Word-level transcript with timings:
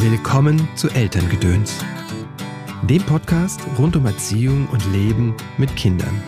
Willkommen 0.00 0.68
zu 0.76 0.88
Elterngedöns, 0.90 1.84
dem 2.88 3.02
Podcast 3.02 3.60
rund 3.80 3.96
um 3.96 4.06
Erziehung 4.06 4.68
und 4.70 4.80
Leben 4.92 5.34
mit 5.58 5.74
Kindern. 5.74 6.22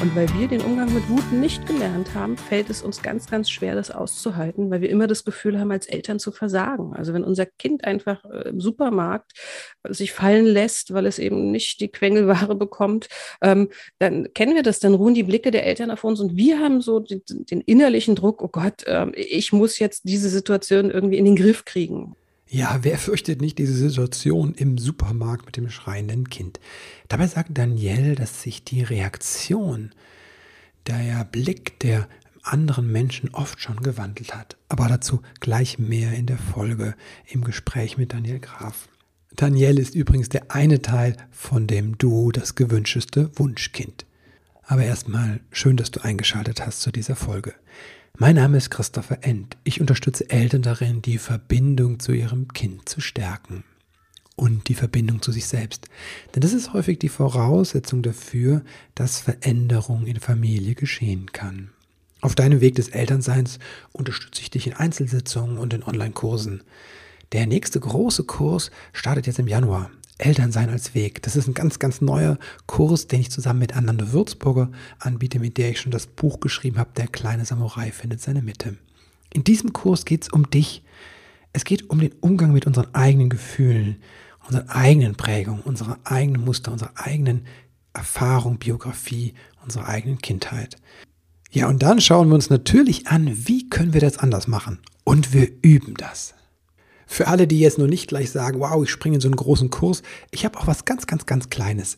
Und 0.00 0.14
weil 0.14 0.28
wir 0.38 0.46
den 0.46 0.60
Umgang 0.60 0.94
mit 0.94 1.08
Wut 1.08 1.32
nicht 1.32 1.66
gelernt 1.66 2.14
haben, 2.14 2.36
fällt 2.36 2.70
es 2.70 2.82
uns 2.82 3.02
ganz, 3.02 3.28
ganz 3.28 3.50
schwer, 3.50 3.74
das 3.74 3.90
auszuhalten, 3.90 4.70
weil 4.70 4.80
wir 4.80 4.90
immer 4.90 5.08
das 5.08 5.24
Gefühl 5.24 5.58
haben, 5.58 5.72
als 5.72 5.88
Eltern 5.88 6.20
zu 6.20 6.30
versagen. 6.30 6.94
Also 6.94 7.12
wenn 7.14 7.24
unser 7.24 7.46
Kind 7.46 7.82
einfach 7.82 8.24
äh, 8.24 8.50
im 8.50 8.60
Supermarkt 8.60 9.32
sich 9.88 10.12
fallen 10.12 10.46
lässt, 10.46 10.94
weil 10.94 11.06
es 11.06 11.18
eben 11.18 11.50
nicht 11.50 11.80
die 11.80 11.88
Quengelware 11.88 12.54
bekommt, 12.54 13.08
ähm, 13.42 13.70
dann 13.98 14.32
kennen 14.34 14.54
wir 14.54 14.62
das, 14.62 14.78
dann 14.78 14.94
ruhen 14.94 15.14
die 15.14 15.24
Blicke 15.24 15.50
der 15.50 15.66
Eltern 15.66 15.90
auf 15.90 16.04
uns 16.04 16.20
und 16.20 16.36
wir 16.36 16.60
haben 16.60 16.80
so 16.80 17.00
den, 17.00 17.22
den 17.28 17.60
innerlichen 17.60 18.14
Druck, 18.14 18.40
oh 18.40 18.48
Gott, 18.48 18.84
äh, 18.84 19.10
ich 19.16 19.52
muss 19.52 19.80
jetzt 19.80 20.02
diese 20.04 20.28
Situation 20.28 20.92
irgendwie 20.92 21.18
in 21.18 21.24
den 21.24 21.34
Griff 21.34 21.64
kriegen. 21.64 22.14
Ja, 22.50 22.78
wer 22.82 22.96
fürchtet 22.96 23.42
nicht 23.42 23.58
diese 23.58 23.74
Situation 23.74 24.54
im 24.54 24.78
Supermarkt 24.78 25.44
mit 25.44 25.58
dem 25.58 25.68
schreienden 25.68 26.30
Kind? 26.30 26.60
Dabei 27.08 27.26
sagt 27.26 27.50
Danielle, 27.58 28.14
dass 28.14 28.42
sich 28.42 28.64
die 28.64 28.82
Reaktion, 28.82 29.90
der 30.86 31.24
Blick 31.26 31.78
der 31.80 32.08
anderen 32.42 32.90
Menschen 32.90 33.34
oft 33.34 33.60
schon 33.60 33.80
gewandelt 33.80 34.34
hat. 34.34 34.56
Aber 34.70 34.88
dazu 34.88 35.20
gleich 35.40 35.78
mehr 35.78 36.12
in 36.12 36.24
der 36.24 36.38
Folge 36.38 36.94
im 37.26 37.44
Gespräch 37.44 37.98
mit 37.98 38.14
Daniel 38.14 38.38
Graf. 38.38 38.88
Danielle 39.36 39.80
ist 39.80 39.94
übrigens 39.94 40.30
der 40.30 40.50
eine 40.50 40.80
Teil 40.80 41.16
von 41.30 41.66
dem 41.66 41.98
Duo 41.98 42.32
das 42.32 42.54
gewünschteste 42.54 43.30
Wunschkind. 43.34 44.06
Aber 44.62 44.84
erstmal 44.84 45.40
schön, 45.50 45.76
dass 45.76 45.90
du 45.90 46.00
eingeschaltet 46.00 46.64
hast 46.64 46.80
zu 46.80 46.90
dieser 46.90 47.16
Folge. 47.16 47.54
Mein 48.20 48.34
Name 48.34 48.56
ist 48.56 48.70
Christopher 48.70 49.18
End. 49.20 49.56
Ich 49.62 49.80
unterstütze 49.80 50.28
Eltern 50.28 50.62
darin, 50.62 51.02
die 51.02 51.18
Verbindung 51.18 52.00
zu 52.00 52.10
ihrem 52.10 52.48
Kind 52.48 52.88
zu 52.88 53.00
stärken 53.00 53.62
und 54.34 54.68
die 54.68 54.74
Verbindung 54.74 55.22
zu 55.22 55.30
sich 55.30 55.46
selbst. 55.46 55.86
Denn 56.34 56.40
das 56.40 56.52
ist 56.52 56.72
häufig 56.72 56.98
die 56.98 57.10
Voraussetzung 57.10 58.02
dafür, 58.02 58.62
dass 58.96 59.20
Veränderung 59.20 60.04
in 60.04 60.18
Familie 60.18 60.74
geschehen 60.74 61.30
kann. 61.30 61.70
Auf 62.20 62.34
deinem 62.34 62.60
Weg 62.60 62.74
des 62.74 62.88
Elternseins 62.88 63.60
unterstütze 63.92 64.42
ich 64.42 64.50
dich 64.50 64.66
in 64.66 64.72
Einzelsitzungen 64.72 65.56
und 65.56 65.72
in 65.72 65.84
Online-Kursen. 65.84 66.64
Der 67.30 67.46
nächste 67.46 67.78
große 67.78 68.24
Kurs 68.24 68.72
startet 68.92 69.28
jetzt 69.28 69.38
im 69.38 69.46
Januar. 69.46 69.92
Elternsein 70.18 70.68
als 70.68 70.94
Weg. 70.94 71.22
Das 71.22 71.36
ist 71.36 71.46
ein 71.46 71.54
ganz, 71.54 71.78
ganz 71.78 72.00
neuer 72.00 72.38
Kurs, 72.66 73.06
den 73.06 73.20
ich 73.20 73.30
zusammen 73.30 73.60
mit 73.60 73.76
Ananda 73.76 74.12
Würzburger 74.12 74.70
anbiete, 74.98 75.38
mit 75.38 75.56
der 75.56 75.70
ich 75.70 75.80
schon 75.80 75.92
das 75.92 76.06
Buch 76.06 76.40
geschrieben 76.40 76.78
habe, 76.78 76.90
Der 76.96 77.06
kleine 77.06 77.44
Samurai 77.44 77.92
findet 77.92 78.20
seine 78.20 78.42
Mitte. 78.42 78.76
In 79.32 79.44
diesem 79.44 79.72
Kurs 79.72 80.04
geht 80.04 80.24
es 80.24 80.28
um 80.28 80.50
dich. 80.50 80.82
Es 81.52 81.64
geht 81.64 81.90
um 81.90 82.00
den 82.00 82.12
Umgang 82.20 82.52
mit 82.52 82.66
unseren 82.66 82.94
eigenen 82.94 83.30
Gefühlen, 83.30 83.96
unseren 84.46 84.68
eigenen 84.68 85.14
Prägungen, 85.14 85.62
unserer 85.62 85.98
eigenen 86.04 86.44
Muster, 86.44 86.72
unserer 86.72 86.92
eigenen 86.96 87.46
Erfahrung, 87.92 88.58
Biografie, 88.58 89.34
unserer 89.62 89.88
eigenen 89.88 90.18
Kindheit. 90.18 90.76
Ja, 91.50 91.68
und 91.68 91.82
dann 91.82 92.00
schauen 92.00 92.28
wir 92.28 92.34
uns 92.34 92.50
natürlich 92.50 93.08
an, 93.08 93.30
wie 93.46 93.68
können 93.70 93.94
wir 93.94 94.00
das 94.00 94.18
anders 94.18 94.48
machen. 94.48 94.78
Und 95.04 95.32
wir 95.32 95.48
üben 95.62 95.94
das. 95.94 96.34
Für 97.10 97.26
alle, 97.28 97.46
die 97.46 97.58
jetzt 97.58 97.78
nur 97.78 97.88
nicht 97.88 98.08
gleich 98.08 98.30
sagen, 98.30 98.60
wow, 98.60 98.84
ich 98.84 98.90
springe 98.90 99.16
in 99.16 99.20
so 99.20 99.28
einen 99.28 99.36
großen 99.36 99.70
Kurs, 99.70 100.02
ich 100.30 100.44
habe 100.44 100.58
auch 100.58 100.66
was 100.66 100.84
ganz, 100.84 101.06
ganz, 101.06 101.26
ganz 101.26 101.48
Kleines. 101.48 101.96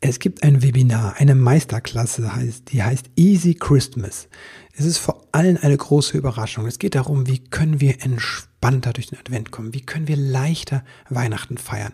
Es 0.00 0.20
gibt 0.20 0.42
ein 0.42 0.62
Webinar, 0.62 1.16
eine 1.18 1.34
Meisterklasse, 1.34 2.28
die 2.68 2.82
heißt 2.82 3.10
Easy 3.16 3.54
Christmas. 3.54 4.28
Es 4.74 4.84
ist 4.84 4.98
vor 4.98 5.26
allem 5.32 5.58
eine 5.60 5.76
große 5.76 6.16
Überraschung. 6.16 6.66
Es 6.66 6.78
geht 6.78 6.94
darum, 6.94 7.26
wie 7.26 7.38
können 7.38 7.80
wir 7.80 8.02
entspannter 8.02 8.92
durch 8.92 9.08
den 9.08 9.18
Advent 9.18 9.50
kommen, 9.50 9.74
wie 9.74 9.82
können 9.82 10.08
wir 10.08 10.16
leichter 10.16 10.84
Weihnachten 11.08 11.58
feiern 11.58 11.92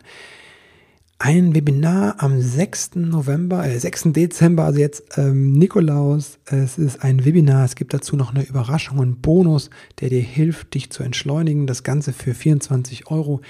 ein 1.20 1.54
Webinar 1.54 2.16
am 2.18 2.40
6. 2.40 2.90
November, 2.96 3.66
äh, 3.66 3.78
6. 3.78 4.12
Dezember, 4.12 4.64
also 4.64 4.78
jetzt 4.78 5.18
ähm, 5.18 5.52
Nikolaus. 5.52 6.38
Es 6.44 6.78
ist 6.78 7.02
ein 7.02 7.24
Webinar, 7.24 7.64
es 7.64 7.74
gibt 7.74 7.92
dazu 7.92 8.14
noch 8.14 8.32
eine 8.32 8.44
Überraschung, 8.44 9.00
einen 9.00 9.20
Bonus, 9.20 9.68
der 10.00 10.10
dir 10.10 10.22
hilft, 10.22 10.74
dich 10.74 10.90
zu 10.90 11.02
entschleunigen. 11.02 11.66
Das 11.66 11.82
Ganze 11.82 12.12
für 12.12 12.34
24 12.34 13.10
Euro. 13.10 13.40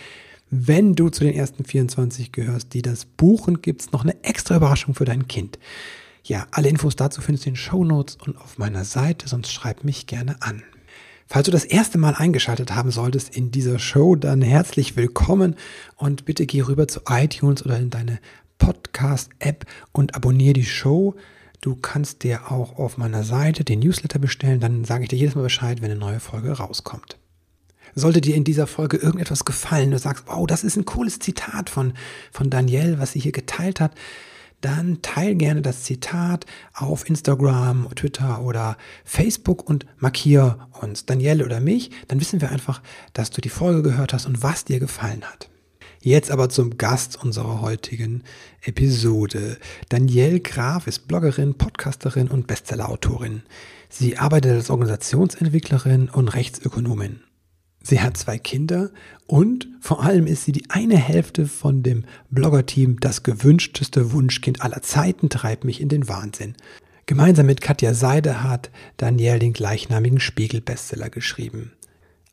Wenn 0.50 0.94
du 0.94 1.10
zu 1.10 1.25
den 1.25 1.34
ersten 1.34 1.65
24 1.65 2.32
gehörst, 2.32 2.72
die 2.72 2.81
das 2.81 3.04
buchen, 3.04 3.60
gibt 3.60 3.82
es 3.82 3.93
noch 3.93 4.03
eine 4.03 4.25
extra 4.25 4.56
Überraschung 4.56 4.94
für 4.94 5.04
dein 5.04 5.28
Kind. 5.28 5.59
Ja, 6.25 6.47
alle 6.53 6.70
Infos 6.70 6.97
dazu 6.97 7.20
findest 7.20 7.44
du 7.44 7.50
in 7.50 7.54
den 7.54 7.60
Show 7.60 7.84
Notes 7.84 8.16
und 8.16 8.38
auf 8.38 8.56
meiner 8.56 8.84
Seite, 8.87 9.28
sonst 9.28 9.53
schreib 9.53 9.84
mich 9.84 10.06
gerne 10.06 10.41
an. 10.41 10.62
Falls 11.31 11.44
du 11.44 11.50
das 11.50 11.66
erste 11.66 11.99
Mal 11.99 12.15
eingeschaltet 12.15 12.75
haben 12.75 12.91
solltest 12.91 13.37
in 13.37 13.50
dieser 13.50 13.78
Show, 13.78 14.16
dann 14.16 14.41
herzlich 14.41 14.97
willkommen 14.97 15.56
und 15.97 16.25
bitte 16.25 16.47
geh 16.47 16.62
rüber 16.62 16.89
zu 16.89 17.00
iTunes 17.06 17.62
oder 17.66 17.77
in 17.77 17.91
deine 17.91 18.19
Podcast-App 18.56 19.67
und 19.93 20.15
abonniere 20.15 20.55
die 20.55 20.65
Show. 20.65 21.17
Du 21.61 21.77
kannst 21.77 22.22
dir 22.22 22.50
auch 22.50 22.78
auf 22.78 22.97
meiner 22.97 23.25
Seite 23.25 23.62
den 23.62 23.81
Newsletter 23.81 24.19
bestellen, 24.19 24.59
dann 24.59 24.87
sage 24.87 25.03
ich 25.03 25.11
dir 25.11 25.19
jedes 25.19 25.34
Mal 25.34 25.43
Bescheid, 25.43 25.83
wenn 25.83 25.91
eine 25.91 26.00
neue 26.00 26.19
Folge 26.19 26.50
rauskommt. 26.50 27.19
Sollte 27.94 28.22
dir 28.22 28.34
in 28.34 28.44
dieser 28.44 28.67
Folge 28.67 28.97
irgendetwas 28.97 29.44
gefallen, 29.44 29.91
du 29.91 29.99
sagst, 29.99 30.25
wow, 30.28 30.47
das 30.47 30.65
ist 30.65 30.78
ein 30.78 30.87
cooles 30.87 31.19
Zitat 31.19 31.69
von, 31.69 31.93
von 32.33 32.49
Danielle, 32.49 32.99
was 33.00 33.12
sie 33.12 33.21
hier 33.21 33.33
geteilt 33.33 33.81
hat, 33.81 33.93
dann 34.60 35.02
teil 35.02 35.34
gerne 35.34 35.62
das 35.62 35.84
Zitat 35.84 36.46
auf 36.74 37.08
Instagram, 37.08 37.88
Twitter 37.94 38.42
oder 38.42 38.76
Facebook 39.04 39.69
und 39.69 39.86
markiere 39.98 40.69
uns, 40.80 41.06
Danielle 41.06 41.44
oder 41.44 41.60
mich. 41.60 41.91
Dann 42.08 42.20
wissen 42.20 42.41
wir 42.41 42.50
einfach, 42.50 42.82
dass 43.12 43.30
du 43.30 43.41
die 43.41 43.48
Folge 43.48 43.82
gehört 43.82 44.12
hast 44.12 44.26
und 44.26 44.42
was 44.42 44.64
dir 44.64 44.80
gefallen 44.80 45.24
hat. 45.24 45.48
Jetzt 46.00 46.30
aber 46.30 46.48
zum 46.48 46.78
Gast 46.78 47.22
unserer 47.22 47.60
heutigen 47.60 48.22
Episode. 48.62 49.58
Danielle 49.88 50.41
Graf 50.41 50.86
ist 50.86 51.08
Bloggerin, 51.08 51.54
Podcasterin 51.54 52.28
und 52.28 52.46
Bestsellerautorin. 52.46 53.42
Sie 53.88 54.16
arbeitet 54.16 54.52
als 54.52 54.70
Organisationsentwicklerin 54.70 56.08
und 56.08 56.28
Rechtsökonomin. 56.28 57.20
Sie 57.83 58.00
hat 58.00 58.16
zwei 58.16 58.39
Kinder 58.39 58.91
und 59.27 59.69
vor 59.81 60.03
allem 60.03 60.27
ist 60.27 60.44
sie 60.44 60.53
die 60.53 60.69
eine 60.69 60.97
Hälfte 60.97 61.47
von 61.47 61.83
dem 61.83 62.05
Blogger-Team 62.31 62.99
Das 63.00 63.22
gewünschteste 63.22 64.12
Wunschkind 64.12 64.62
aller 64.62 64.83
Zeiten 64.83 65.28
treibt 65.31 65.65
mich 65.65 65.81
in 65.81 65.88
den 65.88 66.09
Wahnsinn. 66.09 66.55
Gemeinsam 67.06 67.47
mit 67.47 67.61
Katja 67.61 67.94
Seide 67.94 68.43
hat 68.43 68.71
Daniel 68.99 69.38
den 69.38 69.55
gleichnamigen 69.55 70.21
Spiegel-Bestseller 70.21 71.09
geschrieben. 71.09 71.72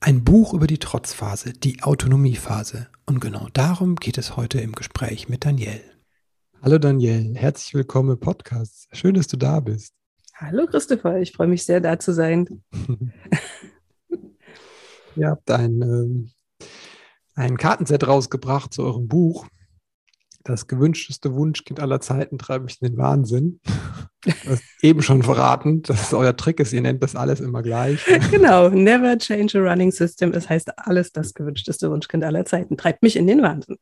Ein 0.02 0.24
Buch 0.24 0.54
über 0.54 0.68
die 0.68 0.80
Trotzphase, 0.80 1.54
die 1.54 1.82
Autonomiephase. 1.82 2.88
Und 3.06 3.22
genau 3.22 3.48
darum 3.54 3.96
geht 3.96 4.18
es 4.18 4.36
heute 4.36 4.60
im 4.60 4.74
Gespräch 4.74 5.30
mit 5.30 5.46
Daniel. 5.46 5.82
Hallo 6.62 6.80
Daniel, 6.80 7.36
herzlich 7.36 7.74
willkommen 7.74 8.12
im 8.12 8.20
Podcast. 8.20 8.88
Schön, 8.92 9.14
dass 9.14 9.28
du 9.28 9.38
da 9.38 9.60
bist. 9.60 9.94
Hallo 10.34 10.66
Christopher, 10.66 11.22
ich 11.22 11.32
freue 11.32 11.48
mich 11.48 11.64
sehr, 11.64 11.80
da 11.80 11.98
zu 11.98 12.14
sein. 12.14 12.64
Ihr 15.16 15.30
habt 15.30 15.50
ein, 15.52 15.82
ähm, 15.82 16.32
ein 17.36 17.58
Kartenset 17.58 18.08
rausgebracht 18.08 18.74
zu 18.74 18.84
eurem 18.84 19.08
Buch. 19.08 19.48
Das 20.44 20.68
gewünschteste 20.68 21.34
Wunschkind 21.34 21.80
aller 21.80 22.02
Zeiten 22.02 22.38
treibt 22.38 22.66
mich 22.66 22.82
in 22.82 22.90
den 22.90 22.98
Wahnsinn. 22.98 23.60
Das 24.44 24.60
eben 24.82 25.04
schon 25.04 25.22
verraten, 25.22 25.84
dass 25.84 26.12
euer 26.12 26.36
Trick 26.36 26.60
ist, 26.60 26.74
ihr 26.74 26.82
nennt 26.82 27.04
das 27.04 27.16
alles 27.16 27.42
immer 27.42 27.62
gleich. 27.62 28.04
Genau, 28.32 28.70
never 28.70 29.16
change 29.20 29.56
a 29.56 29.62
running 29.62 29.92
system. 29.92 30.32
Das 30.32 30.50
heißt, 30.50 30.80
alles 30.80 31.12
das 31.12 31.36
gewünschteste 31.36 31.92
Wunschkind 31.92 32.24
aller 32.24 32.44
Zeiten 32.44 32.76
treibt 32.76 33.04
mich 33.04 33.18
in 33.18 33.28
den 33.28 33.44
Wahnsinn. 33.44 33.78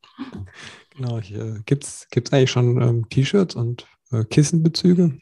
Genau, 0.97 1.19
äh, 1.19 1.61
gibt 1.65 1.85
es 1.85 2.07
eigentlich 2.33 2.51
schon 2.51 2.81
ähm, 2.81 3.09
T-Shirts 3.09 3.55
und 3.55 3.87
äh, 4.11 4.25
Kissenbezüge? 4.25 5.17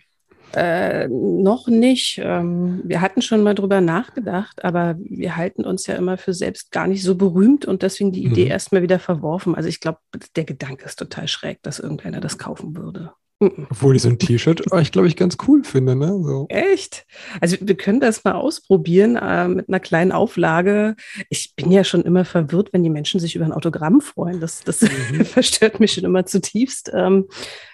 Äh, 0.55 1.07
noch 1.07 1.67
nicht. 1.67 2.19
Ähm, 2.23 2.81
wir 2.83 3.01
hatten 3.01 3.21
schon 3.21 3.43
mal 3.43 3.55
drüber 3.55 3.81
nachgedacht, 3.81 4.63
aber 4.63 4.95
wir 4.99 5.35
halten 5.35 5.65
uns 5.65 5.87
ja 5.87 5.95
immer 5.95 6.17
für 6.17 6.33
selbst 6.33 6.71
gar 6.71 6.87
nicht 6.87 7.03
so 7.03 7.15
berühmt 7.15 7.65
und 7.65 7.83
deswegen 7.83 8.11
die 8.11 8.25
Idee 8.25 8.45
mhm. 8.45 8.51
erstmal 8.51 8.81
wieder 8.81 8.99
verworfen. 8.99 9.55
Also 9.55 9.69
ich 9.69 9.79
glaube, 9.79 9.99
der 10.35 10.43
Gedanke 10.43 10.85
ist 10.85 10.99
total 10.99 11.27
schräg, 11.27 11.61
dass 11.63 11.79
irgendeiner 11.79 12.19
das 12.19 12.37
kaufen 12.37 12.75
würde. 12.75 13.13
Obwohl 13.41 13.95
ich 13.95 14.03
so 14.03 14.09
ein 14.09 14.19
T-Shirt 14.19 14.61
ich 14.81 14.91
glaube 14.91 15.07
ich 15.07 15.15
ganz 15.15 15.37
cool 15.47 15.63
finde, 15.63 15.95
ne? 15.95 16.07
So. 16.23 16.45
Echt? 16.49 17.05
Also 17.39 17.57
wir 17.59 17.75
können 17.75 17.99
das 17.99 18.23
mal 18.23 18.33
ausprobieren 18.33 19.15
äh, 19.15 19.47
mit 19.47 19.67
einer 19.67 19.79
kleinen 19.79 20.11
Auflage. 20.11 20.95
Ich 21.29 21.55
bin 21.55 21.71
ja 21.71 21.83
schon 21.83 22.03
immer 22.03 22.23
verwirrt, 22.23 22.71
wenn 22.71 22.83
die 22.83 22.91
Menschen 22.91 23.19
sich 23.19 23.35
über 23.35 23.45
ein 23.45 23.51
Autogramm 23.51 23.99
freuen. 24.01 24.39
Das, 24.39 24.63
das 24.63 24.81
mhm. 24.81 25.25
verstört 25.25 25.79
mich 25.79 25.93
schon 25.93 26.03
immer 26.03 26.25
zutiefst. 26.25 26.91
Ähm, 26.93 27.27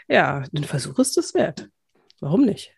ja, 0.07 0.43
den 0.53 0.63
Versuch 0.63 0.99
ist 0.99 1.17
es 1.17 1.33
wert. 1.33 1.67
Warum 2.19 2.45
nicht? 2.45 2.73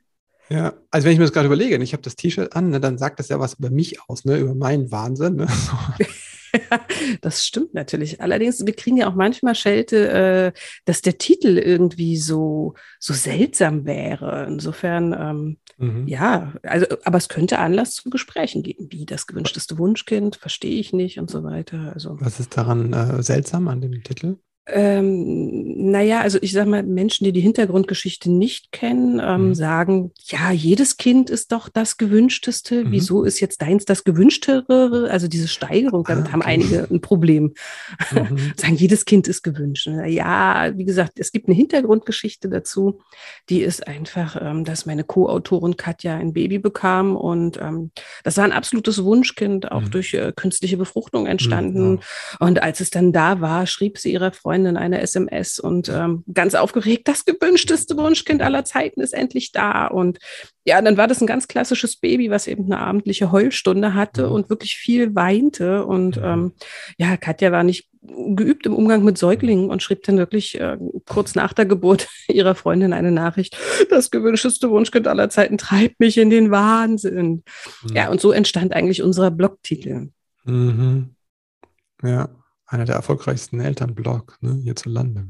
Ja, 0.50 0.74
also 0.90 1.06
wenn 1.06 1.14
ich 1.14 1.20
mir 1.20 1.26
das 1.26 1.34
gerade 1.34 1.46
überlege, 1.46 1.82
ich 1.82 1.94
habe 1.94 2.02
das 2.02 2.16
T-Shirt 2.16 2.56
an, 2.56 2.72
ne, 2.72 2.80
dann 2.80 2.98
sagt 2.98 3.20
das 3.20 3.30
ja 3.30 3.40
was 3.40 3.56
über 3.56 3.70
mich 3.70 4.02
aus, 4.08 4.26
ne, 4.26 4.38
über 4.38 4.56
meinen 4.56 4.92
Wahnsinn. 4.92 5.36
Ne? 5.36 5.48
das 7.22 7.46
stimmt 7.46 7.76
natürlich. 7.76 8.20
Allerdings, 8.20 8.66
wir 8.66 8.76
kriegen 8.76 8.98
ja 8.98 9.08
auch 9.08 9.16
manchmal 9.16 9.54
Schelte, 9.54 10.10
äh, 10.10 10.60
dass 10.86 11.02
der 11.02 11.20
Titel 11.20 11.60
irgendwie 11.60 12.18
so, 12.18 12.74
so 13.00 13.14
seltsam 13.14 13.86
wäre. 13.86 14.48
Insofern, 14.48 15.14
ähm, 15.14 15.58
Mhm. 15.80 16.08
Ja, 16.08 16.54
also, 16.64 16.86
aber 17.06 17.18
es 17.18 17.30
könnte 17.30 17.58
Anlass 17.58 17.94
zu 17.94 18.10
Gesprächen 18.10 18.64
geben, 18.64 18.88
wie 18.92 19.06
das 19.06 19.28
gewünschteste 19.28 19.78
Wunschkind, 19.78 20.36
verstehe 20.36 20.78
ich 20.78 20.92
nicht 20.92 21.20
und 21.20 21.30
so 21.30 21.44
weiter. 21.44 21.94
Also, 21.94 22.18
Was 22.20 22.42
ist 22.42 22.58
daran 22.58 22.92
äh, 22.92 23.24
seltsam 23.24 23.70
an 23.70 23.80
dem 23.80 24.04
Titel? 24.04 24.36
Ähm, 24.72 25.92
naja, 25.92 26.22
also 26.22 26.38
ich 26.42 26.52
sage 26.52 26.70
mal, 26.70 26.84
Menschen, 26.84 27.24
die 27.24 27.32
die 27.32 27.42
Hintergrundgeschichte 27.42 28.30
nicht 28.30 28.72
kennen, 28.72 29.20
ähm, 29.24 29.48
mhm. 29.48 29.56
sagen, 29.56 30.12
ja, 30.26 30.52
jedes 30.52 30.98
Kind 30.98 31.30
ist 31.30 31.52
doch 31.52 31.70
das 31.70 31.98
Gewünschteste. 31.98 32.86
Mhm. 32.86 32.92
Wieso 32.92 33.24
ist 33.24 33.40
jetzt 33.40 33.62
deins 33.62 33.86
das 33.86 34.04
Gewünschtere? 34.04 35.08
Also 35.10 35.28
diese 35.28 35.48
Steigerung, 35.48 36.04
damit 36.04 36.26
ah, 36.26 36.28
okay. 36.28 36.34
haben 36.34 36.42
einige 36.42 36.88
ein 36.90 37.02
Problem. 37.02 37.54
Mhm. 38.12 38.54
sagen, 38.58 38.76
jedes 38.76 39.06
Kind 39.06 39.28
ist 39.28 39.42
gewünscht. 39.42 39.90
Ja, 40.06 40.72
wie 40.76 40.86
gesagt, 40.86 41.14
es 41.20 41.32
gibt 41.32 41.48
eine 41.48 41.56
Hintergrundgeschichte 41.56 42.50
dazu. 42.50 43.02
Die 43.50 43.62
ist 43.62 43.88
einfach, 43.88 44.38
ähm, 44.40 44.66
dass 44.66 44.86
meine 44.86 45.04
Co-Autorin 45.04 45.78
Katja 45.78 46.16
ein 46.16 46.34
Baby 46.34 46.60
bekam 46.60 47.16
und 47.16 47.58
ähm, 47.60 47.92
das 48.24 48.38
war 48.38 48.44
ein 48.44 48.52
absolutes 48.52 49.04
Wunschkind, 49.04 49.72
auch 49.72 49.82
mhm. 49.82 49.92
durch 49.92 50.14
äh, 50.14 50.32
künstliche 50.36 50.78
Befruchtung 50.78 51.26
entstanden. 51.26 51.92
Mhm, 51.92 52.00
und 52.40 52.62
als 52.62 52.82
es 52.82 52.90
dann 52.90 53.12
da 53.12 53.42
war, 53.42 53.66
schrieb 53.66 53.98
sie 53.98 54.14
ihrer 54.14 54.32
Freundin, 54.32 54.59
Freundin 54.60 54.78
eine 54.78 55.00
SMS 55.02 55.60
und 55.60 55.88
ähm, 55.90 56.24
ganz 56.34 56.54
aufgeregt, 56.54 57.08
das 57.08 57.24
gewünschteste 57.24 57.96
Wunschkind 57.96 58.42
aller 58.42 58.66
Zeiten 58.66 59.00
ist 59.00 59.14
endlich 59.14 59.52
da. 59.54 59.88
Und 59.88 60.20
ja, 60.66 60.82
dann 60.82 60.98
war 60.98 61.08
das 61.08 61.22
ein 61.22 61.28
ganz 61.28 61.48
klassisches 61.48 61.96
Baby, 61.96 62.30
was 62.30 62.48
eben 62.48 62.66
eine 62.66 62.80
abendliche 62.80 63.32
Heulstunde 63.32 63.94
hatte 63.94 64.28
mhm. 64.28 64.34
und 64.34 64.50
wirklich 64.50 64.76
viel 64.76 65.16
weinte. 65.16 65.86
Und 65.86 66.18
mhm. 66.18 66.24
ähm, 66.24 66.54
ja, 66.98 67.16
Katja 67.16 67.54
war 67.54 67.64
nicht 67.64 67.88
geübt 68.02 68.66
im 68.66 68.76
Umgang 68.76 69.04
mit 69.04 69.18
Säuglingen 69.18 69.70
und 69.70 69.82
schrieb 69.82 70.04
dann 70.04 70.18
wirklich 70.18 70.60
äh, 70.60 70.78
kurz 71.08 71.36
nach 71.36 71.54
der 71.54 71.66
Geburt 71.66 72.10
ihrer 72.28 72.56
Freundin 72.56 72.92
eine 72.92 73.12
Nachricht, 73.12 73.58
das 73.90 74.12
gewünschteste 74.12 74.70
Wunschkind 74.70 75.08
aller 75.08 75.30
Zeiten 75.30 75.58
treibt 75.58 76.00
mich 76.00 76.18
in 76.18 76.30
den 76.30 76.52
Wahnsinn. 76.52 77.44
Mhm. 77.84 77.96
Ja, 77.96 78.10
und 78.10 78.20
so 78.20 78.32
entstand 78.34 78.74
eigentlich 78.74 79.04
unser 79.04 79.32
Blogtitel. 79.32 80.10
Mhm. 80.44 81.16
Ja 82.04 82.30
einer 82.70 82.86
der 82.86 82.96
erfolgreichsten 82.96 83.60
Elternblog 83.60 84.38
ne, 84.42 84.56
hierzulande. 84.64 85.30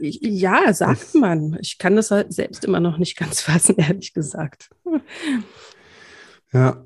Ja, 0.00 0.72
sagt 0.72 1.14
man. 1.14 1.56
Ich 1.60 1.78
kann 1.78 1.96
das 1.96 2.10
halt 2.10 2.32
selbst 2.32 2.64
immer 2.64 2.80
noch 2.80 2.98
nicht 2.98 3.16
ganz 3.16 3.40
fassen, 3.40 3.76
ehrlich 3.76 4.12
gesagt. 4.12 4.70
Ja. 6.52 6.84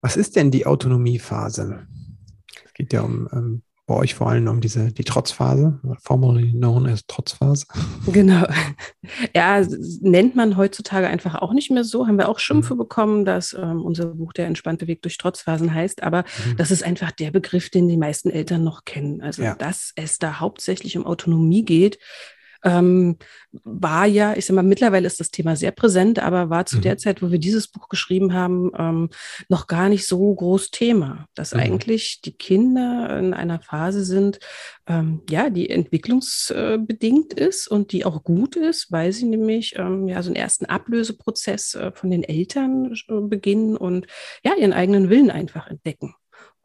Was 0.00 0.16
ist 0.16 0.36
denn 0.36 0.50
die 0.50 0.66
Autonomiephase? 0.66 1.86
Es 2.64 2.74
geht 2.74 2.92
ja 2.92 3.02
um 3.02 3.28
ähm, 3.32 3.62
bei 3.86 3.94
euch 3.94 4.14
vor 4.14 4.28
allem 4.28 4.48
um 4.48 4.60
diese, 4.60 4.92
die 4.92 5.04
Trotzphase, 5.04 5.80
formerly 6.02 6.50
known 6.50 6.86
as 6.86 7.06
Trotzphase. 7.06 7.66
Genau. 8.06 8.44
Ja, 9.34 9.64
nennt 10.00 10.34
man 10.34 10.56
heutzutage 10.56 11.06
einfach 11.06 11.36
auch 11.36 11.52
nicht 11.52 11.70
mehr 11.70 11.84
so. 11.84 12.06
Haben 12.06 12.18
wir 12.18 12.28
auch 12.28 12.40
Schimpfe 12.40 12.74
mhm. 12.74 12.78
bekommen, 12.78 13.24
dass 13.24 13.52
ähm, 13.52 13.82
unser 13.82 14.06
Buch 14.06 14.32
Der 14.32 14.46
entspannte 14.46 14.88
Weg 14.88 15.02
durch 15.02 15.18
Trotzphasen 15.18 15.72
heißt. 15.72 16.02
Aber 16.02 16.24
mhm. 16.44 16.56
das 16.56 16.72
ist 16.72 16.82
einfach 16.82 17.12
der 17.12 17.30
Begriff, 17.30 17.70
den 17.70 17.86
die 17.86 17.96
meisten 17.96 18.30
Eltern 18.30 18.64
noch 18.64 18.84
kennen. 18.84 19.20
Also, 19.20 19.42
ja. 19.42 19.54
dass 19.54 19.92
es 19.94 20.18
da 20.18 20.40
hauptsächlich 20.40 20.96
um 20.98 21.06
Autonomie 21.06 21.64
geht, 21.64 21.98
ähm, 22.64 23.16
war 23.64 24.06
ja, 24.06 24.34
ich 24.36 24.46
sag 24.46 24.54
mal, 24.54 24.62
mittlerweile 24.62 25.06
ist 25.06 25.20
das 25.20 25.30
Thema 25.30 25.56
sehr 25.56 25.72
präsent, 25.72 26.18
aber 26.18 26.50
war 26.50 26.66
zu 26.66 26.78
mhm. 26.78 26.82
der 26.82 26.98
Zeit, 26.98 27.22
wo 27.22 27.30
wir 27.30 27.38
dieses 27.38 27.68
Buch 27.68 27.88
geschrieben 27.88 28.34
haben, 28.34 28.70
ähm, 28.78 29.10
noch 29.48 29.66
gar 29.66 29.88
nicht 29.88 30.06
so 30.06 30.34
groß 30.34 30.70
Thema, 30.70 31.26
dass 31.34 31.54
mhm. 31.54 31.60
eigentlich 31.60 32.20
die 32.20 32.32
Kinder 32.32 33.18
in 33.18 33.34
einer 33.34 33.60
Phase 33.60 34.04
sind, 34.04 34.38
ähm, 34.86 35.22
ja, 35.30 35.50
die 35.50 35.70
entwicklungsbedingt 35.70 37.32
ist 37.32 37.68
und 37.68 37.92
die 37.92 38.04
auch 38.04 38.24
gut 38.24 38.56
ist, 38.56 38.92
weil 38.92 39.12
sie 39.12 39.26
nämlich 39.26 39.74
ähm, 39.76 40.08
ja 40.08 40.22
so 40.22 40.28
einen 40.28 40.36
ersten 40.36 40.66
Ablöseprozess 40.66 41.74
äh, 41.74 41.92
von 41.92 42.10
den 42.10 42.22
Eltern 42.22 42.94
äh, 43.08 43.20
beginnen 43.20 43.76
und 43.76 44.06
ja 44.44 44.54
ihren 44.54 44.72
eigenen 44.72 45.10
Willen 45.10 45.30
einfach 45.30 45.66
entdecken 45.68 46.14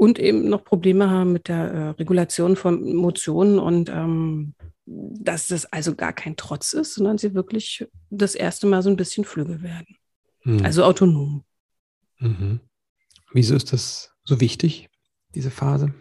und 0.02 0.18
eben 0.18 0.50
noch 0.50 0.64
Probleme 0.64 1.12
haben 1.12 1.32
mit 1.32 1.48
der 1.48 1.72
äh, 1.72 1.90
Regulation 1.90 2.56
von 2.56 2.84
Emotionen 2.84 3.60
und 3.60 3.88
ähm, 3.88 4.56
dass 4.88 5.50
das 5.50 5.72
also 5.72 5.94
gar 5.94 6.12
kein 6.12 6.36
Trotz 6.36 6.74
ist, 6.74 6.96
sondern 6.96 7.20
sie 7.20 7.36
wirklich 7.36 7.86
das 8.10 8.34
erste 8.34 8.66
Mal 8.66 8.82
so 8.82 8.90
ein 8.90 8.96
bisschen 8.96 9.26
flügge 9.26 9.62
werden. 9.62 9.98
Mhm. 10.44 10.66
Also 10.66 10.86
autonom. 10.86 11.44
Mhm. 12.18 12.62
Wieso 13.32 13.56
ist 13.56 13.74
das 13.74 14.12
so 14.24 14.42
wichtig, 14.42 14.90
diese 15.36 15.52
Phase? 15.52 15.94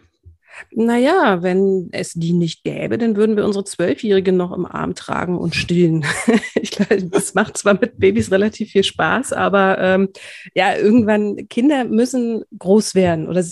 Naja, 0.71 1.41
wenn 1.41 1.89
es 1.91 2.13
die 2.13 2.33
nicht 2.33 2.63
gäbe, 2.63 2.97
dann 2.97 3.15
würden 3.15 3.35
wir 3.35 3.45
unsere 3.45 3.65
Zwölfjährige 3.65 4.31
noch 4.31 4.51
im 4.51 4.65
Arm 4.65 4.95
tragen 4.95 5.37
und 5.37 5.55
stillen. 5.55 6.05
ich 6.55 6.71
glaube, 6.71 7.03
das 7.03 7.33
macht 7.33 7.57
zwar 7.57 7.73
mit 7.79 7.97
Babys 7.99 8.31
relativ 8.31 8.71
viel 8.71 8.83
Spaß, 8.83 9.33
aber 9.33 9.77
ähm, 9.79 10.09
ja, 10.53 10.75
irgendwann, 10.75 11.47
Kinder 11.49 11.85
müssen 11.85 12.43
groß 12.57 12.95
werden 12.95 13.27
oder 13.27 13.43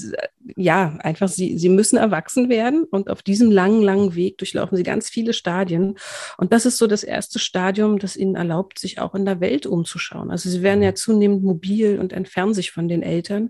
ja, 0.56 0.98
einfach 1.00 1.28
sie, 1.28 1.58
sie 1.58 1.70
müssen 1.70 1.98
erwachsen 1.98 2.50
werden 2.50 2.84
und 2.84 3.10
auf 3.10 3.22
diesem 3.22 3.52
langen, 3.52 3.82
langen 3.82 4.16
Weg 4.16 4.38
durchlaufen 4.38 4.78
sie 4.78 4.84
ganz 4.84 5.10
viele 5.10 5.34
Stadien. 5.34 5.98
Und 6.38 6.54
das 6.54 6.66
ist 6.66 6.78
so 6.78 6.88
das 6.88 7.04
erste 7.04 7.40
Stadium, 7.40 8.00
das 8.00 8.16
ihnen 8.16 8.36
erlaubt, 8.36 8.80
sich 8.80 9.00
auch 9.00 9.16
in 9.16 9.26
der 9.26 9.40
Welt 9.40 9.66
umzuschauen. 9.66 10.32
Also 10.32 10.50
sie 10.50 10.62
werden 10.62 10.84
ja 10.84 10.96
zunehmend 10.96 11.44
mobil 11.44 12.00
und 12.00 12.14
entfernen 12.14 12.54
sich 12.54 12.72
von 12.72 12.88
den 12.88 13.04
Eltern. 13.04 13.50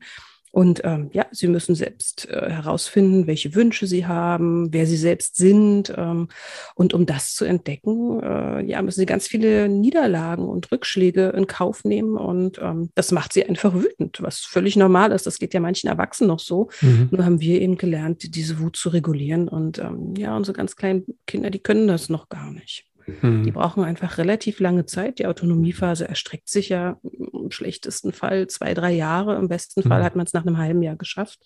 Und 0.52 0.82
ähm, 0.84 1.10
ja, 1.14 1.28
sie 1.32 1.48
müssen 1.48 1.76
selbst 1.76 2.28
äh, 2.28 2.50
herausfinden, 2.50 3.28
welche 3.28 3.54
Wünsche 3.54 3.86
sie 3.86 4.08
haben, 4.08 4.74
wer 4.74 4.88
sie 4.88 4.98
selbst 4.98 5.36
sind. 5.36 5.94
Ähm, 5.96 6.28
und 6.74 6.94
um 6.94 7.06
das 7.06 7.36
zu 7.36 7.46
entdecken, 7.46 8.20
äh, 8.22 8.64
ja, 8.64 8.82
müssen 8.82 9.00
sie 9.00 9.06
ganz 9.06 9.28
viele 9.28 9.70
Niederlagen 9.70 10.48
und 10.48 10.72
Rückschläge 10.72 11.30
in 11.30 11.46
Kauf 11.46 11.84
nehmen. 11.84 12.18
Und 12.18 12.60
ähm, 12.62 12.90
das 12.96 13.12
macht 13.12 13.34
sie 13.34 13.46
einfach 13.46 13.76
wütend, 13.76 14.22
was 14.22 14.40
völlig 14.40 14.76
normal 14.76 15.12
ist. 15.12 15.28
Das 15.28 15.38
geht 15.38 15.54
ja 15.54 15.60
manchen 15.60 15.88
Erwachsenen 15.88 16.30
noch 16.30 16.40
so. 16.40 16.70
Mhm. 16.82 17.10
Nur 17.12 17.26
haben 17.26 17.42
wir 17.42 17.62
eben 17.62 17.78
gelernt, 17.78 18.36
diese 18.36 18.60
Wut 18.60 18.76
zu 18.76 18.90
regulieren. 18.90 19.48
Und 19.48 19.78
ähm, 19.78 20.16
ja, 20.18 20.36
unsere 20.36 20.58
ganz 20.58 20.76
kleinen 20.76 21.06
Kinder, 21.28 21.52
die 21.52 21.60
können 21.60 21.88
das 21.88 22.10
noch 22.10 22.28
gar 22.28 22.52
nicht. 22.52 22.89
Mhm. 23.22 23.44
Die 23.44 23.52
brauchen 23.52 23.84
einfach 23.84 24.18
relativ 24.18 24.60
lange 24.60 24.86
Zeit. 24.86 25.20
Die 25.20 25.26
Autonomiephase 25.26 26.08
erstreckt 26.08 26.50
sich 26.50 26.70
ja 26.70 27.00
im 27.04 27.52
schlechtesten 27.52 28.12
Fall 28.14 28.48
zwei, 28.48 28.74
drei 28.74 28.92
Jahre. 28.92 29.36
Im 29.36 29.48
besten 29.48 29.82
mhm. 29.82 29.90
Fall 29.90 30.04
hat 30.04 30.16
man 30.16 30.26
es 30.26 30.34
nach 30.34 30.46
einem 30.46 30.58
halben 30.58 30.82
Jahr 30.82 30.96
geschafft. 30.96 31.40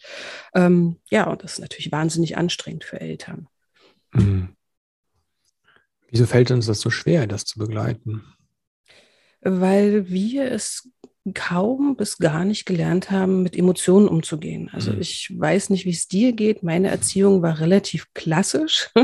Ähm, 0.53 0.97
ja, 1.09 1.29
und 1.29 1.43
das 1.43 1.53
ist 1.53 1.59
natürlich 1.59 1.91
wahnsinnig 1.91 2.37
anstrengend 2.37 2.83
für 2.83 2.99
Eltern. 2.99 3.47
Mhm. 4.13 4.49
Wieso 6.09 6.25
fällt 6.25 6.51
uns 6.51 6.67
das 6.67 6.79
so 6.79 6.89
schwer, 6.89 7.25
das 7.25 7.45
zu 7.45 7.57
begleiten? 7.57 8.23
Weil 9.41 10.09
wir 10.09 10.51
es 10.51 10.89
kaum 11.33 11.95
bis 11.95 12.17
gar 12.17 12.43
nicht 12.43 12.65
gelernt 12.65 13.09
haben, 13.09 13.43
mit 13.43 13.55
Emotionen 13.55 14.09
umzugehen. 14.09 14.69
Also 14.73 14.91
mhm. 14.91 14.99
ich 14.99 15.31
weiß 15.33 15.69
nicht, 15.69 15.85
wie 15.85 15.91
es 15.91 16.09
dir 16.09 16.33
geht. 16.33 16.63
Meine 16.63 16.89
Erziehung 16.89 17.41
war 17.41 17.59
relativ 17.59 18.13
klassisch. 18.13 18.89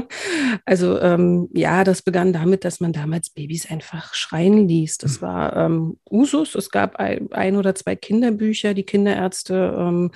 Also 0.65 1.00
ähm, 1.00 1.50
ja, 1.53 1.84
das 1.84 2.01
begann 2.01 2.34
damit, 2.34 2.65
dass 2.65 2.79
man 2.79 2.94
damals 2.94 3.29
Babys 3.29 3.70
einfach 3.70 4.13
schreien 4.13 4.67
ließ. 4.67 4.98
Das 4.98 5.22
mhm. 5.22 5.25
war 5.25 5.55
ähm, 5.55 5.98
Usus. 6.10 6.55
Es 6.55 6.70
gab 6.70 6.96
ein, 6.98 7.32
ein, 7.32 7.55
oder 7.55 7.75
zwei 7.75 7.96
Kinderbücher, 7.96 8.74
die 8.74 8.84
Kinderärzte, 8.84 9.75
ähm, 9.77 10.12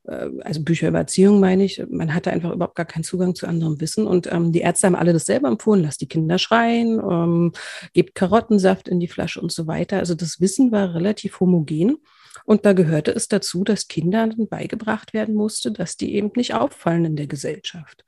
also 0.03 0.63
Bücher 0.63 0.87
über 0.87 0.99
Erziehung 0.99 1.39
meine 1.39 1.63
ich. 1.63 1.83
Man 1.89 2.13
hatte 2.13 2.31
einfach 2.31 2.51
überhaupt 2.51 2.75
gar 2.75 2.85
keinen 2.85 3.03
Zugang 3.03 3.35
zu 3.35 3.47
anderem 3.47 3.79
Wissen. 3.81 4.07
Und 4.07 4.31
ähm, 4.31 4.51
die 4.51 4.61
Ärzte 4.61 4.87
haben 4.87 4.95
alle 4.95 5.13
dasselbe 5.13 5.47
empfohlen. 5.47 5.83
Lasst 5.83 6.01
die 6.01 6.07
Kinder 6.07 6.37
schreien, 6.37 6.99
ähm, 6.99 7.51
gebt 7.93 8.15
Karottensaft 8.15 8.87
in 8.87 8.99
die 8.99 9.07
Flasche 9.07 9.41
und 9.41 9.51
so 9.51 9.67
weiter. 9.67 9.97
Also 9.97 10.15
das 10.15 10.41
Wissen 10.41 10.71
war 10.71 10.95
relativ 10.95 11.39
homogen. 11.39 11.97
Und 12.45 12.65
da 12.65 12.73
gehörte 12.73 13.11
es 13.11 13.27
dazu, 13.27 13.63
dass 13.63 13.87
Kindern 13.87 14.47
beigebracht 14.49 15.13
werden 15.13 15.35
musste, 15.35 15.71
dass 15.71 15.97
die 15.97 16.15
eben 16.15 16.31
nicht 16.35 16.53
auffallen 16.53 17.05
in 17.05 17.15
der 17.15 17.27
Gesellschaft. 17.27 18.03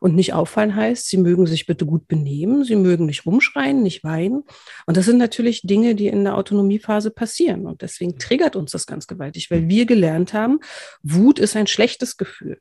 Und 0.00 0.14
nicht 0.14 0.32
auffallen 0.32 0.74
heißt, 0.74 1.08
sie 1.08 1.16
mögen 1.16 1.46
sich 1.46 1.66
bitte 1.66 1.86
gut 1.86 2.08
benehmen, 2.08 2.64
sie 2.64 2.76
mögen 2.76 3.06
nicht 3.06 3.26
rumschreien, 3.26 3.82
nicht 3.82 4.04
weinen. 4.04 4.44
Und 4.86 4.96
das 4.96 5.06
sind 5.06 5.18
natürlich 5.18 5.62
Dinge, 5.62 5.94
die 5.94 6.08
in 6.08 6.24
der 6.24 6.36
Autonomiephase 6.36 7.10
passieren. 7.10 7.66
Und 7.66 7.82
deswegen 7.82 8.18
triggert 8.18 8.56
uns 8.56 8.72
das 8.72 8.86
ganz 8.86 9.06
gewaltig, 9.06 9.50
weil 9.50 9.68
wir 9.68 9.86
gelernt 9.86 10.34
haben, 10.34 10.60
Wut 11.02 11.38
ist 11.38 11.56
ein 11.56 11.66
schlechtes 11.66 12.16
Gefühl. 12.16 12.58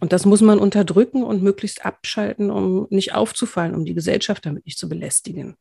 Und 0.00 0.12
das 0.12 0.26
muss 0.26 0.40
man 0.40 0.58
unterdrücken 0.58 1.22
und 1.22 1.42
möglichst 1.42 1.86
abschalten, 1.86 2.50
um 2.50 2.88
nicht 2.90 3.14
aufzufallen, 3.14 3.74
um 3.74 3.84
die 3.84 3.94
Gesellschaft 3.94 4.44
damit 4.44 4.66
nicht 4.66 4.78
zu 4.78 4.88
belästigen. 4.88 5.56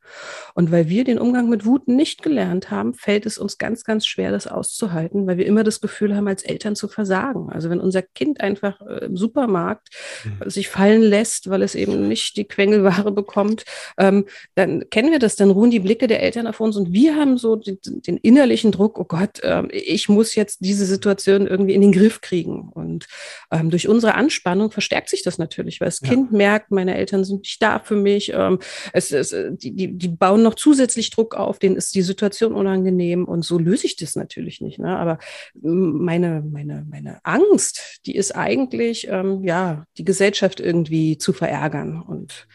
Und 0.56 0.72
weil 0.72 0.90
wir 0.90 1.04
den 1.04 1.20
Umgang 1.20 1.48
mit 1.48 1.66
Wut 1.66 1.88
nicht 1.88 2.24
gelernt 2.24 2.72
haben, 2.72 2.96
fällt 2.96 3.28
es 3.28 3.38
uns 3.38 3.60
ganz, 3.60 3.84
ganz 3.84 4.08
schwer, 4.08 4.32
das 4.32 4.48
auszuhalten, 4.48 5.28
weil 5.28 5.38
wir 5.38 5.46
immer 5.46 5.64
das 5.64 5.80
Gefühl 5.80 6.16
haben, 6.16 6.28
als 6.28 6.44
Eltern 6.44 6.76
zu 6.76 6.88
versagen. 6.88 7.52
Also 7.52 7.70
wenn 7.70 7.80
unser 7.80 8.02
Kind 8.02 8.42
einfach 8.42 8.82
äh, 8.82 9.06
im 9.06 9.16
Supermarkt 9.16 9.90
mhm. 10.24 10.50
sich 10.50 10.70
fallen 10.70 11.04
lässt, 11.04 11.52
weil 11.52 11.62
es 11.62 11.76
eben 11.76 12.08
nicht 12.08 12.36
die 12.36 12.46
Quengelware 12.46 13.12
bekommt, 13.12 13.64
ähm, 14.00 14.26
dann 14.56 14.90
kennen 14.90 15.12
wir 15.12 15.20
das, 15.20 15.36
dann 15.36 15.52
ruhen 15.52 15.70
die 15.70 15.80
Blicke 15.80 16.08
der 16.08 16.24
Eltern 16.24 16.48
auf 16.48 16.60
uns 16.60 16.78
und 16.78 16.92
wir 16.92 17.16
haben 17.16 17.38
so 17.38 17.58
den, 17.58 17.78
den 17.84 18.18
innerlichen 18.18 18.72
Druck, 18.72 18.98
oh 18.98 19.06
Gott, 19.06 19.40
äh, 19.44 19.68
ich 19.68 20.10
muss 20.10 20.34
jetzt 20.34 20.62
diese 20.62 20.88
Situation 20.88 21.46
irgendwie 21.46 21.76
in 21.76 21.82
den 21.82 21.92
Griff 21.92 22.22
kriegen. 22.22 22.70
Und 22.74 23.06
ähm, 23.52 23.70
durch 23.70 23.88
unsere 23.88 24.15
dieser 24.16 24.18
Anspannung 24.18 24.72
verstärkt 24.72 25.10
sich 25.10 25.24
das 25.24 25.38
natürlich, 25.38 25.82
weil 25.82 25.88
das 25.88 26.02
ja. 26.02 26.10
Kind 26.10 26.32
merkt, 26.32 26.72
meine 26.72 26.96
Eltern 26.96 27.24
sind 27.24 27.42
nicht 27.42 27.62
da 27.62 27.80
für 27.80 27.96
mich. 27.96 28.32
Ähm, 28.34 28.60
es, 28.94 29.12
es, 29.12 29.36
die, 29.58 29.72
die, 29.76 29.98
die 29.98 30.08
bauen 30.08 30.44
noch 30.44 30.56
zusätzlich 30.56 31.10
Druck 31.10 31.36
auf, 31.36 31.60
denen 31.60 31.76
ist 31.76 31.96
die 31.96 32.02
Situation 32.02 32.54
unangenehm 32.54 33.26
und 33.26 33.44
so 33.44 33.58
löse 33.58 33.86
ich 33.86 33.96
das 33.96 34.16
natürlich 34.16 34.62
nicht. 34.62 34.80
Ne? 34.80 34.98
Aber 34.98 35.20
meine, 35.54 36.42
meine, 36.42 36.86
meine 36.90 37.20
Angst, 37.24 38.00
die 38.06 38.16
ist 38.16 38.36
eigentlich, 38.36 39.08
ähm, 39.10 39.44
ja, 39.44 39.86
die 39.98 40.06
Gesellschaft 40.06 40.60
irgendwie 40.60 41.18
zu 41.18 41.34
verärgern. 41.34 42.02
Und 42.02 42.48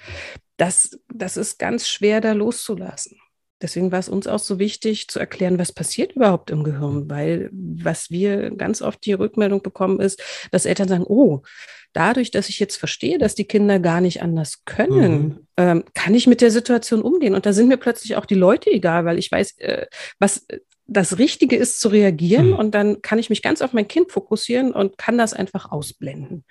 das, 0.56 0.98
das 1.12 1.36
ist 1.36 1.58
ganz 1.58 1.88
schwer, 1.88 2.20
da 2.20 2.32
loszulassen. 2.32 3.18
Deswegen 3.62 3.92
war 3.92 3.98
es 3.98 4.08
uns 4.08 4.26
auch 4.26 4.38
so 4.38 4.58
wichtig 4.58 5.08
zu 5.08 5.18
erklären, 5.18 5.58
was 5.58 5.72
passiert 5.72 6.12
überhaupt 6.12 6.50
im 6.50 6.64
Gehirn, 6.64 7.10
weil 7.10 7.50
was 7.52 8.10
wir 8.10 8.50
ganz 8.50 8.82
oft 8.82 9.04
die 9.04 9.12
Rückmeldung 9.12 9.62
bekommen 9.62 10.00
ist, 10.00 10.22
dass 10.50 10.64
Eltern 10.64 10.88
sagen, 10.88 11.04
oh, 11.06 11.42
dadurch, 11.92 12.30
dass 12.30 12.48
ich 12.48 12.58
jetzt 12.58 12.76
verstehe, 12.76 13.18
dass 13.18 13.34
die 13.34 13.44
Kinder 13.44 13.78
gar 13.78 14.00
nicht 14.00 14.22
anders 14.22 14.64
können, 14.64 15.22
mhm. 15.22 15.46
ähm, 15.56 15.84
kann 15.94 16.14
ich 16.14 16.26
mit 16.26 16.40
der 16.40 16.50
Situation 16.50 17.02
umgehen. 17.02 17.34
Und 17.34 17.46
da 17.46 17.52
sind 17.52 17.68
mir 17.68 17.76
plötzlich 17.76 18.16
auch 18.16 18.26
die 18.26 18.34
Leute 18.34 18.70
egal, 18.70 19.04
weil 19.04 19.18
ich 19.18 19.30
weiß, 19.30 19.58
äh, 19.58 19.86
was 20.18 20.46
das 20.86 21.18
Richtige 21.18 21.56
ist 21.56 21.80
zu 21.80 21.88
reagieren 21.88 22.48
mhm. 22.48 22.56
und 22.56 22.74
dann 22.74 23.00
kann 23.02 23.18
ich 23.18 23.30
mich 23.30 23.42
ganz 23.42 23.62
auf 23.62 23.72
mein 23.72 23.88
Kind 23.88 24.10
fokussieren 24.10 24.72
und 24.72 24.98
kann 24.98 25.18
das 25.18 25.34
einfach 25.34 25.70
ausblenden. 25.70 26.44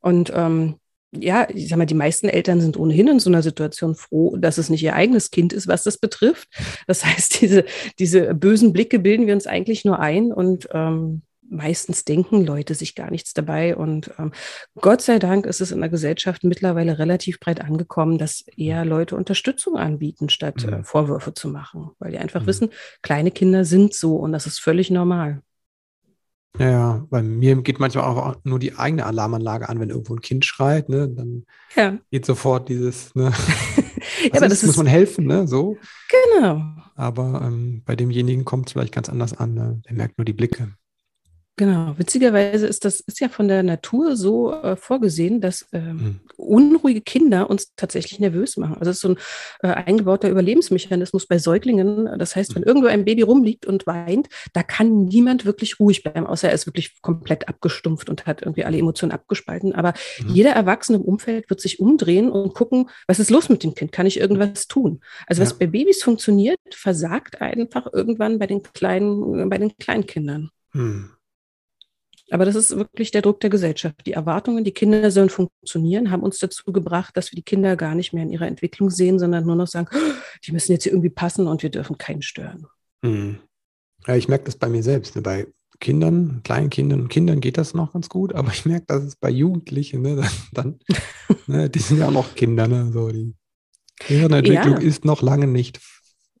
Und 0.00 0.32
ähm, 0.34 0.76
ja, 1.12 1.48
ich 1.52 1.68
sag 1.68 1.78
mal, 1.78 1.86
die 1.86 1.94
meisten 1.94 2.28
Eltern 2.28 2.60
sind 2.60 2.76
ohnehin 2.76 3.08
in 3.08 3.20
so 3.20 3.30
einer 3.30 3.42
Situation 3.42 3.94
froh, 3.94 4.36
dass 4.36 4.58
es 4.58 4.70
nicht 4.70 4.82
ihr 4.82 4.94
eigenes 4.94 5.30
Kind 5.30 5.52
ist, 5.52 5.68
was 5.68 5.84
das 5.84 5.98
betrifft. 5.98 6.48
Das 6.86 7.04
heißt, 7.04 7.40
diese, 7.40 7.64
diese 7.98 8.34
bösen 8.34 8.72
Blicke 8.72 8.98
bilden 8.98 9.26
wir 9.26 9.34
uns 9.34 9.46
eigentlich 9.46 9.84
nur 9.84 9.98
ein 9.98 10.32
und 10.32 10.68
ähm, 10.72 11.22
meistens 11.48 12.04
denken 12.04 12.44
Leute 12.44 12.74
sich 12.74 12.94
gar 12.94 13.10
nichts 13.10 13.34
dabei. 13.34 13.76
Und 13.76 14.10
ähm, 14.18 14.32
Gott 14.80 15.02
sei 15.02 15.18
Dank 15.18 15.46
ist 15.46 15.60
es 15.60 15.70
in 15.70 15.80
der 15.80 15.88
Gesellschaft 15.88 16.44
mittlerweile 16.44 16.98
relativ 16.98 17.40
breit 17.40 17.60
angekommen, 17.60 18.18
dass 18.18 18.44
eher 18.56 18.84
Leute 18.84 19.16
Unterstützung 19.16 19.76
anbieten, 19.76 20.28
statt 20.28 20.64
äh, 20.64 20.68
mhm. 20.68 20.72
äh, 20.74 20.84
Vorwürfe 20.84 21.34
zu 21.34 21.48
machen, 21.48 21.90
weil 21.98 22.12
die 22.12 22.18
einfach 22.18 22.42
mhm. 22.42 22.46
wissen, 22.46 22.68
kleine 23.02 23.30
Kinder 23.30 23.64
sind 23.64 23.94
so 23.94 24.16
und 24.16 24.32
das 24.32 24.46
ist 24.46 24.58
völlig 24.58 24.90
normal. 24.90 25.42
Ja, 26.58 27.04
bei 27.10 27.22
mir 27.22 27.60
geht 27.62 27.80
manchmal 27.80 28.04
auch 28.04 28.36
nur 28.44 28.58
die 28.58 28.76
eigene 28.76 29.04
Alarmanlage 29.04 29.68
an, 29.68 29.78
wenn 29.78 29.90
irgendwo 29.90 30.14
ein 30.14 30.20
Kind 30.20 30.44
schreit, 30.44 30.88
ne? 30.88 31.08
Dann 31.08 31.44
ja. 31.74 31.98
geht 32.10 32.24
sofort 32.24 32.68
dieses, 32.68 33.14
ne? 33.14 33.32
ja, 34.24 34.30
aber 34.36 34.48
das 34.48 34.62
muss 34.62 34.76
man 34.76 34.86
helfen, 34.86 35.26
ne? 35.26 35.46
So. 35.46 35.76
Genau. 36.08 36.62
Aber 36.94 37.42
ähm, 37.44 37.82
bei 37.84 37.94
demjenigen 37.94 38.44
kommt 38.44 38.68
es 38.68 38.72
vielleicht 38.72 38.94
ganz 38.94 39.08
anders 39.08 39.34
an. 39.34 39.54
Ne? 39.54 39.82
Der 39.86 39.94
merkt 39.94 40.16
nur 40.18 40.24
die 40.24 40.32
Blicke. 40.32 40.72
Genau, 41.58 41.94
witzigerweise 41.96 42.66
ist 42.66 42.84
das 42.84 43.00
ist 43.00 43.18
ja 43.18 43.30
von 43.30 43.48
der 43.48 43.62
Natur 43.62 44.14
so 44.14 44.52
äh, 44.52 44.76
vorgesehen, 44.76 45.40
dass 45.40 45.66
mhm. 45.72 46.20
unruhige 46.36 47.00
Kinder 47.00 47.48
uns 47.48 47.74
tatsächlich 47.76 48.20
nervös 48.20 48.58
machen. 48.58 48.76
Also 48.78 48.90
es 48.90 48.96
ist 48.98 49.00
so 49.00 49.08
ein 49.08 49.18
äh, 49.62 49.68
eingebauter 49.68 50.28
Überlebensmechanismus 50.28 51.26
bei 51.26 51.38
Säuglingen. 51.38 52.18
Das 52.18 52.36
heißt, 52.36 52.54
wenn 52.54 52.60
mhm. 52.60 52.68
irgendwo 52.68 52.88
ein 52.88 53.06
Baby 53.06 53.22
rumliegt 53.22 53.64
und 53.64 53.86
weint, 53.86 54.28
da 54.52 54.62
kann 54.62 55.06
niemand 55.06 55.46
wirklich 55.46 55.80
ruhig 55.80 56.02
bleiben, 56.02 56.26
außer 56.26 56.48
er 56.48 56.54
ist 56.54 56.66
wirklich 56.66 57.00
komplett 57.00 57.48
abgestumpft 57.48 58.10
und 58.10 58.26
hat 58.26 58.42
irgendwie 58.42 58.64
alle 58.64 58.76
Emotionen 58.76 59.12
abgespalten. 59.12 59.74
Aber 59.74 59.94
mhm. 60.20 60.34
jeder 60.34 60.50
Erwachsene 60.50 60.98
im 60.98 61.04
Umfeld 61.04 61.48
wird 61.48 61.62
sich 61.62 61.80
umdrehen 61.80 62.30
und 62.30 62.52
gucken, 62.52 62.90
was 63.06 63.18
ist 63.18 63.30
los 63.30 63.48
mit 63.48 63.64
dem 63.64 63.74
Kind? 63.74 63.92
Kann 63.92 64.04
ich 64.04 64.20
irgendwas 64.20 64.68
tun? 64.68 65.00
Also 65.26 65.40
was 65.40 65.58
bei 65.58 65.66
Babys 65.66 66.02
funktioniert, 66.02 66.58
versagt 66.70 67.40
einfach 67.40 67.86
irgendwann 67.90 68.38
bei 68.38 68.46
den 68.46 68.62
kleinen, 68.62 69.48
bei 69.48 69.56
den 69.56 69.74
Kleinkindern. 69.78 70.50
Mhm. 70.74 71.15
Aber 72.30 72.44
das 72.44 72.56
ist 72.56 72.76
wirklich 72.76 73.12
der 73.12 73.22
Druck 73.22 73.40
der 73.40 73.50
Gesellschaft. 73.50 74.04
Die 74.04 74.12
Erwartungen, 74.12 74.64
die 74.64 74.72
Kinder 74.72 75.10
sollen 75.10 75.30
funktionieren, 75.30 76.10
haben 76.10 76.22
uns 76.22 76.38
dazu 76.38 76.72
gebracht, 76.72 77.16
dass 77.16 77.30
wir 77.30 77.36
die 77.36 77.44
Kinder 77.44 77.76
gar 77.76 77.94
nicht 77.94 78.12
mehr 78.12 78.24
in 78.24 78.30
ihrer 78.30 78.48
Entwicklung 78.48 78.90
sehen, 78.90 79.18
sondern 79.18 79.46
nur 79.46 79.56
noch 79.56 79.68
sagen, 79.68 79.88
oh, 79.92 79.98
die 80.46 80.52
müssen 80.52 80.72
jetzt 80.72 80.84
hier 80.84 80.92
irgendwie 80.92 81.10
passen 81.10 81.46
und 81.46 81.62
wir 81.62 81.70
dürfen 81.70 81.98
keinen 81.98 82.22
stören. 82.22 82.66
Hm. 83.04 83.38
Ja, 84.06 84.16
ich 84.16 84.28
merke 84.28 84.44
das 84.44 84.56
bei 84.56 84.68
mir 84.68 84.82
selbst. 84.82 85.14
Ne? 85.16 85.22
Bei 85.22 85.46
Kindern, 85.78 86.40
kleinen 86.42 86.70
Kindern 86.70 87.02
und 87.02 87.08
Kindern 87.08 87.40
geht 87.40 87.58
das 87.58 87.74
noch 87.74 87.92
ganz 87.92 88.08
gut, 88.08 88.34
aber 88.34 88.50
ich 88.50 88.64
merke, 88.64 88.86
dass 88.86 89.04
es 89.04 89.16
bei 89.16 89.30
Jugendlichen, 89.30 90.02
ne, 90.02 90.16
dann, 90.52 90.78
dann 91.28 91.36
ne, 91.46 91.70
die 91.70 91.78
sind 91.78 91.98
ja 91.98 92.08
auch 92.08 92.12
noch 92.12 92.34
Kinder, 92.34 92.66
ne, 92.66 92.90
so 92.92 93.08
die 93.08 93.34
deren 94.08 94.32
Entwicklung 94.32 94.74
ja. 94.74 94.82
ist 94.82 95.04
noch 95.04 95.22
lange 95.22 95.46
nicht 95.46 95.80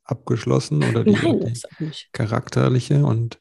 abgeschlossen 0.04 0.84
oder 0.84 1.04
die, 1.04 1.12
Nein, 1.12 1.54
die 1.80 1.90
charakterliche 2.12 3.04
und 3.04 3.40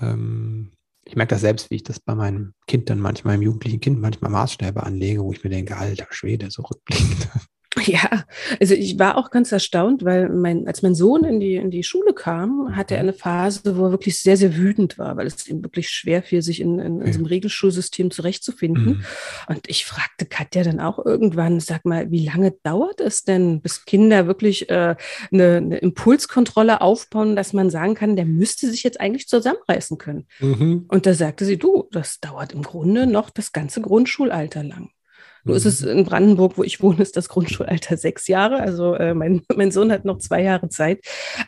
ähm, 0.00 0.72
ich 1.12 1.16
merke 1.16 1.34
das 1.34 1.42
selbst, 1.42 1.70
wie 1.70 1.74
ich 1.74 1.82
das 1.82 2.00
bei 2.00 2.14
meinem 2.14 2.54
Kind 2.66 2.88
dann 2.88 2.98
manchmal, 2.98 3.34
im 3.34 3.42
jugendlichen 3.42 3.80
Kind, 3.80 4.00
manchmal 4.00 4.30
Maßstäbe 4.30 4.82
anlege, 4.82 5.22
wo 5.22 5.30
ich 5.30 5.44
mir 5.44 5.50
denke, 5.50 5.76
alter 5.76 6.06
Schwede, 6.08 6.50
so 6.50 6.62
rückblickend. 6.62 7.28
Ja, 7.92 8.24
also 8.60 8.74
ich 8.74 8.98
war 8.98 9.16
auch 9.16 9.30
ganz 9.30 9.52
erstaunt, 9.52 10.04
weil 10.04 10.28
mein, 10.28 10.66
als 10.66 10.82
mein 10.82 10.94
Sohn 10.94 11.24
in 11.24 11.40
die, 11.40 11.56
in 11.56 11.70
die 11.70 11.82
Schule 11.82 12.14
kam, 12.14 12.76
hatte 12.76 12.94
er 12.94 13.02
mhm. 13.02 13.08
eine 13.08 13.18
Phase, 13.18 13.76
wo 13.76 13.86
er 13.86 13.90
wirklich 13.90 14.18
sehr, 14.18 14.36
sehr 14.36 14.56
wütend 14.56 14.98
war, 14.98 15.16
weil 15.16 15.26
es 15.26 15.46
ihm 15.48 15.62
wirklich 15.62 15.90
schwer 15.90 16.22
fiel, 16.22 16.42
sich 16.42 16.60
in, 16.60 16.78
in, 16.78 17.00
in 17.00 17.06
diesem 17.06 17.26
Regelschulsystem 17.26 18.10
zurechtzufinden. 18.10 18.84
Mhm. 18.84 19.04
Und 19.48 19.68
ich 19.68 19.84
fragte 19.84 20.26
Katja 20.26 20.62
dann 20.62 20.80
auch 20.80 21.04
irgendwann, 21.04 21.60
sag 21.60 21.84
mal, 21.84 22.10
wie 22.10 22.24
lange 22.24 22.52
dauert 22.62 23.00
es 23.00 23.24
denn, 23.24 23.60
bis 23.60 23.84
Kinder 23.84 24.26
wirklich 24.26 24.70
äh, 24.70 24.96
eine, 25.32 25.56
eine 25.56 25.78
Impulskontrolle 25.78 26.80
aufbauen, 26.80 27.36
dass 27.36 27.52
man 27.52 27.70
sagen 27.70 27.94
kann, 27.94 28.16
der 28.16 28.26
müsste 28.26 28.70
sich 28.70 28.82
jetzt 28.82 29.00
eigentlich 29.00 29.28
zusammenreißen 29.28 29.98
können. 29.98 30.26
Mhm. 30.40 30.86
Und 30.88 31.06
da 31.06 31.14
sagte 31.14 31.44
sie, 31.44 31.58
du, 31.58 31.88
das 31.92 32.20
dauert 32.20 32.52
im 32.52 32.62
Grunde 32.62 33.06
noch 33.06 33.30
das 33.30 33.52
ganze 33.52 33.80
Grundschulalter 33.80 34.62
lang. 34.62 34.90
Nur 35.44 35.56
ist 35.56 35.66
es 35.66 35.82
mhm. 35.82 35.88
in 35.88 36.04
Brandenburg, 36.04 36.56
wo 36.56 36.62
ich 36.62 36.82
wohne, 36.82 37.02
ist 37.02 37.16
das 37.16 37.28
Grundschulalter 37.28 37.96
sechs 37.96 38.28
Jahre. 38.28 38.60
Also 38.60 38.94
äh, 38.94 39.14
mein, 39.14 39.42
mein 39.56 39.70
Sohn 39.70 39.92
hat 39.92 40.04
noch 40.04 40.18
zwei 40.18 40.42
Jahre 40.42 40.68
Zeit. 40.68 41.00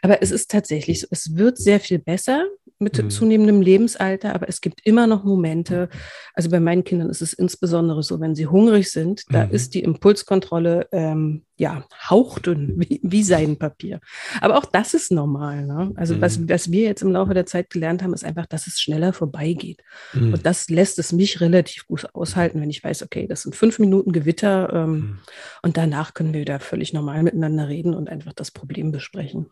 Aber 0.02 0.22
es 0.22 0.30
ist 0.30 0.50
tatsächlich 0.50 1.00
so, 1.00 1.06
es 1.10 1.36
wird 1.36 1.58
sehr 1.58 1.80
viel 1.80 1.98
besser 1.98 2.46
mit 2.84 3.02
mhm. 3.02 3.10
zunehmendem 3.10 3.60
Lebensalter, 3.60 4.34
aber 4.34 4.48
es 4.48 4.60
gibt 4.60 4.80
immer 4.84 5.06
noch 5.06 5.24
Momente, 5.24 5.88
also 6.34 6.50
bei 6.50 6.60
meinen 6.60 6.84
Kindern 6.84 7.10
ist 7.10 7.22
es 7.22 7.32
insbesondere 7.32 8.02
so, 8.02 8.20
wenn 8.20 8.34
sie 8.34 8.46
hungrig 8.46 8.90
sind, 8.90 9.24
da 9.30 9.46
mhm. 9.46 9.52
ist 9.52 9.74
die 9.74 9.82
Impulskontrolle 9.82 10.88
ähm, 10.92 11.44
ja 11.56 11.84
hauchdünn 12.08 12.74
wie, 12.76 13.00
wie 13.02 13.22
Seidenpapier. 13.22 14.00
Aber 14.40 14.58
auch 14.58 14.66
das 14.66 14.94
ist 14.94 15.10
normal. 15.10 15.64
Ne? 15.66 15.92
Also 15.96 16.14
mhm. 16.14 16.20
was, 16.20 16.48
was 16.48 16.70
wir 16.70 16.82
jetzt 16.82 17.02
im 17.02 17.12
Laufe 17.12 17.34
der 17.34 17.46
Zeit 17.46 17.70
gelernt 17.70 18.02
haben, 18.02 18.14
ist 18.14 18.24
einfach, 18.24 18.46
dass 18.46 18.66
es 18.66 18.80
schneller 18.80 19.12
vorbeigeht. 19.12 19.82
Mhm. 20.12 20.34
Und 20.34 20.46
das 20.46 20.68
lässt 20.68 20.98
es 20.98 21.12
mich 21.12 21.40
relativ 21.40 21.86
gut 21.86 22.06
aushalten, 22.14 22.60
wenn 22.60 22.70
ich 22.70 22.82
weiß, 22.82 23.02
okay, 23.02 23.26
das 23.26 23.42
sind 23.42 23.56
fünf 23.56 23.78
Minuten 23.78 24.12
Gewitter 24.12 24.72
ähm, 24.72 24.90
mhm. 24.90 25.18
und 25.62 25.76
danach 25.76 26.14
können 26.14 26.34
wir 26.34 26.44
da 26.44 26.58
völlig 26.58 26.92
normal 26.92 27.22
miteinander 27.22 27.68
reden 27.68 27.94
und 27.94 28.08
einfach 28.08 28.32
das 28.32 28.50
Problem 28.50 28.92
besprechen. 28.92 29.46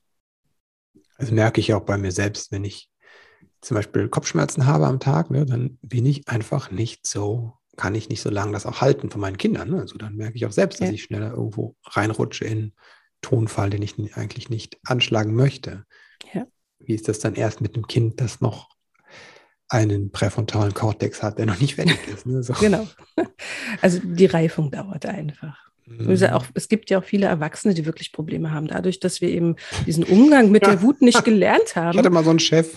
Das 1.18 1.30
merke 1.30 1.60
ich 1.60 1.72
auch 1.72 1.84
bei 1.84 1.96
mir 1.98 2.10
selbst, 2.10 2.50
wenn 2.50 2.64
ich 2.64 2.88
zum 3.62 3.76
Beispiel 3.76 4.08
Kopfschmerzen 4.08 4.66
habe 4.66 4.86
am 4.86 5.00
Tag, 5.00 5.30
ne, 5.30 5.46
dann 5.46 5.78
bin 5.82 6.04
ich 6.04 6.28
einfach 6.28 6.70
nicht 6.70 7.06
so, 7.06 7.54
kann 7.76 7.94
ich 7.94 8.08
nicht 8.08 8.20
so 8.20 8.28
lange 8.28 8.52
das 8.52 8.66
auch 8.66 8.80
halten 8.80 9.08
von 9.08 9.20
meinen 9.20 9.38
Kindern. 9.38 9.70
Ne? 9.70 9.80
Also 9.80 9.96
dann 9.96 10.16
merke 10.16 10.36
ich 10.36 10.44
auch 10.44 10.52
selbst, 10.52 10.80
dass 10.80 10.88
ja. 10.88 10.94
ich 10.94 11.04
schneller 11.04 11.30
irgendwo 11.30 11.76
reinrutsche 11.84 12.44
in 12.44 12.72
Tonfall, 13.22 13.70
den 13.70 13.82
ich 13.82 13.96
eigentlich 14.16 14.50
nicht 14.50 14.78
anschlagen 14.84 15.34
möchte. 15.34 15.84
Ja. 16.34 16.46
Wie 16.80 16.94
ist 16.94 17.08
das 17.08 17.20
dann 17.20 17.36
erst 17.36 17.60
mit 17.60 17.76
einem 17.76 17.86
Kind, 17.86 18.20
das 18.20 18.40
noch 18.40 18.68
einen 19.68 20.10
präfrontalen 20.10 20.74
Kortex 20.74 21.22
hat, 21.22 21.38
der 21.38 21.46
noch 21.46 21.60
nicht 21.60 21.76
fertig 21.76 22.00
ist? 22.12 22.26
Ne? 22.26 22.42
So. 22.42 22.52
Genau. 22.54 22.86
Also 23.80 24.00
die 24.02 24.26
Reifung 24.26 24.70
dauert 24.70 25.06
einfach. 25.06 25.72
Mhm. 25.86 26.22
Auch, 26.32 26.44
es 26.54 26.68
gibt 26.68 26.90
ja 26.90 26.98
auch 26.98 27.04
viele 27.04 27.26
Erwachsene, 27.26 27.74
die 27.74 27.84
wirklich 27.84 28.12
Probleme 28.12 28.52
haben, 28.52 28.68
dadurch, 28.68 29.00
dass 29.00 29.20
wir 29.20 29.28
eben 29.28 29.56
diesen 29.86 30.04
Umgang 30.04 30.50
mit 30.50 30.62
ja. 30.62 30.72
der 30.72 30.82
Wut 30.82 31.02
nicht 31.02 31.24
gelernt 31.24 31.74
haben. 31.74 31.92
Ich 31.92 31.98
hatte 31.98 32.10
mal 32.10 32.24
so 32.24 32.30
einen 32.30 32.38
Chef. 32.38 32.76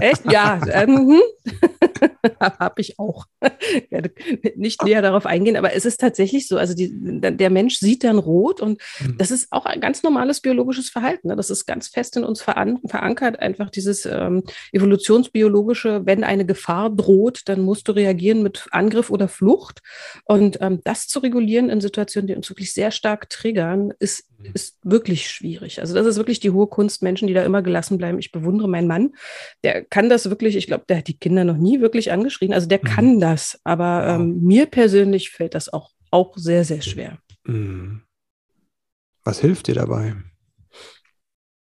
Echt? 0.00 0.30
Ja, 0.30 0.60
ähm, 0.72 1.20
habe 2.40 2.80
ich 2.80 2.98
auch. 2.98 3.26
Ich 3.68 3.90
werde 3.90 4.12
nicht 4.56 4.82
näher 4.82 5.02
darauf 5.02 5.26
eingehen, 5.26 5.56
aber 5.56 5.72
es 5.72 5.84
ist 5.84 6.00
tatsächlich 6.00 6.46
so. 6.46 6.56
Also 6.56 6.74
die, 6.74 6.90
der 6.92 7.50
Mensch 7.50 7.78
sieht 7.78 8.04
dann 8.04 8.18
rot 8.18 8.60
und 8.60 8.80
mhm. 9.00 9.16
das 9.18 9.30
ist 9.30 9.48
auch 9.50 9.66
ein 9.66 9.80
ganz 9.80 10.02
normales 10.02 10.40
biologisches 10.40 10.88
Verhalten. 10.88 11.28
Ne? 11.28 11.36
Das 11.36 11.50
ist 11.50 11.66
ganz 11.66 11.88
fest 11.88 12.16
in 12.16 12.24
uns 12.24 12.42
verankert, 12.42 13.40
einfach 13.40 13.70
dieses 13.70 14.06
ähm, 14.06 14.44
evolutionsbiologische, 14.72 16.02
wenn 16.04 16.24
eine 16.24 16.46
Gefahr 16.46 16.90
droht, 16.90 17.42
dann 17.46 17.60
musst 17.62 17.88
du 17.88 17.92
reagieren 17.92 18.42
mit 18.42 18.66
Angriff 18.70 19.10
oder 19.10 19.28
Flucht. 19.28 19.80
Und 20.24 20.58
ähm, 20.60 20.80
das 20.84 21.08
zu 21.08 21.20
regulieren 21.20 21.70
in 21.70 21.80
Situationen, 21.80 22.26
die 22.28 22.34
uns 22.34 22.48
wirklich 22.48 22.72
sehr 22.72 22.90
stark 22.90 23.30
triggern, 23.30 23.92
ist, 23.98 24.24
mhm. 24.35 24.35
Ist 24.54 24.78
wirklich 24.82 25.28
schwierig. 25.30 25.80
Also 25.80 25.94
das 25.94 26.06
ist 26.06 26.16
wirklich 26.16 26.40
die 26.40 26.50
hohe 26.50 26.66
Kunst, 26.66 27.02
Menschen, 27.02 27.26
die 27.26 27.34
da 27.34 27.44
immer 27.44 27.62
gelassen 27.62 27.98
bleiben. 27.98 28.18
Ich 28.18 28.32
bewundere 28.32 28.68
meinen 28.68 28.88
Mann, 28.88 29.14
der 29.64 29.84
kann 29.84 30.08
das 30.08 30.28
wirklich, 30.30 30.56
ich 30.56 30.66
glaube, 30.66 30.84
der 30.88 30.98
hat 30.98 31.08
die 31.08 31.18
Kinder 31.18 31.44
noch 31.44 31.56
nie 31.56 31.80
wirklich 31.80 32.12
angeschrien. 32.12 32.52
Also 32.52 32.68
der 32.68 32.80
mhm. 32.82 32.86
kann 32.86 33.20
das, 33.20 33.60
aber 33.64 34.06
ähm, 34.06 34.42
mir 34.42 34.66
persönlich 34.66 35.30
fällt 35.30 35.54
das 35.54 35.72
auch, 35.72 35.90
auch 36.10 36.36
sehr, 36.36 36.64
sehr 36.64 36.82
schwer. 36.82 37.18
Mhm. 37.44 38.02
Was 39.24 39.40
hilft 39.40 39.66
dir 39.66 39.74
dabei? 39.74 40.14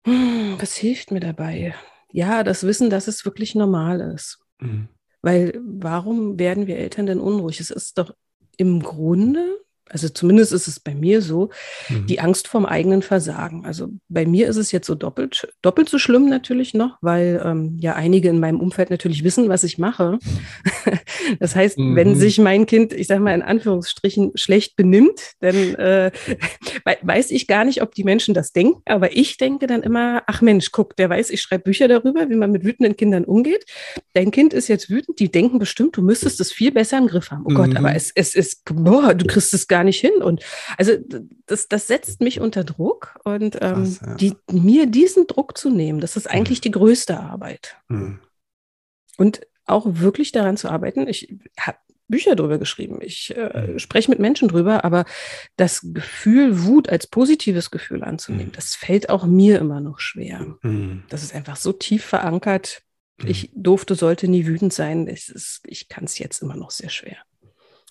Hm, 0.05 0.55
was 0.59 0.75
hilft 0.75 1.11
mir 1.11 1.19
dabei? 1.19 1.75
Ja, 2.11 2.43
das 2.43 2.63
Wissen, 2.63 2.89
dass 2.89 3.07
es 3.07 3.25
wirklich 3.25 3.55
normal 3.55 3.99
ist. 4.15 4.39
Mhm. 4.59 4.87
Weil 5.21 5.59
warum 5.61 6.39
werden 6.39 6.67
wir 6.67 6.77
Eltern 6.77 7.05
denn 7.05 7.19
unruhig? 7.19 7.59
Es 7.59 7.69
ist 7.69 7.97
doch 7.97 8.15
im 8.57 8.81
Grunde 8.81 9.59
also 9.89 10.09
zumindest 10.09 10.53
ist 10.53 10.67
es 10.67 10.79
bei 10.79 10.95
mir 10.95 11.21
so, 11.21 11.49
mhm. 11.89 12.05
die 12.07 12.19
Angst 12.19 12.47
vorm 12.47 12.65
eigenen 12.65 13.01
Versagen. 13.01 13.65
Also 13.65 13.89
bei 14.07 14.25
mir 14.25 14.47
ist 14.47 14.57
es 14.57 14.71
jetzt 14.71 14.87
so 14.87 14.95
doppelt, 14.95 15.47
doppelt 15.61 15.89
so 15.89 15.97
schlimm 15.97 16.29
natürlich 16.29 16.73
noch, 16.73 16.97
weil 17.01 17.41
ähm, 17.43 17.77
ja 17.79 17.95
einige 17.95 18.29
in 18.29 18.39
meinem 18.39 18.59
Umfeld 18.59 18.89
natürlich 18.89 19.23
wissen, 19.23 19.49
was 19.49 19.63
ich 19.63 19.77
mache. 19.77 20.19
das 21.39 21.55
heißt, 21.55 21.77
mhm. 21.77 21.95
wenn 21.95 22.15
sich 22.15 22.37
mein 22.39 22.65
Kind, 22.65 22.93
ich 22.93 23.07
sage 23.07 23.21
mal 23.21 23.33
in 23.33 23.41
Anführungsstrichen, 23.41 24.31
schlecht 24.35 24.75
benimmt, 24.75 25.33
dann 25.39 25.55
äh, 25.75 26.11
weiß 27.01 27.31
ich 27.31 27.47
gar 27.47 27.65
nicht, 27.65 27.81
ob 27.81 27.95
die 27.95 28.03
Menschen 28.03 28.33
das 28.33 28.51
denken, 28.51 28.81
aber 28.85 29.15
ich 29.15 29.37
denke 29.37 29.67
dann 29.67 29.83
immer, 29.83 30.23
ach 30.27 30.41
Mensch, 30.41 30.71
guck, 30.71 30.95
der 30.95 31.09
weiß, 31.09 31.29
ich 31.29 31.41
schreibe 31.41 31.63
Bücher 31.63 31.87
darüber, 31.87 32.29
wie 32.29 32.35
man 32.35 32.51
mit 32.51 32.63
wütenden 32.63 32.95
Kindern 32.95 33.25
umgeht. 33.25 33.65
Dein 34.13 34.31
Kind 34.31 34.53
ist 34.53 34.67
jetzt 34.67 34.89
wütend, 34.89 35.19
die 35.19 35.31
denken 35.31 35.59
bestimmt, 35.59 35.97
du 35.97 36.01
müsstest 36.01 36.39
es 36.39 36.51
viel 36.51 36.71
besser 36.71 36.97
im 36.97 37.07
Griff 37.07 37.31
haben. 37.31 37.43
Oh 37.45 37.51
mhm. 37.51 37.55
Gott, 37.55 37.75
aber 37.75 37.95
es, 37.95 38.11
es 38.13 38.35
ist, 38.35 38.63
boah, 38.65 39.13
du 39.13 39.25
kriegst 39.25 39.53
es 39.53 39.67
gar 39.67 39.78
gar 39.79 39.85
nicht 39.85 39.99
hin. 39.99 40.21
Und 40.21 40.43
also 40.77 40.93
das, 41.45 41.67
das 41.69 41.87
setzt 41.87 42.21
mich 42.21 42.41
unter 42.41 42.63
Druck 42.63 43.19
und 43.23 43.55
ähm, 43.61 43.73
Krass, 43.75 43.99
ja. 44.05 44.15
die, 44.15 44.35
mir 44.51 44.87
diesen 44.87 45.25
Druck 45.27 45.57
zu 45.57 45.69
nehmen, 45.69 46.01
das 46.01 46.17
ist 46.17 46.25
mhm. 46.25 46.31
eigentlich 46.31 46.59
mhm. 46.59 46.63
die 46.63 46.71
größte 46.71 47.19
Arbeit. 47.19 47.77
Mhm. 47.87 48.19
Und 49.17 49.41
auch 49.65 49.85
wirklich 49.87 50.31
daran 50.31 50.57
zu 50.57 50.69
arbeiten. 50.69 51.07
Ich 51.07 51.33
habe 51.59 51.77
Bücher 52.07 52.35
darüber 52.35 52.57
geschrieben. 52.57 52.99
Ich 53.01 53.35
äh, 53.37 53.67
mhm. 53.67 53.79
spreche 53.79 54.09
mit 54.09 54.19
Menschen 54.19 54.47
drüber, 54.47 54.83
aber 54.83 55.05
das 55.55 55.81
Gefühl, 55.93 56.63
Wut 56.63 56.89
als 56.89 57.07
positives 57.07 57.71
Gefühl 57.71 58.03
anzunehmen, 58.03 58.47
mhm. 58.47 58.55
das 58.55 58.75
fällt 58.75 59.09
auch 59.09 59.25
mir 59.25 59.59
immer 59.59 59.79
noch 59.79 59.99
schwer. 59.99 60.57
Mhm. 60.61 61.03
Das 61.09 61.23
ist 61.23 61.35
einfach 61.35 61.55
so 61.55 61.71
tief 61.71 62.03
verankert. 62.03 62.81
Ich 63.23 63.51
durfte, 63.53 63.95
sollte 63.95 64.27
nie 64.27 64.45
wütend 64.45 64.73
sein. 64.73 65.05
Ist, 65.07 65.61
ich 65.65 65.87
kann 65.87 66.05
es 66.05 66.17
jetzt 66.17 66.41
immer 66.41 66.55
noch 66.55 66.71
sehr 66.71 66.89
schwer. 66.89 67.17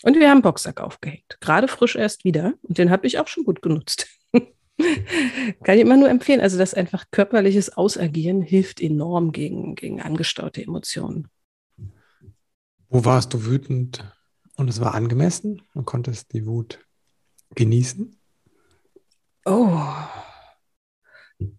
Und 0.02 0.18
wir 0.18 0.30
haben 0.30 0.42
Boxsack 0.42 0.80
aufgehängt. 0.80 1.38
Gerade 1.40 1.68
frisch 1.68 1.96
erst 1.96 2.24
wieder. 2.24 2.54
Und 2.62 2.78
den 2.78 2.90
habe 2.90 3.06
ich 3.06 3.18
auch 3.18 3.26
schon 3.26 3.44
gut 3.44 3.62
genutzt. 3.62 4.06
Kann 4.32 5.76
ich 5.76 5.80
immer 5.80 5.96
nur 5.96 6.08
empfehlen. 6.08 6.40
Also 6.40 6.56
das 6.56 6.74
einfach 6.74 7.06
körperliches 7.10 7.76
Ausagieren 7.76 8.42
hilft 8.42 8.80
enorm 8.80 9.32
gegen, 9.32 9.74
gegen 9.74 10.00
angestaute 10.00 10.62
Emotionen. 10.62 11.28
Wo 12.88 13.04
warst 13.04 13.34
du 13.34 13.44
wütend 13.44 14.04
und 14.56 14.70
es 14.70 14.80
war 14.80 14.94
angemessen 14.94 15.62
und 15.74 15.84
konntest 15.84 16.32
die 16.32 16.46
Wut 16.46 16.78
genießen? 17.54 18.18
Oh, 19.44 19.82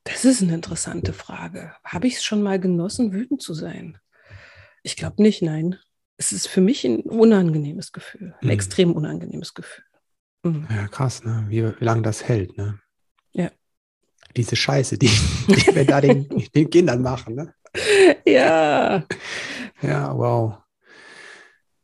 das 0.03 0.25
ist 0.25 0.41
eine 0.41 0.53
interessante 0.53 1.13
Frage. 1.13 1.75
Habe 1.84 2.08
ich 2.08 2.15
es 2.15 2.24
schon 2.24 2.41
mal 2.41 2.60
genossen, 2.60 3.12
wütend 3.12 3.41
zu 3.41 3.53
sein? 3.53 3.98
Ich 4.81 4.96
glaube 4.96 5.22
nicht, 5.22 5.41
nein 5.41 5.77
es 6.20 6.34
ist 6.34 6.48
für 6.48 6.60
mich 6.60 6.84
ein 6.84 7.00
unangenehmes 7.00 7.94
Gefühl, 7.94 8.36
ein 8.42 8.48
mhm. 8.48 8.52
extrem 8.52 8.92
unangenehmes 8.92 9.54
Gefühl. 9.54 9.86
Mhm. 10.44 10.68
Ja, 10.70 10.88
krass, 10.88 11.24
ne? 11.24 11.46
wie, 11.48 11.64
wie 11.80 11.86
lange 11.86 12.02
das 12.02 12.28
hält. 12.28 12.58
Ne? 12.58 12.78
Ja. 13.32 13.50
Diese 14.36 14.58
Scheiße, 14.58 14.98
die, 14.98 15.08
die 15.08 15.76
wir 15.76 15.86
da 15.86 16.02
den, 16.02 16.28
den 16.56 16.70
Kindern 16.70 17.02
machen. 17.02 17.36
Ne? 17.36 17.54
Ja. 18.26 19.06
Ja, 19.82 20.18
wow. 20.18 20.58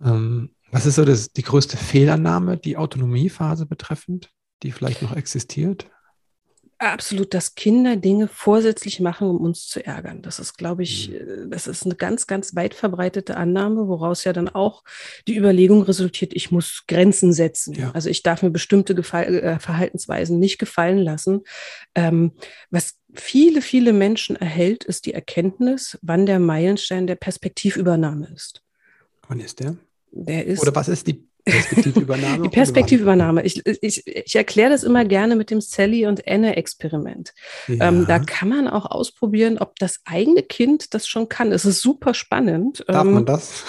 Ähm, 0.03 0.53
was 0.69 0.85
ist 0.85 0.95
so 0.95 1.05
das, 1.05 1.31
die 1.31 1.43
größte 1.43 1.77
Fehlannahme, 1.77 2.57
die 2.57 2.75
Autonomiephase 2.75 3.65
betreffend, 3.65 4.31
die 4.63 4.73
vielleicht 4.73 5.01
noch 5.01 5.15
existiert? 5.15 5.89
Absolut, 6.77 7.33
dass 7.33 7.55
Kinder 7.55 7.95
Dinge 7.95 8.27
vorsätzlich 8.27 8.99
machen, 8.99 9.27
um 9.27 9.37
uns 9.37 9.67
zu 9.67 9.85
ärgern. 9.85 10.21
Das 10.21 10.39
ist, 10.39 10.57
glaube 10.57 10.83
ich, 10.83 11.09
mhm. 11.09 11.15
äh, 11.15 11.49
das 11.49 11.67
ist 11.67 11.85
eine 11.85 11.95
ganz, 11.95 12.27
ganz 12.27 12.55
weit 12.55 12.73
verbreitete 12.73 13.37
Annahme, 13.37 13.87
woraus 13.87 14.23
ja 14.23 14.33
dann 14.33 14.49
auch 14.49 14.83
die 15.27 15.37
Überlegung 15.37 15.81
resultiert, 15.83 16.33
ich 16.33 16.51
muss 16.51 16.83
Grenzen 16.87 17.33
setzen. 17.33 17.73
Ja. 17.73 17.91
Also 17.91 18.09
ich 18.09 18.23
darf 18.23 18.43
mir 18.43 18.51
bestimmte 18.51 18.95
Gefall 18.95 19.39
äh, 19.39 19.59
Verhaltensweisen 19.59 20.39
nicht 20.39 20.57
gefallen 20.57 20.99
lassen. 20.99 21.43
Ähm, 21.95 22.33
was 22.69 22.95
viele, 23.13 23.61
viele 23.61 23.93
Menschen 23.93 24.35
erhält, 24.35 24.83
ist 24.83 25.05
die 25.05 25.13
Erkenntnis, 25.13 25.97
wann 26.01 26.25
der 26.25 26.39
Meilenstein 26.39 27.07
der 27.07 27.15
Perspektivübernahme 27.15 28.27
ist. 28.33 28.61
Wann 29.27 29.39
ist 29.39 29.59
der? 29.59 29.77
Der 30.11 30.45
ist. 30.45 30.61
Oder 30.61 30.75
was 30.75 30.87
ist 30.87 31.07
die 31.07 31.27
Perspektivübernahme. 31.45 32.43
Die 32.43 32.49
Perspektivübernahme. 32.49 33.43
Ich, 33.43 33.65
ich, 33.65 34.05
ich 34.07 34.35
erkläre 34.35 34.71
das 34.71 34.83
immer 34.83 35.05
gerne 35.05 35.35
mit 35.35 35.51
dem 35.51 35.61
Sally 35.61 36.07
und 36.07 36.27
Anne-Experiment. 36.27 37.33
Ja. 37.67 37.87
Ähm, 37.87 38.05
da 38.07 38.19
kann 38.19 38.49
man 38.49 38.67
auch 38.67 38.85
ausprobieren, 38.85 39.59
ob 39.59 39.77
das 39.77 40.01
eigene 40.05 40.41
Kind 40.41 40.93
das 40.93 41.07
schon 41.07 41.29
kann. 41.29 41.51
Es 41.51 41.65
ist 41.65 41.81
super 41.81 42.13
spannend. 42.13 42.83
Darf 42.87 43.05
ähm, 43.05 43.13
man 43.13 43.25
das? 43.25 43.63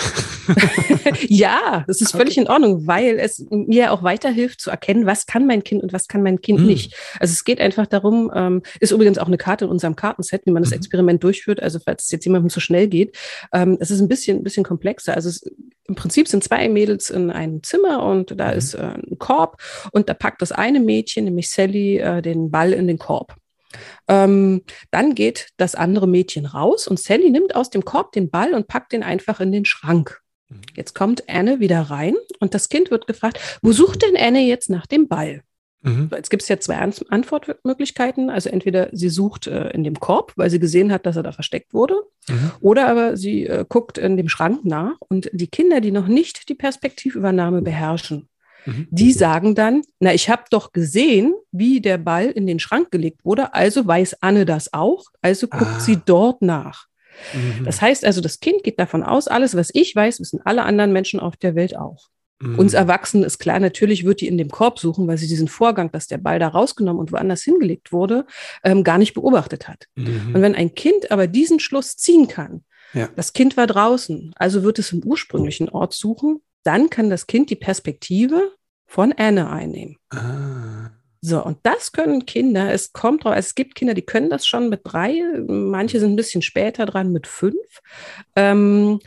ja, 1.29 1.85
das 1.87 2.01
ist 2.01 2.15
okay. 2.15 2.19
völlig 2.19 2.39
in 2.39 2.49
Ordnung, 2.49 2.87
weil 2.87 3.19
es 3.19 3.45
mir 3.51 3.93
auch 3.93 4.03
weiterhilft 4.03 4.61
zu 4.61 4.71
erkennen, 4.71 5.07
was 5.07 5.27
kann 5.27 5.47
mein 5.47 5.65
Kind 5.65 5.83
und 5.83 5.93
was 5.93 6.09
kann 6.09 6.23
mein 6.23 6.41
Kind 6.41 6.61
mhm. 6.61 6.67
nicht. 6.67 6.95
Also 7.21 7.33
es 7.33 7.45
geht 7.45 7.61
einfach 7.61 7.87
darum, 7.87 8.31
ähm, 8.35 8.63
ist 8.81 8.93
übrigens 8.93 9.19
auch 9.19 9.27
eine 9.27 9.39
Karte 9.39 9.67
in 9.67 9.71
unserem 9.71 9.97
Kartenset, 9.97 10.47
wie 10.47 10.51
man 10.51 10.63
das 10.63 10.71
mhm. 10.71 10.79
Experiment 10.79 11.23
durchführt. 11.23 11.63
Also 11.63 11.79
falls 11.79 12.05
es 12.05 12.11
jetzt 12.11 12.25
jemandem 12.25 12.51
zu 12.51 12.61
schnell 12.61 12.89
geht, 12.89 13.17
ähm, 13.53 13.77
es 13.81 13.91
ist 13.91 14.01
ein 14.01 14.09
bisschen, 14.09 14.39
ein 14.39 14.45
bisschen 14.45 14.65
komplexer. 14.65 15.15
Also 15.15 15.29
es, 15.29 15.43
im 15.89 15.95
Prinzip 15.95 16.29
sind 16.29 16.43
zwei 16.43 16.69
Mädels 16.69 17.11
in 17.11 17.31
einem 17.31 17.63
Zimmer 17.63 18.03
und 18.05 18.39
da 18.39 18.53
mhm. 18.53 18.59
ist 18.59 18.75
äh, 18.75 18.83
ein 18.83 19.19
Korb 19.19 19.61
und 19.93 20.09
da 20.09 20.15
packt 20.15 20.43
das 20.43 20.53
eine 20.53 20.81
Mädchen, 20.81 21.25
nämlich 21.25 21.51
Sally, 21.51 21.99
äh, 21.99 22.23
den 22.23 22.51
Ball 22.51 22.73
in 22.73 22.87
den 22.87 22.99
Korb. 22.99 23.37
Ähm, 24.09 24.63
dann 24.91 25.15
geht 25.15 25.49
das 25.57 25.75
andere 25.75 26.07
Mädchen 26.07 26.47
raus 26.47 26.87
und 26.89 26.99
Sally 26.99 27.31
nimmt 27.31 27.55
aus 27.55 27.71
dem 27.71 27.85
Korb 27.85 28.13
den 28.13 28.31
Ball 28.31 28.55
und 28.55 28.69
packt 28.69 28.93
den 28.93 29.03
einfach 29.03 29.41
in 29.41 29.53
den 29.53 29.65
Schrank. 29.65 30.21
Mhm. 30.49 30.63
Jetzt 30.75 30.95
kommt 30.95 31.29
Anne 31.29 31.61
wieder 31.61 31.83
rein 31.83 32.15
und 32.41 32.55
das 32.55 32.69
Kind 32.69 32.91
wird 32.91 33.07
gefragt, 33.07 33.41
wo 33.63 33.73
sucht 33.73 34.03
denn 34.03 34.17
Anne 34.17 34.41
jetzt 34.47 34.71
nach 34.71 34.87
dem 34.87 35.09
Ball? 35.09 35.43
Mhm. 35.87 36.11
Jetzt 36.13 36.31
gibt 36.31 36.43
es 36.43 36.49
ja 36.49 36.59
zwei 36.59 36.77
Antwortmöglichkeiten. 36.77 38.29
Also 38.29 38.51
entweder 38.51 38.89
sie 38.93 39.09
sucht 39.09 39.47
äh, 39.47 39.71
in 39.71 39.85
dem 39.85 39.99
Korb, 40.01 40.33
weil 40.37 40.51
sie 40.51 40.59
gesehen 40.59 40.91
hat, 40.91 41.07
dass 41.07 41.17
er 41.17 41.23
da 41.23 41.33
versteckt 41.33 41.73
wurde, 41.73 41.95
mhm. 42.29 42.51
oder 42.61 42.89
aber 42.89 43.17
sie 43.17 43.47
äh, 43.47 43.65
guckt 43.69 43.97
in 43.97 44.17
dem 44.17 44.29
Schrank 44.29 44.65
nach. 44.65 44.97
Und 45.09 45.31
die 45.33 45.47
Kinder, 45.47 45.81
die 45.81 45.93
noch 45.93 46.09
nicht 46.09 46.49
die 46.49 46.55
Perspektivübernahme 46.55 47.63
beherrschen, 47.63 48.29
mhm. 48.65 48.89
die 48.91 49.13
sagen 49.13 49.55
dann, 49.55 49.83
na, 50.01 50.13
ich 50.13 50.29
habe 50.29 50.43
doch 50.51 50.73
gesehen, 50.73 51.35
wie 51.53 51.81
der 51.81 51.99
Ball 51.99 52.27
in 52.27 52.49
den 52.49 52.59
Schrank 52.59 52.91
gelegt 52.91 53.25
wurde, 53.25 53.55
also 53.55 53.87
weiß 53.87 54.23
Anne 54.23 54.45
das 54.45 54.73
auch, 54.73 55.05
also 55.23 55.47
guckt 55.47 55.77
ah. 55.77 55.81
sie 55.81 56.01
dort 56.05 56.43
nach. 56.43 56.87
Mhm. 57.33 57.65
Das 57.65 57.81
heißt 57.81 58.05
also, 58.05 58.21
das 58.21 58.41
Kind 58.41 58.63
geht 58.63 58.79
davon 58.79 59.03
aus, 59.03 59.29
alles, 59.29 59.57
was 59.57 59.71
ich 59.73 59.95
weiß, 59.95 60.21
wissen 60.21 60.41
alle 60.45 60.65
anderen 60.65 60.93
Menschen 60.93 61.21
auf 61.21 61.37
der 61.37 61.55
Welt 61.55 61.77
auch. 61.77 62.09
Mhm. 62.41 62.59
Uns 62.59 62.75
Erwachsenen 62.75 63.25
ist 63.25 63.39
klar, 63.39 63.59
natürlich 63.61 64.05
wird 64.05 64.21
die 64.21 64.27
in 64.27 64.39
dem 64.39 64.51
Korb 64.51 64.79
suchen, 64.79 65.07
weil 65.09 65.19
sie 65.19 65.29
diesen 65.29 65.49
Vorgang, 65.49 65.91
dass 65.91 66.07
der 66.07 66.19
Ball 66.19 66.39
da 66.39 66.49
rausgenommen 66.49 67.01
und 67.01 67.13
woanders 67.13 67.43
hingelegt 67.43 67.93
wurde, 67.93 68.27
ähm, 68.63 68.85
gar 68.85 68.99
nicht 68.99 69.15
beobachtet 69.15 69.69
hat. 69.69 69.87
Mhm. 69.95 70.35
Und 70.35 70.43
wenn 70.43 70.55
ein 70.55 70.75
Kind 70.75 71.11
aber 71.11 71.27
diesen 71.27 71.61
Schluss 71.61 71.97
ziehen 71.97 72.29
kann, 72.29 72.65
ja. 72.93 73.09
das 73.17 73.33
Kind 73.33 73.57
war 73.57 73.67
draußen, 73.67 74.33
also 74.37 74.63
wird 74.63 74.79
es 74.79 74.93
im 74.93 75.03
ursprünglichen 75.03 75.69
Ort 75.69 75.95
suchen, 75.95 76.41
dann 76.63 76.91
kann 76.91 77.11
das 77.11 77.27
Kind 77.27 77.49
die 77.51 77.57
Perspektive 77.57 78.53
von 78.87 79.13
Anne 79.13 79.51
einnehmen. 79.51 79.97
Ah. 80.11 80.86
So, 81.21 81.45
und 81.45 81.59
das 81.63 81.93
können 81.93 82.27
Kinder, 82.27 82.73
es 82.73 82.93
kommt 82.93 83.25
drauf, 83.25 83.35
es 83.37 83.55
gibt 83.55 83.75
Kinder, 83.75 83.95
die 83.95 84.03
können 84.03 84.31
das 84.31 84.47
schon 84.47 84.69
mit 84.69 84.83
drei, 84.85 85.23
manche 85.47 85.99
sind 85.99 86.13
ein 86.13 86.17
bisschen 86.17 86.43
später 86.43 86.87
dran 86.87 87.13
mit 87.13 87.27
fünf. 87.27 87.81
Ähm, 88.37 89.01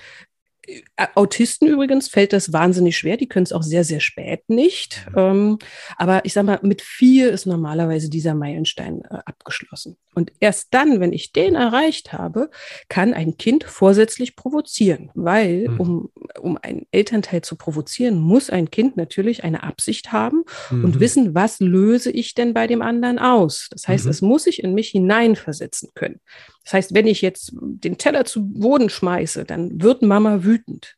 Autisten 1.15 1.67
übrigens 1.67 2.09
fällt 2.09 2.33
das 2.33 2.53
wahnsinnig 2.53 2.97
schwer, 2.97 3.17
die 3.17 3.27
können 3.27 3.43
es 3.43 3.53
auch 3.53 3.63
sehr, 3.63 3.83
sehr 3.83 3.99
spät 3.99 4.47
nicht. 4.49 5.07
Ähm, 5.15 5.57
aber 5.97 6.25
ich 6.25 6.33
sage 6.33 6.45
mal, 6.45 6.59
mit 6.61 6.81
vier 6.81 7.31
ist 7.31 7.45
normalerweise 7.45 8.09
dieser 8.09 8.35
Meilenstein 8.35 9.01
äh, 9.05 9.19
abgeschlossen. 9.25 9.97
Und 10.19 10.33
erst 10.41 10.73
dann, 10.73 10.99
wenn 10.99 11.13
ich 11.13 11.31
den 11.31 11.55
erreicht 11.55 12.11
habe, 12.11 12.49
kann 12.89 13.13
ein 13.13 13.37
Kind 13.37 13.63
vorsätzlich 13.63 14.35
provozieren, 14.35 15.11
weil 15.13 15.69
mhm. 15.69 15.79
um, 15.79 16.09
um 16.41 16.57
einen 16.61 16.85
Elternteil 16.91 17.41
zu 17.41 17.55
provozieren, 17.55 18.19
muss 18.19 18.49
ein 18.49 18.69
Kind 18.69 18.97
natürlich 18.97 19.45
eine 19.45 19.63
Absicht 19.63 20.11
haben 20.11 20.43
mhm. 20.71 20.83
und 20.83 20.99
wissen, 20.99 21.35
was 21.35 21.61
löse 21.61 22.11
ich 22.11 22.33
denn 22.33 22.53
bei 22.53 22.67
dem 22.67 22.81
anderen 22.81 23.17
aus. 23.17 23.69
Das 23.71 23.87
heißt, 23.87 24.03
mhm. 24.03 24.11
es 24.11 24.21
muss 24.21 24.43
sich 24.43 24.61
in 24.61 24.73
mich 24.73 24.89
hineinversetzen 24.89 25.91
können. 25.95 26.19
Das 26.65 26.73
heißt, 26.73 26.93
wenn 26.93 27.07
ich 27.07 27.21
jetzt 27.21 27.53
den 27.55 27.97
Teller 27.97 28.25
zu 28.25 28.45
Boden 28.45 28.89
schmeiße, 28.89 29.45
dann 29.45 29.81
wird 29.81 30.01
Mama 30.01 30.43
wütend. 30.43 30.97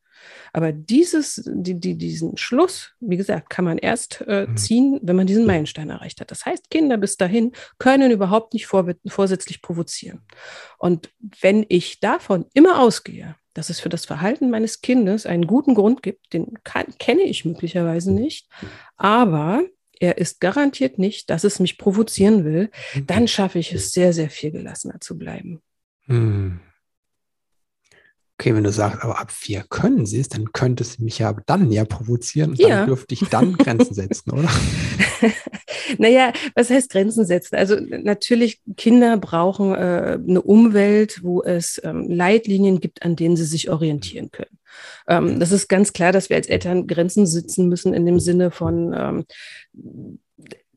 Aber 0.53 0.71
dieses, 0.71 1.41
die, 1.45 1.79
die, 1.79 1.97
diesen 1.97 2.37
Schluss, 2.37 2.91
wie 2.99 3.17
gesagt, 3.17 3.49
kann 3.49 3.65
man 3.65 3.77
erst 3.77 4.23
äh, 4.27 4.47
mhm. 4.47 4.57
ziehen, 4.57 4.99
wenn 5.01 5.15
man 5.15 5.27
diesen 5.27 5.45
Meilenstein 5.45 5.89
erreicht 5.89 6.21
hat. 6.21 6.31
Das 6.31 6.45
heißt, 6.45 6.69
Kinder 6.69 6.97
bis 6.97 7.17
dahin 7.17 7.51
können 7.77 8.11
überhaupt 8.11 8.53
nicht 8.53 8.67
vor, 8.67 8.85
vorsätzlich 9.07 9.61
provozieren. 9.61 10.21
Und 10.77 11.09
wenn 11.41 11.65
ich 11.69 11.99
davon 11.99 12.45
immer 12.53 12.79
ausgehe, 12.79 13.35
dass 13.53 13.69
es 13.69 13.79
für 13.79 13.89
das 13.89 14.05
Verhalten 14.05 14.49
meines 14.49 14.81
Kindes 14.81 15.25
einen 15.25 15.45
guten 15.45 15.75
Grund 15.75 16.03
gibt, 16.03 16.33
den 16.33 16.53
kann, 16.63 16.85
kenne 16.99 17.23
ich 17.23 17.45
möglicherweise 17.45 18.11
nicht, 18.11 18.47
aber 18.95 19.63
er 19.99 20.17
ist 20.17 20.39
garantiert 20.39 20.97
nicht, 20.97 21.29
dass 21.29 21.43
es 21.43 21.59
mich 21.59 21.77
provozieren 21.77 22.43
will, 22.43 22.71
dann 23.05 23.23
mhm. 23.23 23.27
schaffe 23.27 23.59
ich 23.59 23.71
es 23.71 23.91
sehr, 23.91 24.13
sehr 24.13 24.29
viel 24.29 24.51
gelassener 24.51 24.99
zu 24.99 25.17
bleiben. 25.17 25.61
Hm. 26.07 26.59
Okay, 28.41 28.55
wenn 28.55 28.63
du 28.63 28.71
sagst, 28.71 29.03
aber 29.03 29.19
ab 29.19 29.31
vier 29.31 29.63
können 29.69 30.07
sie 30.07 30.19
es, 30.19 30.27
dann 30.27 30.51
könnte 30.51 30.81
es 30.81 30.97
mich 30.97 31.19
ja 31.19 31.31
dann 31.45 31.71
ja 31.71 31.85
provozieren 31.85 32.49
und 32.49 32.59
ja. 32.59 32.69
dann 32.69 32.87
dürfte 32.87 33.13
ich 33.13 33.29
dann 33.29 33.53
Grenzen 33.55 33.93
setzen, 33.93 34.31
oder? 34.31 34.49
naja, 35.99 36.33
was 36.55 36.71
heißt 36.71 36.89
Grenzen 36.89 37.23
setzen? 37.23 37.55
Also 37.55 37.75
natürlich, 37.79 38.59
Kinder 38.77 39.17
brauchen 39.17 39.75
äh, 39.75 40.17
eine 40.27 40.41
Umwelt, 40.41 41.19
wo 41.21 41.43
es 41.43 41.79
ähm, 41.83 42.09
Leitlinien 42.09 42.79
gibt, 42.79 43.03
an 43.03 43.15
denen 43.15 43.37
sie 43.37 43.45
sich 43.45 43.69
orientieren 43.69 44.31
können. 44.31 44.57
Ähm, 45.07 45.39
das 45.39 45.51
ist 45.51 45.67
ganz 45.67 45.93
klar, 45.93 46.11
dass 46.11 46.31
wir 46.31 46.35
als 46.35 46.47
Eltern 46.47 46.87
Grenzen 46.87 47.27
setzen 47.27 47.69
müssen 47.69 47.93
in 47.93 48.07
dem 48.07 48.19
Sinne 48.19 48.49
von 48.49 48.91
ähm, 48.97 49.25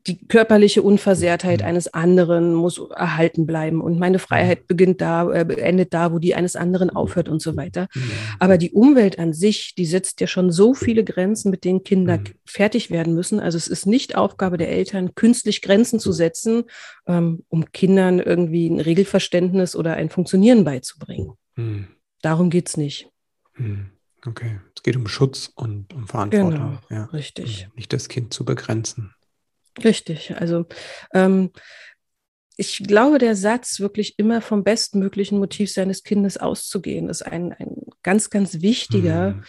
die 0.07 0.27
körperliche 0.27 0.83
Unversehrtheit 0.83 1.61
mhm. 1.61 1.67
eines 1.67 1.93
anderen 1.93 2.53
muss 2.53 2.79
erhalten 2.95 3.45
bleiben 3.45 3.81
und 3.81 3.99
meine 3.99 4.19
Freiheit 4.19 4.67
beginnt 4.67 5.01
da, 5.01 5.31
äh, 5.31 5.45
endet 5.59 5.93
da, 5.93 6.11
wo 6.11 6.19
die 6.19 6.35
eines 6.35 6.55
anderen 6.55 6.89
aufhört 6.89 7.27
und 7.27 7.41
so 7.41 7.55
weiter. 7.55 7.87
Aber 8.39 8.57
die 8.57 8.71
Umwelt 8.71 9.17
an 9.17 9.33
sich, 9.33 9.73
die 9.75 9.85
setzt 9.85 10.21
ja 10.21 10.27
schon 10.27 10.51
so 10.51 10.73
viele 10.73 11.03
Grenzen, 11.03 11.49
mit 11.49 11.63
denen 11.63 11.83
Kinder 11.83 12.17
mhm. 12.17 12.25
fertig 12.45 12.91
werden 12.91 13.15
müssen. 13.15 13.39
Also 13.39 13.57
es 13.57 13.67
ist 13.67 13.87
nicht 13.87 14.15
Aufgabe 14.15 14.57
der 14.57 14.69
Eltern, 14.69 15.15
künstlich 15.15 15.61
Grenzen 15.61 15.99
zu 15.99 16.11
setzen, 16.11 16.65
ähm, 17.07 17.43
um 17.49 17.71
Kindern 17.71 18.19
irgendwie 18.19 18.69
ein 18.69 18.79
Regelverständnis 18.79 19.75
oder 19.75 19.95
ein 19.95 20.09
Funktionieren 20.09 20.63
beizubringen. 20.63 21.33
Mhm. 21.55 21.87
Darum 22.21 22.49
geht 22.49 22.69
es 22.69 22.77
nicht. 22.77 23.09
Mhm. 23.55 23.91
Okay, 24.25 24.59
es 24.75 24.81
geht 24.81 24.95
um 24.95 25.07
Schutz 25.07 25.51
und 25.55 25.93
um 25.93 26.07
Verantwortung. 26.07 26.51
Genau, 26.51 26.77
ja. 26.89 27.05
richtig. 27.05 27.67
nicht 27.75 27.93
das 27.93 28.09
Kind 28.09 28.33
zu 28.33 28.43
begrenzen. 28.43 29.13
Richtig. 29.83 30.35
Also 30.37 30.65
ähm, 31.13 31.51
ich 32.57 32.83
glaube, 32.83 33.17
der 33.17 33.35
Satz, 33.35 33.79
wirklich 33.79 34.17
immer 34.17 34.41
vom 34.41 34.63
bestmöglichen 34.63 35.39
Motiv 35.39 35.71
seines 35.71 36.03
Kindes 36.03 36.37
auszugehen, 36.37 37.09
ist 37.09 37.21
ein, 37.21 37.51
ein 37.53 37.75
ganz, 38.01 38.29
ganz 38.29 38.61
wichtiger, 38.61 39.31
mhm. 39.31 39.43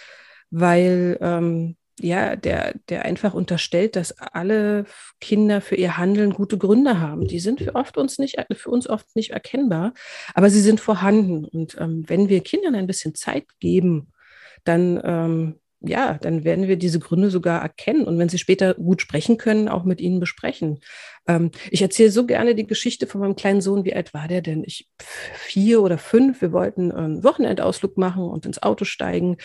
weil 0.51 1.19
ähm, 1.21 1.77
ja, 2.01 2.37
der, 2.37 2.75
der 2.89 3.05
einfach 3.05 3.33
unterstellt, 3.33 3.97
dass 3.97 4.12
alle 4.19 4.85
Kinder 5.21 5.61
für 5.61 5.77
ihr 5.77 5.97
Handeln 5.97 6.35
gute 6.35 6.59
Gründe 6.59 7.01
haben. 7.01 7.27
Die 7.27 7.41
sind 7.41 7.61
für, 7.61 7.75
oft 7.75 7.97
uns 7.97 8.19
nicht, 8.19 8.37
für 8.55 8.71
uns 8.71 8.87
oft 8.87 9.17
nicht 9.17 9.31
erkennbar, 9.31 9.95
aber 10.35 10.51
sie 10.51 10.61
sind 10.61 10.81
vorhanden. 10.81 11.47
Und 11.47 11.77
ähm, 11.81 12.05
wenn 12.07 12.29
wir 12.29 12.43
Kindern 12.43 12.75
ein 12.75 12.87
bisschen 12.87 13.15
Zeit 13.15 13.47
geben, 13.61 14.12
dann 14.65 15.01
ähm, 15.05 15.61
ja, 15.81 16.15
dann 16.15 16.45
werden 16.45 16.69
wir 16.69 16.77
diese 16.77 16.99
Gründe 16.99 17.31
sogar 17.31 17.61
erkennen 17.61 18.05
und 18.07 18.19
wenn 18.19 18.29
sie 18.29 18.39
später 18.39 18.75
gut 18.75 19.03
sprechen 19.03 19.37
können, 19.37 19.69
auch 19.69 19.85
mit 19.85 20.01
ihnen 20.01 20.21
besprechen. 20.21 20.81
Ähm, 21.29 21.51
ich 21.71 21.83
erzähle 21.83 22.11
so 22.11 22.27
gerne 22.27 22.55
die 22.55 22.67
Geschichte 22.67 23.07
von 23.07 23.21
meinem 23.21 23.37
kleinen 23.37 23.61
Sohn. 23.61 23.85
Wie 23.85 23.95
alt 23.95 24.15
war 24.15 24.29
der 24.29 24.43
denn? 24.43 24.65
Ich 24.65 24.89
vier 25.35 25.83
oder 25.83 25.99
fünf. 25.99 26.41
Wir 26.41 26.53
wollten 26.53 26.93
einen 26.93 27.25
Wochenendausflug 27.25 27.99
machen 27.99 28.25
und 28.25 28.47
ins 28.47 28.62
Auto 28.62 28.85
steigen 28.85 29.37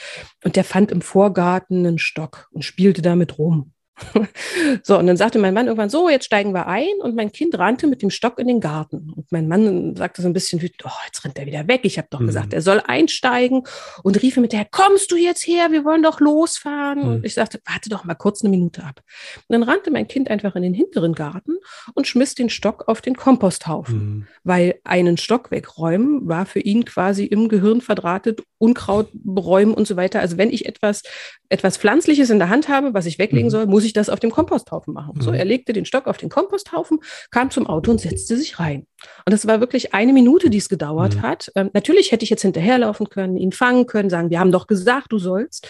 und 0.43 0.55
der 0.55 0.63
fand 0.63 0.91
im 0.91 1.01
Vorgarten 1.01 1.85
einen 1.85 1.99
Stock 1.99 2.49
und 2.51 2.63
spielte 2.63 3.01
damit 3.01 3.37
rum. 3.37 3.73
so, 4.83 4.97
und 4.97 5.07
dann 5.07 5.17
sagte 5.17 5.39
mein 5.39 5.53
Mann 5.53 5.67
irgendwann 5.67 5.89
so, 5.89 6.09
jetzt 6.09 6.25
steigen 6.25 6.53
wir 6.53 6.67
ein 6.67 6.93
und 7.01 7.15
mein 7.15 7.31
Kind 7.31 7.57
rannte 7.57 7.87
mit 7.87 8.01
dem 8.01 8.09
Stock 8.09 8.39
in 8.39 8.47
den 8.47 8.59
Garten. 8.59 9.11
Und 9.15 9.31
mein 9.31 9.47
Mann 9.47 9.95
sagte 9.95 10.21
so 10.21 10.27
ein 10.27 10.33
bisschen 10.33 10.61
wütend, 10.61 10.83
oh, 10.85 11.05
jetzt 11.05 11.23
rennt 11.23 11.37
er 11.37 11.45
wieder 11.45 11.67
weg. 11.67 11.81
Ich 11.83 11.97
habe 11.97 12.07
doch 12.09 12.19
mhm. 12.19 12.27
gesagt, 12.27 12.53
er 12.53 12.61
soll 12.61 12.81
einsteigen 12.85 13.63
und 14.03 14.21
rief 14.21 14.37
mit 14.37 14.53
der, 14.53 14.65
kommst 14.65 15.11
du 15.11 15.15
jetzt 15.15 15.45
her, 15.47 15.71
wir 15.71 15.85
wollen 15.85 16.03
doch 16.03 16.19
losfahren. 16.19 16.99
Mhm. 16.99 17.09
Und 17.15 17.25
ich 17.25 17.33
sagte, 17.33 17.59
warte 17.65 17.89
doch 17.89 18.03
mal 18.03 18.15
kurz 18.15 18.41
eine 18.41 18.49
Minute 18.49 18.83
ab. 18.83 19.01
Und 19.47 19.53
dann 19.53 19.63
rannte 19.63 19.91
mein 19.91 20.07
Kind 20.07 20.29
einfach 20.29 20.55
in 20.55 20.63
den 20.63 20.73
hinteren 20.73 21.13
Garten 21.13 21.57
und 21.93 22.07
schmiss 22.07 22.35
den 22.35 22.49
Stock 22.49 22.87
auf 22.87 23.01
den 23.01 23.15
Komposthaufen, 23.15 23.97
mhm. 23.97 24.27
weil 24.43 24.79
einen 24.83 25.17
Stock 25.17 25.51
wegräumen 25.51 26.27
war 26.27 26.45
für 26.45 26.59
ihn 26.59 26.85
quasi 26.85 27.25
im 27.25 27.49
Gehirn 27.49 27.81
verdrahtet, 27.81 28.41
Unkraut 28.57 29.09
beräumen 29.13 29.73
und 29.73 29.87
so 29.87 29.95
weiter. 29.95 30.19
Also 30.19 30.37
wenn 30.37 30.51
ich 30.51 30.67
etwas, 30.67 31.01
etwas 31.49 31.77
Pflanzliches 31.77 32.29
in 32.29 32.39
der 32.39 32.49
Hand 32.49 32.69
habe, 32.69 32.93
was 32.93 33.05
ich 33.05 33.17
weglegen 33.17 33.47
mhm. 33.47 33.51
soll, 33.51 33.65
muss 33.65 33.80
ich 33.83 33.91
ich 33.91 33.93
das 33.93 34.09
auf 34.09 34.19
dem 34.19 34.31
Komposthaufen 34.31 34.93
machen. 34.93 35.13
Mhm. 35.15 35.21
So, 35.21 35.31
er 35.31 35.45
legte 35.45 35.73
den 35.73 35.85
Stock 35.85 36.07
auf 36.07 36.17
den 36.17 36.29
Komposthaufen, 36.29 36.99
kam 37.29 37.51
zum 37.51 37.67
Auto 37.67 37.91
und 37.91 38.01
setzte 38.01 38.35
sich 38.35 38.59
rein. 38.59 38.87
Und 39.25 39.33
das 39.33 39.45
war 39.45 39.59
wirklich 39.59 39.93
eine 39.93 40.13
Minute, 40.13 40.49
die 40.49 40.57
es 40.57 40.69
gedauert 40.69 41.17
mhm. 41.17 41.21
hat. 41.21 41.51
Ähm, 41.55 41.69
natürlich 41.73 42.11
hätte 42.11 42.23
ich 42.23 42.29
jetzt 42.29 42.41
hinterherlaufen 42.41 43.09
können, 43.09 43.37
ihn 43.37 43.51
fangen 43.51 43.85
können, 43.85 44.09
sagen, 44.09 44.29
wir 44.29 44.39
haben 44.39 44.51
doch 44.51 44.67
gesagt, 44.67 45.11
du 45.11 45.19
sollst. 45.19 45.69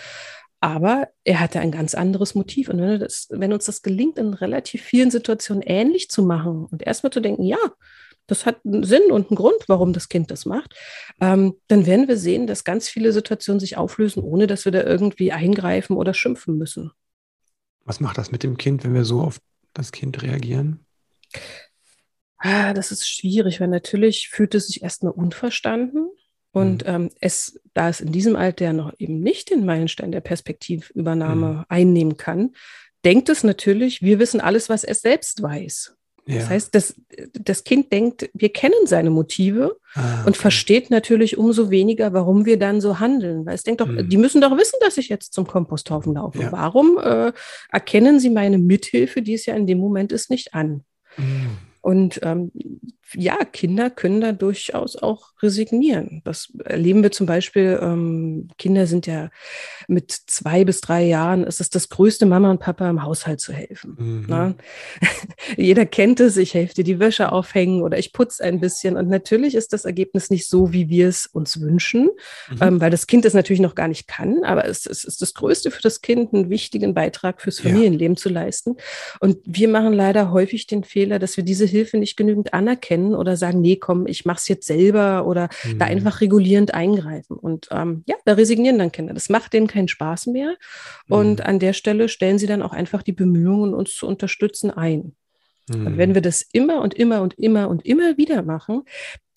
Aber 0.63 1.07
er 1.23 1.39
hatte 1.39 1.59
ein 1.59 1.71
ganz 1.71 1.95
anderes 1.95 2.35
Motiv. 2.35 2.69
Und 2.69 2.79
wenn, 2.79 2.99
das, 2.99 3.27
wenn 3.31 3.51
uns 3.51 3.65
das 3.65 3.81
gelingt, 3.81 4.19
in 4.19 4.35
relativ 4.35 4.83
vielen 4.83 5.09
Situationen 5.09 5.63
ähnlich 5.63 6.09
zu 6.09 6.21
machen 6.21 6.67
und 6.69 6.83
erstmal 6.83 7.11
zu 7.11 7.19
denken, 7.19 7.43
ja, 7.43 7.57
das 8.27 8.45
hat 8.45 8.57
einen 8.63 8.83
Sinn 8.83 9.11
und 9.11 9.29
einen 9.29 9.35
Grund, 9.35 9.57
warum 9.67 9.91
das 9.91 10.07
Kind 10.07 10.29
das 10.29 10.45
macht, 10.45 10.75
ähm, 11.19 11.55
dann 11.67 11.87
werden 11.87 12.07
wir 12.07 12.15
sehen, 12.15 12.45
dass 12.45 12.63
ganz 12.63 12.87
viele 12.87 13.11
Situationen 13.11 13.59
sich 13.59 13.75
auflösen, 13.75 14.21
ohne 14.21 14.45
dass 14.45 14.63
wir 14.63 14.71
da 14.71 14.83
irgendwie 14.83 15.31
eingreifen 15.31 15.97
oder 15.97 16.13
schimpfen 16.13 16.57
müssen. 16.57 16.91
Was 17.85 17.99
macht 17.99 18.17
das 18.17 18.31
mit 18.31 18.43
dem 18.43 18.57
Kind, 18.57 18.83
wenn 18.83 18.93
wir 18.93 19.05
so 19.05 19.21
auf 19.21 19.39
das 19.73 19.91
Kind 19.91 20.21
reagieren? 20.21 20.85
Ah, 22.37 22.73
das 22.73 22.91
ist 22.91 23.07
schwierig, 23.07 23.59
weil 23.59 23.67
natürlich 23.67 24.29
fühlt 24.29 24.55
es 24.55 24.67
sich 24.67 24.83
erstmal 24.83 25.13
unverstanden. 25.13 26.09
Und 26.51 26.83
mhm. 26.83 26.89
ähm, 26.89 27.09
es, 27.21 27.59
da 27.73 27.87
es 27.87 28.01
in 28.01 28.11
diesem 28.11 28.35
Alter 28.35 28.73
noch 28.73 28.93
eben 28.97 29.19
nicht 29.21 29.51
den 29.51 29.65
Meilenstein 29.65 30.11
der 30.11 30.21
Perspektivübernahme 30.21 31.53
mhm. 31.53 31.65
einnehmen 31.69 32.17
kann, 32.17 32.55
denkt 33.05 33.29
es 33.29 33.43
natürlich, 33.43 34.01
wir 34.01 34.19
wissen 34.19 34.41
alles, 34.41 34.67
was 34.69 34.83
es 34.83 35.01
selbst 35.01 35.41
weiß. 35.41 35.95
Ja. 36.25 36.35
Das 36.35 36.49
heißt, 36.49 36.75
das, 36.75 36.95
das 37.33 37.63
Kind 37.63 37.91
denkt, 37.91 38.29
wir 38.33 38.49
kennen 38.49 38.85
seine 38.85 39.09
Motive 39.09 39.77
ah, 39.95 40.19
okay. 40.19 40.27
und 40.27 40.37
versteht 40.37 40.91
natürlich 40.91 41.37
umso 41.37 41.71
weniger, 41.71 42.13
warum 42.13 42.45
wir 42.45 42.59
dann 42.59 42.79
so 42.79 42.99
handeln. 42.99 43.45
Weil 43.45 43.55
es 43.55 43.63
denkt 43.63 43.81
doch, 43.81 43.87
hm. 43.87 44.07
die 44.07 44.17
müssen 44.17 44.39
doch 44.39 44.55
wissen, 44.55 44.77
dass 44.81 44.97
ich 44.97 45.09
jetzt 45.09 45.33
zum 45.33 45.47
Komposthaufen 45.47 46.13
laufe. 46.13 46.43
Ja. 46.43 46.51
Warum 46.51 46.97
äh, 46.99 47.33
erkennen 47.71 48.19
sie 48.19 48.29
meine 48.29 48.57
Mithilfe, 48.57 49.21
die 49.21 49.33
es 49.33 49.45
ja 49.45 49.55
in 49.55 49.67
dem 49.67 49.79
Moment 49.79 50.11
ist, 50.11 50.29
nicht 50.29 50.53
an? 50.53 50.83
Hm. 51.15 51.57
Und 51.81 52.19
ähm, 52.23 52.51
ja, 53.15 53.43
Kinder 53.45 53.89
können 53.89 54.21
da 54.21 54.31
durchaus 54.31 54.95
auch 54.95 55.31
resignieren. 55.41 56.21
Das 56.23 56.51
erleben 56.63 57.03
wir 57.03 57.11
zum 57.11 57.25
Beispiel, 57.25 57.79
ähm, 57.81 58.47
Kinder 58.57 58.87
sind 58.87 59.07
ja 59.07 59.29
mit 59.87 60.11
zwei 60.11 60.63
bis 60.63 60.81
drei 60.81 61.03
Jahren, 61.03 61.43
ist 61.43 61.61
es 61.61 61.69
das 61.69 61.89
größte, 61.89 62.25
Mama 62.25 62.51
und 62.51 62.59
Papa 62.59 62.89
im 62.89 63.03
Haushalt 63.03 63.41
zu 63.41 63.53
helfen. 63.53 64.25
Mhm. 64.27 64.55
Jeder 65.57 65.85
kennt 65.85 66.19
es, 66.19 66.37
ich 66.37 66.53
helfe 66.53 66.75
dir 66.75 66.83
die 66.83 66.99
Wäsche 66.99 67.31
aufhängen 67.31 67.81
oder 67.81 67.97
ich 67.97 68.13
putze 68.13 68.43
ein 68.43 68.59
bisschen. 68.59 68.95
Und 68.95 69.09
natürlich 69.09 69.55
ist 69.55 69.73
das 69.73 69.85
Ergebnis 69.85 70.29
nicht 70.29 70.47
so, 70.47 70.71
wie 70.71 70.89
wir 70.89 71.07
es 71.07 71.25
uns 71.25 71.59
wünschen, 71.59 72.09
mhm. 72.49 72.57
ähm, 72.61 72.81
weil 72.81 72.91
das 72.91 73.07
Kind 73.07 73.25
es 73.25 73.33
natürlich 73.33 73.61
noch 73.61 73.75
gar 73.75 73.87
nicht 73.87 74.07
kann, 74.07 74.43
aber 74.43 74.65
es, 74.65 74.85
es, 74.85 75.03
ist 75.03 75.21
das 75.21 75.33
Größte 75.33 75.71
für 75.71 75.81
das 75.81 76.01
Kind, 76.01 76.33
einen 76.33 76.49
wichtigen 76.49 76.93
Beitrag 76.93 77.41
fürs 77.41 77.59
Familienleben 77.59 78.15
ja. 78.15 78.21
zu 78.21 78.29
leisten. 78.29 78.77
Und 79.19 79.37
wir 79.45 79.67
machen 79.67 79.93
leider 79.93 80.31
häufig 80.31 80.67
den 80.67 80.83
Fehler, 80.83 81.19
dass 81.19 81.37
wir 81.37 81.43
diese 81.43 81.65
Hilfe 81.65 81.97
nicht 81.97 82.15
genügend 82.15 82.53
anerkennen 82.53 83.00
trennen 83.01 83.15
oder 83.15 83.37
sagen, 83.37 83.61
nee, 83.61 83.75
komm, 83.75 84.07
ich 84.07 84.25
mache 84.25 84.37
es 84.37 84.47
jetzt 84.47 84.67
selber 84.67 85.25
oder 85.25 85.49
mhm. 85.63 85.79
da 85.79 85.85
einfach 85.85 86.21
regulierend 86.21 86.73
eingreifen. 86.73 87.37
Und 87.37 87.67
ähm, 87.71 88.03
ja, 88.07 88.15
da 88.25 88.33
resignieren 88.33 88.79
dann 88.79 88.91
Kinder. 88.91 89.13
Das 89.13 89.29
macht 89.29 89.53
denen 89.53 89.67
keinen 89.67 89.87
Spaß 89.87 90.27
mehr. 90.27 90.55
Mhm. 91.07 91.15
Und 91.15 91.45
an 91.45 91.59
der 91.59 91.73
Stelle 91.73 92.09
stellen 92.09 92.39
sie 92.39 92.47
dann 92.47 92.61
auch 92.61 92.73
einfach 92.73 93.03
die 93.03 93.13
Bemühungen, 93.13 93.73
uns 93.73 93.95
zu 93.95 94.07
unterstützen, 94.07 94.71
ein. 94.71 95.15
Mhm. 95.69 95.87
Und 95.87 95.97
wenn 95.97 96.13
wir 96.13 96.21
das 96.21 96.41
immer 96.41 96.81
und 96.81 96.93
immer 96.93 97.21
und 97.21 97.37
immer 97.37 97.69
und 97.69 97.85
immer 97.85 98.17
wieder 98.17 98.43
machen, 98.43 98.83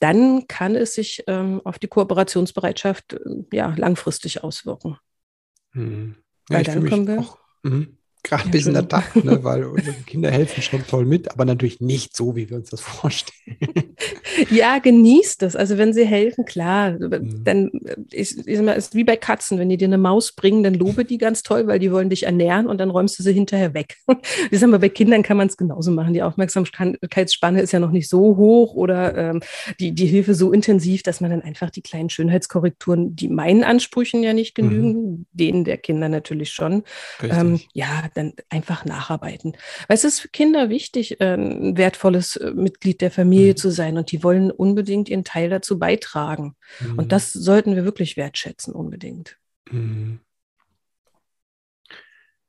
dann 0.01 0.47
kann 0.49 0.75
es 0.75 0.95
sich 0.95 1.25
ähm, 1.27 1.61
auf 1.65 1.79
die 1.79 1.89
Kooperationsbereitschaft 1.89 3.15
äh, 3.15 3.19
ja, 3.53 3.75
langfristig 3.77 4.45
auswirken. 4.45 4.99
Mhm. 5.73 6.17
Ja, 6.51 6.59
Weil 6.59 6.65
dann 6.65 6.89
kommen 6.89 7.07
wir. 7.07 7.21
Auch, 7.21 7.39
mhm 7.63 7.97
gerade 8.25 8.45
ja, 8.45 8.51
bis 8.51 8.67
in 8.67 8.75
der 8.75 8.89
Tag, 8.89 9.15
ne, 9.23 9.45
weil 9.45 9.65
unsere 9.65 9.95
Kinder 10.07 10.31
helfen 10.31 10.63
schon 10.63 10.85
toll 10.87 11.05
mit, 11.05 11.31
aber 11.31 11.45
natürlich 11.45 11.81
nicht 11.81 12.17
so, 12.17 12.35
wie 12.35 12.51
wir 12.51 12.57
uns 12.57 12.71
das 12.71 12.81
vorstellen. 12.81 13.59
Ja, 14.51 14.79
genießt 14.79 15.43
das. 15.43 15.55
Also 15.55 15.79
wenn 15.79 15.93
sie 15.93 16.05
helfen, 16.05 16.45
klar, 16.45 16.93
mhm. 16.93 17.45
dann 17.45 17.71
ist, 18.11 18.33
ist 18.33 18.61
ist 18.61 18.95
wie 18.95 19.05
bei 19.05 19.17
Katzen, 19.17 19.59
wenn 19.59 19.69
die 19.69 19.77
dir 19.77 19.87
eine 19.87 19.99
Maus 19.99 20.33
bringen, 20.33 20.63
dann 20.63 20.75
lobe 20.75 21.05
die 21.05 21.19
ganz 21.19 21.43
toll, 21.43 21.67
weil 21.67 21.79
die 21.79 21.93
wollen 21.93 22.11
dich 22.11 22.25
ernähren 22.25 22.67
und 22.67 22.79
dann 22.79 22.91
räumst 22.91 23.19
du 23.19 23.23
sie 23.23 23.33
hinterher 23.33 23.75
weg. 23.75 23.97
Ich 24.51 24.61
sag 24.61 24.71
mal, 24.71 24.79
bei 24.79 24.89
Kindern 24.89 25.23
kann 25.23 25.37
man 25.37 25.49
es 25.49 25.57
genauso 25.57 25.91
machen. 25.91 26.15
Die 26.15 26.23
Aufmerksamkeitsspanne 26.23 27.61
ist 27.61 27.73
ja 27.73 27.79
noch 27.79 27.91
nicht 27.91 28.09
so 28.09 28.37
hoch 28.37 28.75
oder 28.75 29.17
ähm, 29.17 29.41
die, 29.81 29.93
die 29.93 30.07
Hilfe 30.07 30.35
so 30.35 30.53
intensiv, 30.53 31.03
dass 31.03 31.21
man 31.21 31.31
dann 31.31 31.43
einfach 31.43 31.71
die 31.71 31.83
kleinen 31.83 32.11
Schönheitskorrekturen, 32.11 33.15
die 33.15 33.29
meinen 33.29 33.65
Ansprüchen 33.65 34.23
ja 34.23 34.33
nicht 34.33 34.55
genügen, 34.55 34.93
mhm. 34.93 35.27
denen 35.33 35.65
der 35.65 35.77
Kinder 35.77 36.09
natürlich 36.09 36.53
schon, 36.53 36.85
ähm, 37.23 37.61
ja, 37.73 38.05
dann 38.15 38.33
einfach 38.49 38.85
nacharbeiten. 38.85 39.57
Weil 39.89 39.97
es 39.97 40.05
ist 40.05 40.21
für 40.21 40.29
Kinder 40.29 40.69
wichtig, 40.69 41.21
äh, 41.21 41.35
ein 41.35 41.77
wertvolles 41.77 42.37
äh, 42.37 42.53
Mitglied 42.53 43.01
der 43.01 43.11
Familie 43.11 43.53
mhm. 43.53 43.57
zu 43.57 43.71
sein 43.71 43.99
und 43.99 44.13
die 44.13 44.23
wollen 44.23 44.51
unbedingt 44.51 45.09
ihren 45.09 45.25
Teil 45.25 45.51
dazu 45.51 45.79
beitragen. 45.79 46.57
Mhm. 46.81 46.99
Und 46.99 47.13
das 47.13 47.33
sollten 47.33 47.75
wir 47.75 47.85
wirklich 47.85 48.17
wertschätzen, 48.17 48.75
unbedingt. 48.75 49.37
Mhm. 49.71 50.21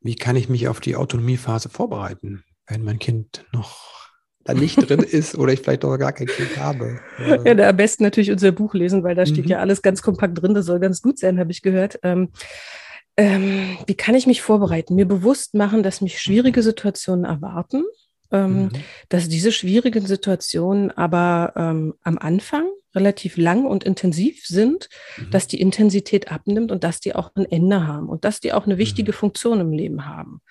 Wie 0.02 0.16
kann 0.16 0.36
ich 0.36 0.50
mich 0.50 0.68
auf 0.68 0.80
die 0.80 0.96
Autonomiephase 0.96 1.70
vorbereiten, 1.70 2.44
wenn 2.68 2.84
mein 2.84 3.00
Kind 3.00 3.46
noch 3.52 3.96
da 4.46 4.54
nicht 4.54 4.78
drin 4.88 5.00
ist 5.04 5.36
oder 5.36 5.52
ich 5.52 5.62
vielleicht 5.62 5.84
doch 5.84 5.98
gar 5.98 6.14
kein 6.14 6.28
Kind 6.28 6.58
habe. 6.58 7.00
Ja, 7.20 7.56
da 7.56 7.70
am 7.70 7.78
besten 7.78 8.04
natürlich 8.04 8.32
unser 8.32 8.52
Buch 8.52 8.74
lesen, 8.74 9.04
weil 9.04 9.16
da 9.16 9.26
steht 9.26 9.46
mhm. 9.46 9.52
ja 9.52 9.60
alles 9.60 9.82
ganz 9.82 10.02
kompakt 10.02 10.42
drin. 10.42 10.54
Das 10.54 10.68
soll 10.68 10.80
ganz 10.80 11.02
gut 11.02 11.20
sein, 11.20 11.40
habe 11.40 11.52
ich 11.52 11.62
gehört. 11.62 12.00
Ähm, 12.04 12.30
ähm, 13.18 13.78
wie 13.86 13.96
kann 13.96 14.16
ich 14.16 14.28
mich 14.28 14.42
vorbereiten? 14.42 14.96
Mir 14.96 15.08
bewusst 15.08 15.54
machen, 15.54 15.84
dass 15.84 16.02
mich 16.02 16.22
schwierige 16.22 16.62
Situationen 16.62 17.26
erwarten, 17.26 17.84
ähm, 18.32 18.64
mhm. 18.64 18.70
dass 19.10 19.30
diese 19.30 19.52
schwierigen 19.52 20.06
Situationen 20.06 20.92
aber 20.92 21.54
ähm, 21.56 21.94
am 22.02 22.18
Anfang 22.18 22.68
relativ 22.94 23.38
lang 23.38 23.66
und 23.66 23.84
intensiv 23.84 24.46
sind, 24.46 24.90
mhm. 25.18 25.32
dass 25.32 25.48
die 25.48 25.62
Intensität 25.62 26.32
abnimmt 26.32 26.72
und 26.72 26.84
dass 26.84 27.00
die 27.00 27.16
auch 27.16 27.32
ein 27.36 27.46
Ende 27.46 27.88
haben 27.88 28.10
und 28.10 28.26
dass 28.26 28.40
die 28.40 28.54
auch 28.54 28.66
eine 28.66 28.78
wichtige 28.78 29.12
mhm. 29.12 29.16
Funktion 29.16 29.60
im 29.62 29.72
Leben 29.72 30.06
haben. 30.06 30.42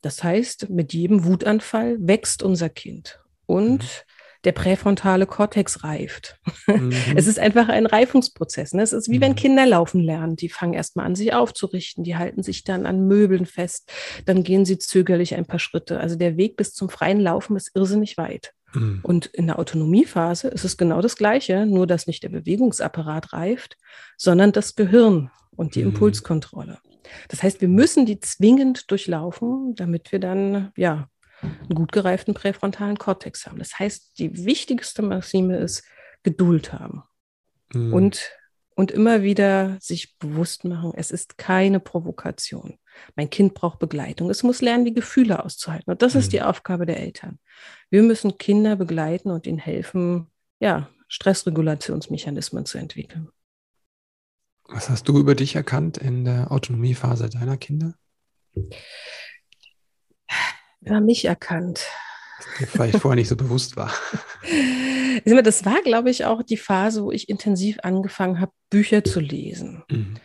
Das 0.00 0.22
heißt, 0.22 0.70
mit 0.70 0.92
jedem 0.92 1.24
Wutanfall 1.24 1.96
wächst 2.00 2.42
unser 2.42 2.68
Kind 2.68 3.20
und 3.46 3.82
mhm 3.82 4.13
der 4.44 4.52
präfrontale 4.52 5.26
Kortex 5.26 5.84
reift. 5.84 6.38
Mhm. 6.66 6.92
Es 7.16 7.26
ist 7.26 7.38
einfach 7.38 7.68
ein 7.68 7.86
Reifungsprozess. 7.86 8.74
Ne? 8.74 8.82
Es 8.82 8.92
ist 8.92 9.10
wie 9.10 9.18
mhm. 9.18 9.22
wenn 9.22 9.36
Kinder 9.36 9.66
laufen 9.66 10.00
lernen. 10.00 10.36
Die 10.36 10.48
fangen 10.48 10.74
erstmal 10.74 11.06
an, 11.06 11.14
sich 11.14 11.32
aufzurichten. 11.32 12.04
Die 12.04 12.16
halten 12.16 12.42
sich 12.42 12.64
dann 12.64 12.86
an 12.86 13.06
Möbeln 13.06 13.46
fest. 13.46 13.90
Dann 14.26 14.42
gehen 14.42 14.64
sie 14.64 14.78
zögerlich 14.78 15.34
ein 15.34 15.46
paar 15.46 15.58
Schritte. 15.58 15.98
Also 16.00 16.16
der 16.16 16.36
Weg 16.36 16.56
bis 16.56 16.74
zum 16.74 16.88
freien 16.88 17.20
Laufen 17.20 17.56
ist 17.56 17.70
irrsinnig 17.74 18.16
weit. 18.16 18.52
Mhm. 18.74 19.00
Und 19.02 19.26
in 19.26 19.46
der 19.46 19.58
Autonomiephase 19.58 20.48
ist 20.48 20.64
es 20.64 20.76
genau 20.76 21.00
das 21.00 21.16
Gleiche, 21.16 21.66
nur 21.66 21.86
dass 21.86 22.06
nicht 22.06 22.22
der 22.22 22.28
Bewegungsapparat 22.28 23.32
reift, 23.32 23.76
sondern 24.16 24.52
das 24.52 24.74
Gehirn 24.74 25.30
und 25.56 25.74
die 25.74 25.82
mhm. 25.82 25.90
Impulskontrolle. 25.90 26.78
Das 27.28 27.42
heißt, 27.42 27.60
wir 27.60 27.68
müssen 27.68 28.06
die 28.06 28.20
zwingend 28.20 28.90
durchlaufen, 28.90 29.74
damit 29.74 30.12
wir 30.12 30.18
dann 30.18 30.72
ja 30.76 31.08
einen 31.44 31.74
gut 31.74 31.92
gereiften 31.92 32.34
präfrontalen 32.34 32.98
Kortex 32.98 33.46
haben. 33.46 33.58
Das 33.58 33.78
heißt, 33.78 34.18
die 34.18 34.44
wichtigste 34.44 35.02
Maxime 35.02 35.56
ist 35.56 35.84
Geduld 36.22 36.72
haben 36.72 37.02
mhm. 37.72 37.92
und, 37.92 38.30
und 38.74 38.90
immer 38.90 39.22
wieder 39.22 39.76
sich 39.80 40.18
bewusst 40.18 40.64
machen, 40.64 40.92
es 40.94 41.10
ist 41.10 41.38
keine 41.38 41.80
Provokation. 41.80 42.78
Mein 43.16 43.30
Kind 43.30 43.54
braucht 43.54 43.78
Begleitung. 43.78 44.30
Es 44.30 44.42
muss 44.42 44.62
lernen, 44.62 44.84
die 44.84 44.94
Gefühle 44.94 45.44
auszuhalten. 45.44 45.90
Und 45.90 46.02
das 46.02 46.14
mhm. 46.14 46.20
ist 46.20 46.32
die 46.32 46.42
Aufgabe 46.42 46.86
der 46.86 47.00
Eltern. 47.00 47.38
Wir 47.90 48.02
müssen 48.02 48.38
Kinder 48.38 48.76
begleiten 48.76 49.30
und 49.30 49.46
ihnen 49.46 49.58
helfen, 49.58 50.30
ja, 50.60 50.88
Stressregulationsmechanismen 51.08 52.64
zu 52.66 52.78
entwickeln. 52.78 53.28
Was 54.66 54.88
hast 54.88 55.08
du 55.08 55.18
über 55.18 55.34
dich 55.34 55.56
erkannt 55.56 55.98
in 55.98 56.24
der 56.24 56.50
Autonomiephase 56.50 57.28
deiner 57.28 57.56
Kinder? 57.56 57.94
Über 60.84 61.00
mich 61.00 61.24
erkannt. 61.24 61.86
Was 62.60 62.70
vielleicht 62.70 62.98
vorher 62.98 63.16
nicht 63.16 63.28
so 63.28 63.36
bewusst 63.36 63.76
war. 63.76 63.92
Das 65.24 65.64
war, 65.64 65.80
glaube 65.82 66.10
ich, 66.10 66.24
auch 66.24 66.42
die 66.42 66.56
Phase, 66.56 67.04
wo 67.04 67.12
ich 67.12 67.28
intensiv 67.28 67.78
angefangen 67.84 68.40
habe, 68.40 68.50
Bücher 68.68 69.04
zu 69.04 69.20
lesen. 69.20 69.84
Mhm. 69.88 70.16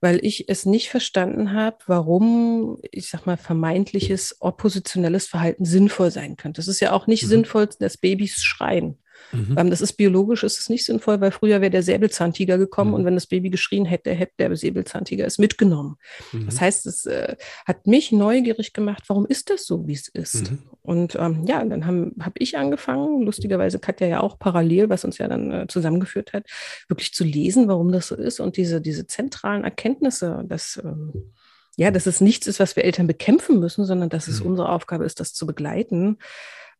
Weil 0.00 0.18
ich 0.24 0.48
es 0.48 0.66
nicht 0.66 0.90
verstanden 0.90 1.52
habe, 1.52 1.78
warum, 1.86 2.78
ich 2.90 3.08
sag 3.08 3.24
mal, 3.24 3.36
vermeintliches 3.36 4.38
oppositionelles 4.40 5.28
Verhalten 5.28 5.64
sinnvoll 5.64 6.10
sein 6.10 6.36
könnte. 6.36 6.60
Es 6.60 6.66
ist 6.66 6.80
ja 6.80 6.90
auch 6.90 7.06
nicht 7.06 7.22
mhm. 7.22 7.28
sinnvoll, 7.28 7.68
dass 7.78 7.96
Babys 7.96 8.42
schreien. 8.42 8.98
Mhm. 9.30 9.56
Ähm, 9.58 9.70
das 9.70 9.80
ist 9.80 9.94
biologisch, 9.94 10.42
ist 10.42 10.58
es 10.58 10.68
nicht 10.68 10.84
sinnvoll, 10.84 11.20
weil 11.20 11.30
früher 11.30 11.60
wäre 11.60 11.70
der 11.70 11.82
Säbelzahntiger 11.82 12.58
gekommen 12.58 12.90
mhm. 12.90 12.94
und 12.94 13.04
wenn 13.04 13.14
das 13.14 13.26
Baby 13.26 13.50
geschrien 13.50 13.84
hätte, 13.84 14.12
hätte 14.12 14.32
der 14.38 14.56
Säbelzahntiger 14.56 15.26
es 15.26 15.38
mitgenommen. 15.38 15.96
Mhm. 16.32 16.46
Das 16.46 16.60
heißt, 16.60 16.86
es 16.86 17.06
äh, 17.06 17.36
hat 17.66 17.86
mich 17.86 18.12
neugierig 18.12 18.72
gemacht, 18.72 19.04
warum 19.06 19.26
ist 19.26 19.50
das 19.50 19.64
so, 19.64 19.86
wie 19.86 19.94
es 19.94 20.08
ist? 20.08 20.50
Mhm. 20.50 20.58
Und 20.82 21.14
ähm, 21.16 21.44
ja, 21.46 21.64
dann 21.64 21.86
habe 21.86 22.12
hab 22.20 22.34
ich 22.38 22.58
angefangen, 22.58 23.22
lustigerweise 23.22 23.78
Katja 23.78 24.06
ja 24.06 24.20
auch 24.20 24.38
parallel, 24.38 24.88
was 24.90 25.04
uns 25.04 25.18
ja 25.18 25.28
dann 25.28 25.50
äh, 25.52 25.66
zusammengeführt 25.68 26.32
hat, 26.32 26.46
wirklich 26.88 27.12
zu 27.12 27.24
lesen, 27.24 27.68
warum 27.68 27.92
das 27.92 28.08
so 28.08 28.16
ist 28.16 28.40
und 28.40 28.56
diese, 28.56 28.80
diese 28.80 29.06
zentralen 29.06 29.64
Erkenntnisse, 29.64 30.44
dass 30.46 30.80
ähm, 30.82 31.32
ja, 31.76 31.90
dass 31.90 32.06
es 32.06 32.20
nichts 32.20 32.46
ist, 32.46 32.60
was 32.60 32.76
wir 32.76 32.84
Eltern 32.84 33.06
bekämpfen 33.06 33.58
müssen, 33.58 33.84
sondern 33.84 34.10
dass 34.10 34.28
es 34.28 34.40
mhm. 34.40 34.50
unsere 34.50 34.68
Aufgabe 34.68 35.04
ist, 35.04 35.20
das 35.20 35.32
zu 35.32 35.46
begleiten. 35.46 36.18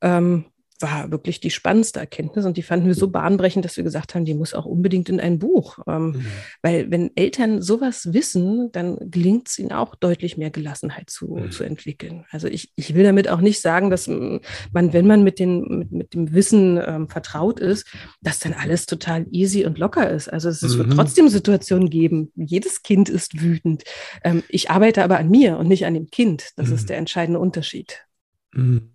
Ähm, 0.02 0.46
war 0.82 1.10
wirklich 1.10 1.40
die 1.40 1.50
spannendste 1.50 2.00
Erkenntnis 2.00 2.44
und 2.44 2.56
die 2.56 2.62
fanden 2.62 2.86
wir 2.86 2.94
so 2.94 3.08
bahnbrechend, 3.08 3.64
dass 3.64 3.76
wir 3.76 3.84
gesagt 3.84 4.14
haben, 4.14 4.24
die 4.24 4.34
muss 4.34 4.54
auch 4.54 4.66
unbedingt 4.66 5.08
in 5.08 5.20
ein 5.20 5.38
Buch. 5.38 5.78
Ähm, 5.86 6.06
mhm. 6.06 6.26
Weil 6.62 6.90
wenn 6.90 7.10
Eltern 7.16 7.62
sowas 7.62 8.12
wissen, 8.12 8.70
dann 8.72 8.98
gelingt 9.00 9.48
es 9.48 9.58
ihnen 9.58 9.72
auch 9.72 9.94
deutlich 9.94 10.36
mehr 10.36 10.50
Gelassenheit 10.50 11.10
zu, 11.10 11.36
mhm. 11.36 11.50
zu 11.50 11.64
entwickeln. 11.64 12.24
Also 12.30 12.48
ich, 12.48 12.72
ich 12.76 12.94
will 12.94 13.04
damit 13.04 13.28
auch 13.28 13.40
nicht 13.40 13.60
sagen, 13.60 13.90
dass 13.90 14.08
man, 14.08 14.40
wenn 14.72 15.06
man 15.06 15.22
mit, 15.22 15.38
den, 15.38 15.78
mit, 15.78 15.92
mit 15.92 16.14
dem 16.14 16.32
Wissen 16.32 16.80
ähm, 16.84 17.08
vertraut 17.08 17.60
ist, 17.60 17.86
dass 18.20 18.38
dann 18.38 18.52
alles 18.54 18.86
total 18.86 19.26
easy 19.30 19.64
und 19.64 19.78
locker 19.78 20.10
ist. 20.10 20.28
Also 20.28 20.48
es, 20.48 20.62
es 20.62 20.74
mhm. 20.74 20.78
wird 20.78 20.92
trotzdem 20.92 21.28
Situationen 21.28 21.90
geben. 21.90 22.32
Jedes 22.34 22.82
Kind 22.82 23.08
ist 23.08 23.40
wütend. 23.40 23.84
Ähm, 24.24 24.42
ich 24.48 24.70
arbeite 24.70 25.04
aber 25.04 25.18
an 25.18 25.30
mir 25.30 25.58
und 25.58 25.68
nicht 25.68 25.86
an 25.86 25.94
dem 25.94 26.10
Kind. 26.10 26.50
Das 26.56 26.70
ist 26.70 26.82
mhm. 26.82 26.86
der 26.88 26.98
entscheidende 26.98 27.40
Unterschied. 27.40 28.04
Mhm. 28.52 28.92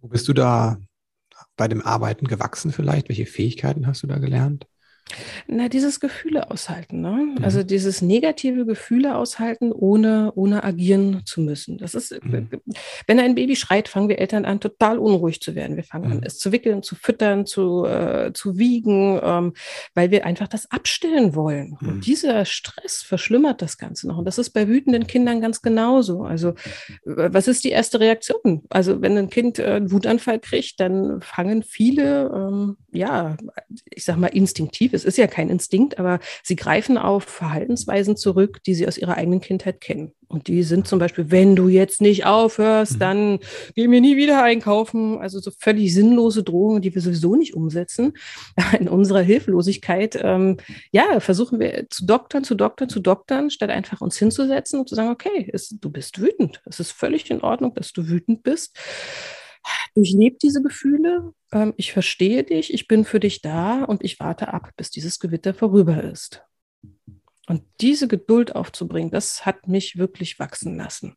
Wo 0.00 0.08
bist 0.08 0.28
du 0.28 0.32
da 0.32 0.78
bei 1.56 1.68
dem 1.68 1.82
Arbeiten 1.82 2.26
gewachsen 2.26 2.72
vielleicht? 2.72 3.08
Welche 3.08 3.26
Fähigkeiten 3.26 3.86
hast 3.86 4.02
du 4.02 4.06
da 4.06 4.18
gelernt? 4.18 4.66
Na, 5.46 5.68
dieses 5.68 6.00
Gefühle 6.00 6.50
aushalten, 6.50 7.00
ne? 7.00 7.34
Mhm. 7.36 7.44
Also 7.44 7.62
dieses 7.62 8.02
negative 8.02 8.66
Gefühle 8.66 9.16
aushalten, 9.16 9.72
ohne, 9.72 10.32
ohne 10.34 10.64
agieren 10.64 11.22
zu 11.24 11.40
müssen. 11.40 11.78
Das 11.78 11.94
ist, 11.94 12.12
mhm. 12.22 12.48
wenn 13.06 13.20
ein 13.20 13.34
Baby 13.34 13.56
schreit, 13.56 13.88
fangen 13.88 14.08
wir 14.08 14.18
Eltern 14.18 14.44
an, 14.44 14.60
total 14.60 14.98
unruhig 14.98 15.40
zu 15.40 15.54
werden. 15.54 15.76
Wir 15.76 15.84
fangen 15.84 16.06
mhm. 16.06 16.12
an, 16.12 16.22
es 16.24 16.38
zu 16.38 16.52
wickeln, 16.52 16.82
zu 16.82 16.94
füttern, 16.94 17.46
zu, 17.46 17.84
äh, 17.84 18.32
zu 18.32 18.58
wiegen, 18.58 19.20
ähm, 19.22 19.52
weil 19.94 20.10
wir 20.10 20.24
einfach 20.24 20.48
das 20.48 20.70
abstellen 20.70 21.34
wollen. 21.34 21.76
Und 21.80 21.96
mhm. 21.96 22.00
dieser 22.00 22.44
Stress 22.44 23.02
verschlimmert 23.02 23.62
das 23.62 23.78
Ganze 23.78 24.08
noch. 24.08 24.18
Und 24.18 24.24
das 24.24 24.38
ist 24.38 24.50
bei 24.50 24.68
wütenden 24.68 25.06
Kindern 25.06 25.40
ganz 25.40 25.62
genauso. 25.62 26.22
Also, 26.22 26.54
was 27.04 27.48
ist 27.48 27.64
die 27.64 27.70
erste 27.70 28.00
Reaktion? 28.00 28.62
Also, 28.70 29.02
wenn 29.02 29.16
ein 29.16 29.30
Kind 29.30 29.58
äh, 29.58 29.64
einen 29.64 29.92
Wutanfall 29.92 30.38
kriegt, 30.38 30.80
dann 30.80 31.20
fangen 31.20 31.62
viele, 31.62 32.30
ähm, 32.34 32.76
ja, 32.92 33.36
ich 33.86 34.04
sag 34.04 34.16
mal, 34.16 34.28
instinktiv 34.28 34.92
es 35.00 35.06
ist 35.06 35.18
ja 35.18 35.26
kein 35.26 35.48
Instinkt, 35.48 35.98
aber 35.98 36.20
sie 36.42 36.56
greifen 36.56 36.98
auf 36.98 37.24
Verhaltensweisen 37.24 38.16
zurück, 38.16 38.62
die 38.64 38.74
sie 38.74 38.86
aus 38.86 38.98
ihrer 38.98 39.16
eigenen 39.16 39.40
Kindheit 39.40 39.80
kennen. 39.80 40.12
Und 40.28 40.46
die 40.46 40.62
sind 40.62 40.86
zum 40.86 41.00
Beispiel, 41.00 41.32
wenn 41.32 41.56
du 41.56 41.66
jetzt 41.66 42.00
nicht 42.00 42.24
aufhörst, 42.24 42.94
mhm. 42.94 42.98
dann 43.00 43.38
gehen 43.74 43.90
wir 43.90 44.00
nie 44.00 44.16
wieder 44.16 44.44
einkaufen. 44.44 45.18
Also 45.18 45.40
so 45.40 45.50
völlig 45.50 45.92
sinnlose 45.92 46.44
Drohungen, 46.44 46.82
die 46.82 46.94
wir 46.94 47.02
sowieso 47.02 47.34
nicht 47.34 47.54
umsetzen. 47.54 48.12
In 48.78 48.88
unserer 48.88 49.22
Hilflosigkeit, 49.22 50.18
ähm, 50.22 50.58
ja, 50.92 51.18
versuchen 51.18 51.58
wir 51.58 51.86
zu 51.90 52.06
doktern, 52.06 52.44
zu 52.44 52.54
doktern, 52.54 52.88
zu 52.88 53.00
doktern, 53.00 53.50
statt 53.50 53.70
einfach 53.70 54.00
uns 54.00 54.18
hinzusetzen 54.18 54.78
und 54.78 54.88
zu 54.88 54.94
sagen, 54.94 55.10
okay, 55.10 55.50
es, 55.52 55.70
du 55.70 55.90
bist 55.90 56.20
wütend. 56.20 56.62
Es 56.64 56.78
ist 56.78 56.92
völlig 56.92 57.28
in 57.30 57.40
Ordnung, 57.40 57.74
dass 57.74 57.92
du 57.92 58.08
wütend 58.08 58.44
bist 58.44 58.78
durchlebe 59.94 60.38
diese 60.40 60.62
Gefühle, 60.62 61.32
ähm, 61.52 61.74
ich 61.76 61.92
verstehe 61.92 62.44
dich, 62.44 62.72
ich 62.72 62.88
bin 62.88 63.04
für 63.04 63.20
dich 63.20 63.42
da 63.42 63.84
und 63.84 64.04
ich 64.04 64.20
warte 64.20 64.52
ab, 64.52 64.70
bis 64.76 64.90
dieses 64.90 65.18
Gewitter 65.20 65.54
vorüber 65.54 66.02
ist. 66.02 66.42
Und 67.46 67.64
diese 67.80 68.06
Geduld 68.06 68.54
aufzubringen, 68.54 69.10
das 69.10 69.44
hat 69.44 69.66
mich 69.66 69.96
wirklich 69.96 70.38
wachsen 70.38 70.76
lassen. 70.76 71.16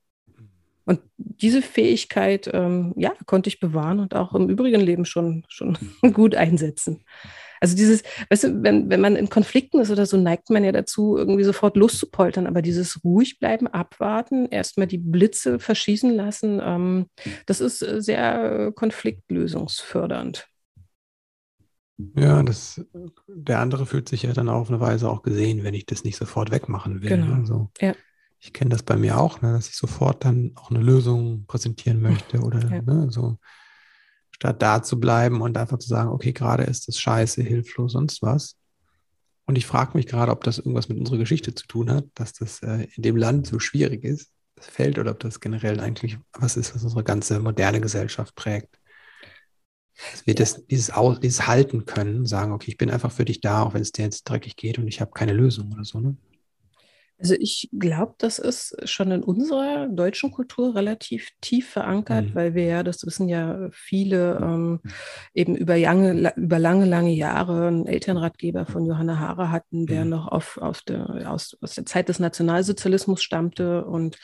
Und 0.85 0.99
diese 1.17 1.61
Fähigkeit, 1.61 2.49
ähm, 2.53 2.93
ja, 2.97 3.13
konnte 3.25 3.47
ich 3.47 3.59
bewahren 3.59 3.99
und 3.99 4.15
auch 4.15 4.33
im 4.33 4.49
übrigen 4.49 4.81
Leben 4.81 5.05
schon, 5.05 5.45
schon 5.47 5.77
gut 6.13 6.35
einsetzen. 6.35 7.03
Also 7.61 7.77
dieses, 7.77 8.03
weißt 8.29 8.43
du, 8.43 8.63
wenn, 8.63 8.89
wenn 8.89 8.99
man 8.99 9.15
in 9.15 9.29
Konflikten 9.29 9.79
ist 9.79 9.89
oder 9.89 10.05
so, 10.05 10.17
neigt 10.17 10.49
man 10.49 10.65
ja 10.65 10.73
dazu, 10.73 11.15
irgendwie 11.15 11.45
sofort 11.45 11.77
loszupoltern. 11.77 12.45
Aber 12.45 12.61
dieses 12.61 13.05
ruhig 13.05 13.39
bleiben, 13.39 13.67
abwarten, 13.67 14.47
erstmal 14.47 14.87
die 14.87 14.97
Blitze 14.97 15.59
verschießen 15.59 16.13
lassen, 16.13 16.59
ähm, 16.61 17.05
das 17.45 17.61
ist 17.61 17.81
äh, 17.81 18.01
sehr 18.01 18.73
konfliktlösungsfördernd. 18.75 20.45
Ja, 22.17 22.43
das, 22.43 22.85
der 23.27 23.59
andere 23.59 23.85
fühlt 23.85 24.09
sich 24.09 24.23
ja 24.23 24.33
dann 24.33 24.49
auf 24.49 24.69
eine 24.69 24.81
Weise 24.81 25.09
auch 25.09 25.21
gesehen, 25.21 25.63
wenn 25.63 25.73
ich 25.73 25.85
das 25.85 26.03
nicht 26.03 26.17
sofort 26.17 26.51
wegmachen 26.51 27.01
will. 27.01 27.09
Genau. 27.09 27.35
Also, 27.35 27.69
ja. 27.79 27.93
Ich 28.45 28.51
kenne 28.51 28.71
das 28.71 28.83
bei 28.83 28.97
mir 28.97 29.17
auch, 29.17 29.41
ne, 29.41 29.53
dass 29.53 29.69
ich 29.69 29.77
sofort 29.77 30.25
dann 30.25 30.51
auch 30.55 30.69
eine 30.69 30.81
Lösung 30.81 31.45
präsentieren 31.47 32.01
möchte 32.01 32.41
oder 32.41 32.59
ja. 32.59 32.81
ne, 32.81 33.09
so 33.09 33.37
statt 34.31 34.61
da 34.61 34.83
zu 34.83 34.99
bleiben 34.99 35.41
und 35.41 35.57
einfach 35.57 35.79
zu 35.79 35.87
sagen, 35.87 36.09
okay, 36.09 36.33
gerade 36.33 36.63
ist 36.63 36.89
das 36.89 36.99
scheiße, 36.99 37.41
hilflos, 37.41 37.93
sonst 37.93 38.21
was. 38.21 38.57
Und 39.45 39.57
ich 39.57 39.65
frage 39.65 39.91
mich 39.95 40.07
gerade, 40.07 40.33
ob 40.33 40.43
das 40.43 40.57
irgendwas 40.57 40.89
mit 40.89 40.99
unserer 40.99 41.19
Geschichte 41.19 41.55
zu 41.55 41.67
tun 41.67 41.89
hat, 41.89 42.05
dass 42.15 42.33
das 42.33 42.61
äh, 42.63 42.87
in 42.95 43.03
dem 43.03 43.15
Land 43.15 43.47
so 43.47 43.59
schwierig 43.59 44.03
ist, 44.03 44.31
das 44.55 44.67
Feld, 44.67 44.99
oder 44.99 45.11
ob 45.11 45.19
das 45.19 45.39
generell 45.39 45.79
eigentlich 45.79 46.17
was 46.33 46.57
ist, 46.57 46.75
was 46.75 46.83
unsere 46.83 47.05
ganze 47.05 47.39
moderne 47.39 47.79
Gesellschaft 47.79 48.35
prägt. 48.35 48.77
Dass 50.11 50.27
wir 50.27 50.35
das, 50.35 50.65
dieses, 50.67 50.91
dieses 51.21 51.47
halten 51.47 51.85
können, 51.85 52.25
sagen, 52.25 52.51
okay, 52.51 52.71
ich 52.71 52.77
bin 52.77 52.89
einfach 52.89 53.11
für 53.11 53.23
dich 53.23 53.39
da, 53.39 53.63
auch 53.63 53.73
wenn 53.73 53.81
es 53.81 53.93
dir 53.93 54.03
jetzt 54.03 54.23
dreckig 54.25 54.57
geht 54.57 54.79
und 54.79 54.89
ich 54.89 54.99
habe 54.99 55.11
keine 55.11 55.33
Lösung 55.33 55.71
oder 55.71 55.85
so. 55.85 56.01
Ne? 56.01 56.17
Also 57.23 57.35
ich 57.39 57.69
glaube, 57.71 58.15
das 58.17 58.37
ist 58.37 58.75
schon 58.83 59.09
in 59.11 59.23
unserer 59.23 59.87
deutschen 59.87 60.29
Kultur 60.29 60.75
relativ 60.75 61.29
tief 61.39 61.69
verankert, 61.69 62.25
mhm. 62.25 62.35
weil 62.35 62.53
wir 62.53 62.65
ja, 62.65 62.83
das 62.83 63.05
wissen 63.05 63.29
ja 63.29 63.69
viele, 63.71 64.39
ähm, 64.41 64.81
eben 65.33 65.55
über 65.55 65.77
lange, 65.77 66.33
über 66.35 66.59
lange, 66.59 66.83
lange 66.83 67.13
Jahre 67.13 67.67
einen 67.67 67.87
Elternratgeber 67.87 68.65
von 68.65 68.85
Johanna 68.85 69.19
Hare 69.19 69.51
hatten, 69.51 69.85
der 69.85 70.03
mhm. 70.03 70.09
noch 70.09 70.27
auf, 70.27 70.57
auf 70.57 70.81
der, 70.81 71.31
aus, 71.31 71.55
aus 71.61 71.75
der 71.75 71.85
Zeit 71.85 72.09
des 72.09 72.19
Nationalsozialismus 72.19 73.23
stammte 73.23 73.85
und 73.85 74.17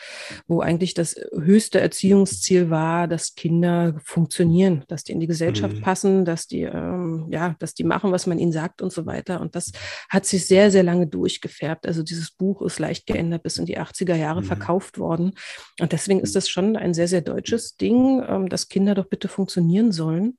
wo 0.47 0.59
eigentlich 0.59 0.93
das 0.93 1.15
höchste 1.33 1.79
Erziehungsziel 1.79 2.69
war, 2.69 3.07
dass 3.07 3.33
Kinder 3.33 3.95
funktionieren, 4.03 4.83
dass 4.89 5.05
die 5.05 5.13
in 5.13 5.21
die 5.21 5.27
Gesellschaft 5.27 5.77
mhm. 5.77 5.81
passen, 5.81 6.25
dass 6.25 6.47
die, 6.47 6.63
ähm, 6.63 7.27
ja, 7.29 7.55
dass 7.59 7.73
die 7.75 7.85
machen, 7.85 8.11
was 8.11 8.27
man 8.27 8.39
ihnen 8.39 8.51
sagt 8.51 8.81
und 8.81 8.91
so 8.91 9.05
weiter. 9.05 9.39
Und 9.39 9.55
das 9.55 9.71
hat 10.09 10.25
sich 10.25 10.45
sehr, 10.45 10.69
sehr 10.69 10.83
lange 10.83 11.07
durchgefärbt. 11.07 11.87
Also 11.87 12.03
dieses 12.03 12.31
Buch 12.31 12.61
ist 12.61 12.79
leicht 12.89 13.05
geändert, 13.05 13.43
bis 13.43 13.57
in 13.57 13.65
die 13.65 13.79
80er 13.79 14.15
Jahre 14.15 14.41
mhm. 14.41 14.45
verkauft 14.45 14.97
worden. 14.97 15.33
Und 15.79 15.91
deswegen 15.91 16.19
ist 16.19 16.35
das 16.35 16.49
schon 16.49 16.75
ein 16.75 16.93
sehr, 16.93 17.07
sehr 17.07 17.21
deutsches 17.21 17.77
Ding, 17.77 18.23
ähm, 18.27 18.49
dass 18.49 18.67
Kinder 18.69 18.95
doch 18.95 19.05
bitte 19.05 19.27
funktionieren 19.27 19.91
sollen. 19.91 20.37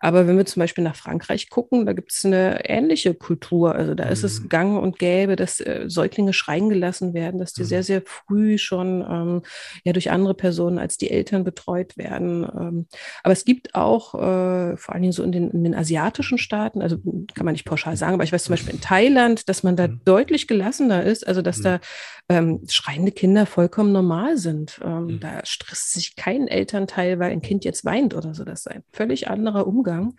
Aber 0.00 0.26
wenn 0.26 0.36
wir 0.36 0.46
zum 0.46 0.60
Beispiel 0.60 0.84
nach 0.84 0.96
Frankreich 0.96 1.48
gucken, 1.48 1.86
da 1.86 1.92
gibt 1.92 2.12
es 2.12 2.24
eine 2.24 2.68
ähnliche 2.68 3.14
Kultur. 3.14 3.74
Also 3.74 3.94
da 3.94 4.06
mhm. 4.06 4.12
ist 4.12 4.24
es 4.24 4.40
mhm. 4.40 4.48
gang 4.48 4.82
und 4.82 4.98
gäbe, 4.98 5.36
dass 5.36 5.60
äh, 5.60 5.84
Säuglinge 5.86 6.32
schreien 6.32 6.68
gelassen 6.68 7.14
werden, 7.14 7.38
dass 7.38 7.52
die 7.52 7.62
mhm. 7.62 7.66
sehr, 7.66 7.82
sehr 7.82 8.02
früh 8.04 8.58
schon 8.58 9.04
ähm, 9.08 9.42
ja 9.84 9.92
durch 9.92 10.10
andere 10.10 10.34
Personen 10.34 10.78
als 10.78 10.98
die 10.98 11.10
Eltern 11.10 11.44
betreut 11.44 11.96
werden. 11.96 12.44
Ähm, 12.44 12.86
aber 13.22 13.32
es 13.32 13.44
gibt 13.44 13.74
auch, 13.74 14.14
äh, 14.14 14.76
vor 14.76 14.94
allen 14.94 15.02
Dingen 15.02 15.12
so 15.12 15.22
in 15.22 15.32
den, 15.32 15.50
in 15.50 15.64
den 15.64 15.74
asiatischen 15.74 16.38
Staaten, 16.38 16.82
also 16.82 16.96
kann 17.34 17.44
man 17.44 17.52
nicht 17.52 17.64
pauschal 17.64 17.96
sagen, 17.96 18.14
aber 18.14 18.24
ich 18.24 18.32
weiß 18.32 18.44
zum 18.44 18.54
Beispiel 18.54 18.74
in 18.74 18.80
Thailand, 18.80 19.48
dass 19.48 19.62
man 19.62 19.76
da 19.76 19.86
mhm. 19.86 20.00
deutlich 20.04 20.48
gelassener 20.48 21.04
ist, 21.04 21.26
also 21.26 21.42
dass 21.42 21.60
da 21.60 21.80
ähm, 22.28 22.60
schreiende 22.68 23.12
Kinder 23.12 23.46
vollkommen 23.46 23.92
normal 23.92 24.36
sind. 24.36 24.80
Ähm, 24.84 25.04
mhm. 25.04 25.20
Da 25.20 25.44
stresst 25.44 25.92
sich 25.92 26.16
kein 26.16 26.48
Elternteil, 26.48 27.18
weil 27.18 27.32
ein 27.32 27.42
Kind 27.42 27.64
jetzt 27.64 27.84
weint 27.84 28.14
oder 28.14 28.34
so. 28.34 28.44
Das 28.44 28.60
ist 28.60 28.68
ein 28.68 28.84
völlig 28.92 29.28
anderer 29.28 29.66
Umgang 29.66 30.14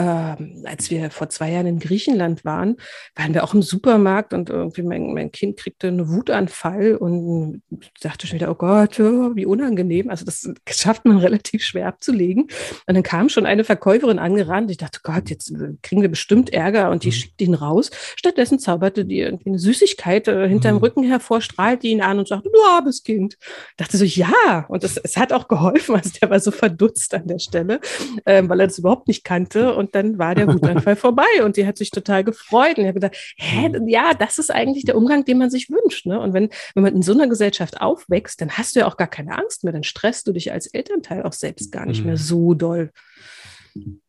ähm, 0.00 0.62
als 0.64 0.90
wir 0.90 1.10
vor 1.10 1.28
zwei 1.28 1.50
Jahren 1.50 1.66
in 1.66 1.78
Griechenland 1.78 2.44
waren, 2.44 2.76
waren 3.16 3.34
wir 3.34 3.44
auch 3.44 3.52
im 3.54 3.62
Supermarkt 3.62 4.32
und 4.32 4.48
irgendwie 4.48 4.82
mein, 4.82 5.12
mein 5.12 5.30
Kind 5.30 5.58
kriegte 5.58 5.88
einen 5.88 6.08
Wutanfall 6.08 6.96
und 6.96 7.62
dachte 8.00 8.26
schon 8.26 8.36
wieder, 8.36 8.50
oh 8.50 8.54
Gott, 8.54 8.98
oh, 9.00 9.34
wie 9.34 9.46
unangenehm. 9.46 10.08
Also 10.08 10.24
das 10.24 10.48
schafft 10.70 11.04
man 11.04 11.18
relativ 11.18 11.64
schwer 11.64 11.88
abzulegen. 11.88 12.44
Und 12.86 12.94
dann 12.94 13.02
kam 13.02 13.28
schon 13.28 13.46
eine 13.46 13.64
Verkäuferin 13.64 14.18
angerannt. 14.18 14.70
Ich 14.70 14.78
dachte, 14.78 15.00
Gott, 15.02 15.28
jetzt 15.28 15.52
kriegen 15.82 16.02
wir 16.02 16.08
bestimmt 16.08 16.50
Ärger 16.50 16.90
und 16.90 17.04
die 17.04 17.08
mhm. 17.08 17.12
schickt 17.12 17.42
ihn 17.42 17.54
raus. 17.54 17.90
Stattdessen 18.16 18.58
zauberte 18.58 19.04
die 19.04 19.18
irgendwie 19.18 19.50
eine 19.50 19.58
Süßigkeit 19.58 20.28
äh, 20.28 20.48
hinterm 20.48 20.76
mhm. 20.76 20.82
Rücken 20.82 20.89
hervor, 20.98 21.40
strahlte 21.40 21.86
ihn 21.86 22.00
an 22.02 22.18
und 22.18 22.28
sagte, 22.28 22.50
du 22.52 22.60
armes 22.62 23.02
Kind. 23.02 23.36
Ich 23.40 23.76
dachte 23.76 23.96
so, 23.96 24.04
ja. 24.04 24.66
Und 24.68 24.84
das, 24.84 24.96
es 24.96 25.16
hat 25.16 25.32
auch 25.32 25.48
geholfen. 25.48 25.80
Also 26.00 26.10
der 26.22 26.30
war 26.30 26.40
so 26.40 26.50
verdutzt 26.50 27.12
an 27.14 27.26
der 27.26 27.38
Stelle, 27.38 27.80
äh, 28.24 28.42
weil 28.46 28.60
er 28.60 28.66
das 28.68 28.78
überhaupt 28.78 29.06
nicht 29.06 29.22
kannte. 29.22 29.74
Und 29.74 29.94
dann 29.94 30.18
war 30.18 30.34
der 30.34 30.46
Wutanfall 30.46 30.96
vorbei 30.96 31.44
und 31.44 31.56
die 31.56 31.66
hat 31.66 31.76
sich 31.76 31.90
total 31.90 32.24
gefreut. 32.24 32.78
Und 32.78 32.84
ich 32.84 32.88
habe 32.88 33.00
gedacht, 33.00 33.16
hä, 33.36 33.68
mhm. 33.68 33.86
ja, 33.86 34.14
das 34.14 34.38
ist 34.38 34.50
eigentlich 34.50 34.84
der 34.84 34.96
Umgang, 34.96 35.24
den 35.24 35.38
man 35.38 35.50
sich 35.50 35.68
wünscht. 35.68 36.06
Ne? 36.06 36.18
Und 36.18 36.32
wenn, 36.32 36.48
wenn 36.74 36.82
man 36.82 36.94
in 36.94 37.02
so 37.02 37.12
einer 37.12 37.28
Gesellschaft 37.28 37.80
aufwächst, 37.80 38.40
dann 38.40 38.52
hast 38.52 38.74
du 38.74 38.80
ja 38.80 38.86
auch 38.86 38.96
gar 38.96 39.08
keine 39.08 39.36
Angst 39.36 39.64
mehr. 39.64 39.72
Dann 39.72 39.82
stresst 39.82 40.26
du 40.26 40.32
dich 40.32 40.52
als 40.52 40.66
Elternteil 40.66 41.22
auch 41.24 41.34
selbst 41.34 41.70
gar 41.70 41.86
nicht 41.86 42.04
mehr 42.04 42.14
mhm. 42.14 42.18
so 42.18 42.54
doll. 42.54 42.90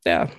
Ja. 0.05 0.29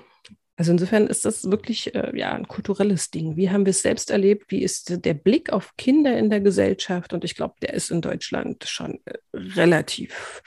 Also 0.56 0.70
insofern 0.70 1.06
ist 1.06 1.24
das 1.24 1.50
wirklich 1.50 1.94
äh, 1.94 2.12
ja, 2.14 2.32
ein 2.32 2.46
kulturelles 2.46 3.10
Ding. 3.10 3.36
Wie 3.36 3.48
haben 3.48 3.64
wir 3.64 3.70
es 3.70 3.80
selbst 3.80 4.10
erlebt? 4.10 4.50
Wie 4.50 4.62
ist 4.62 5.02
der 5.02 5.14
Blick 5.14 5.50
auf 5.50 5.74
Kinder 5.78 6.16
in 6.18 6.28
der 6.28 6.40
Gesellschaft? 6.40 7.14
Und 7.14 7.24
ich 7.24 7.34
glaube, 7.34 7.54
der 7.62 7.72
ist 7.72 7.90
in 7.90 8.02
Deutschland 8.02 8.64
schon 8.68 9.00
äh, 9.06 9.14
relativ 9.32 10.42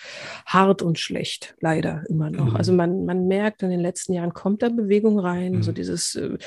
hart 0.45 0.83
und 0.83 0.99
schlecht, 0.99 1.55
leider 1.59 2.03
immer 2.07 2.29
noch. 2.29 2.51
Mhm. 2.51 2.55
Also 2.55 2.71
man, 2.71 3.05
man 3.05 3.27
merkt, 3.27 3.63
in 3.63 3.71
den 3.71 3.79
letzten 3.79 4.13
Jahren 4.13 4.33
kommt 4.33 4.61
da 4.61 4.69
Bewegung 4.69 5.17
rein, 5.17 5.53
mhm. 5.53 5.63
so 5.63 5.71
dieses 5.71 6.13
äh, 6.13 6.37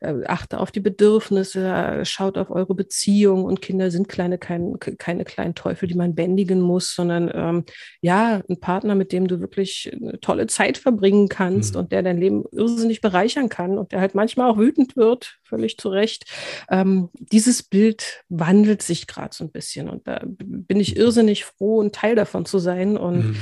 äh, 0.00 0.24
achte 0.26 0.58
auf 0.58 0.72
die 0.72 0.80
Bedürfnisse, 0.80 2.00
schaut 2.04 2.36
auf 2.36 2.50
eure 2.50 2.74
Beziehung 2.74 3.44
und 3.44 3.62
Kinder 3.62 3.92
sind 3.92 4.08
kleine, 4.08 4.38
kein, 4.38 4.74
keine 4.80 5.24
kleinen 5.24 5.54
Teufel, 5.54 5.88
die 5.88 5.94
man 5.94 6.16
bändigen 6.16 6.60
muss, 6.60 6.92
sondern 6.92 7.30
ähm, 7.32 7.64
ja, 8.00 8.42
ein 8.48 8.58
Partner, 8.58 8.96
mit 8.96 9.12
dem 9.12 9.28
du 9.28 9.38
wirklich 9.38 9.92
eine 9.92 10.18
tolle 10.18 10.48
Zeit 10.48 10.78
verbringen 10.78 11.28
kannst 11.28 11.74
mhm. 11.74 11.80
und 11.80 11.92
der 11.92 12.02
dein 12.02 12.18
Leben 12.18 12.42
irrsinnig 12.50 13.03
bereichern 13.04 13.50
kann 13.50 13.76
und 13.76 13.92
der 13.92 14.00
halt 14.00 14.14
manchmal 14.14 14.50
auch 14.50 14.56
wütend 14.56 14.96
wird, 14.96 15.36
völlig 15.42 15.76
zu 15.76 15.90
Recht. 15.90 16.24
Ähm, 16.70 17.10
dieses 17.18 17.62
Bild 17.62 18.24
wandelt 18.30 18.80
sich 18.80 19.06
gerade 19.06 19.34
so 19.34 19.44
ein 19.44 19.52
bisschen 19.52 19.90
und 19.90 20.08
da 20.08 20.22
bin 20.24 20.80
ich 20.80 20.96
irrsinnig 20.96 21.44
froh, 21.44 21.82
ein 21.82 21.92
Teil 21.92 22.14
davon 22.14 22.46
zu 22.46 22.58
sein 22.58 22.96
und 22.96 23.28
mhm. 23.28 23.36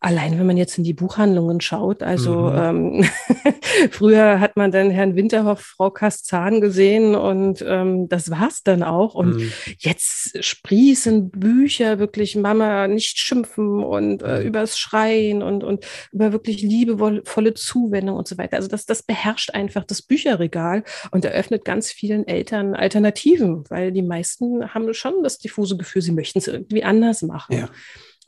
Allein 0.00 0.38
wenn 0.38 0.46
man 0.46 0.56
jetzt 0.56 0.78
in 0.78 0.84
die 0.84 0.94
Buchhandlungen 0.94 1.60
schaut, 1.60 2.04
also 2.04 2.50
mhm. 2.50 3.02
ähm, 3.02 3.04
früher 3.90 4.38
hat 4.38 4.56
man 4.56 4.70
dann 4.70 4.90
Herrn 4.90 5.16
Winterhoff, 5.16 5.60
Frau 5.60 5.90
Kastzahn 5.90 6.60
gesehen 6.60 7.16
und 7.16 7.64
ähm, 7.66 8.08
das 8.08 8.30
war's 8.30 8.62
dann 8.62 8.84
auch. 8.84 9.14
Und 9.14 9.38
mhm. 9.38 9.52
jetzt 9.78 10.44
sprießen 10.44 11.30
Bücher 11.30 11.98
wirklich 11.98 12.36
Mama 12.36 12.86
nicht 12.86 13.18
schimpfen 13.18 13.82
und 13.82 14.22
äh, 14.22 14.38
mhm. 14.38 14.46
übers 14.46 14.78
Schreien 14.78 15.42
und, 15.42 15.64
und 15.64 15.84
über 16.12 16.30
wirklich 16.32 16.62
liebevolle 16.62 17.54
Zuwendung 17.54 18.16
und 18.16 18.28
so 18.28 18.38
weiter. 18.38 18.56
Also 18.56 18.68
das, 18.68 18.86
das 18.86 19.02
beherrscht 19.02 19.50
einfach 19.50 19.82
das 19.82 20.02
Bücherregal 20.02 20.84
und 21.10 21.24
eröffnet 21.24 21.64
ganz 21.64 21.90
vielen 21.90 22.24
Eltern 22.28 22.76
Alternativen, 22.76 23.64
weil 23.68 23.90
die 23.90 24.02
meisten 24.02 24.72
haben 24.72 24.94
schon 24.94 25.24
das 25.24 25.38
diffuse 25.38 25.76
Gefühl, 25.76 26.02
sie 26.02 26.12
möchten 26.12 26.38
es 26.38 26.46
irgendwie 26.46 26.84
anders 26.84 27.22
machen. 27.22 27.56
Ja 27.56 27.68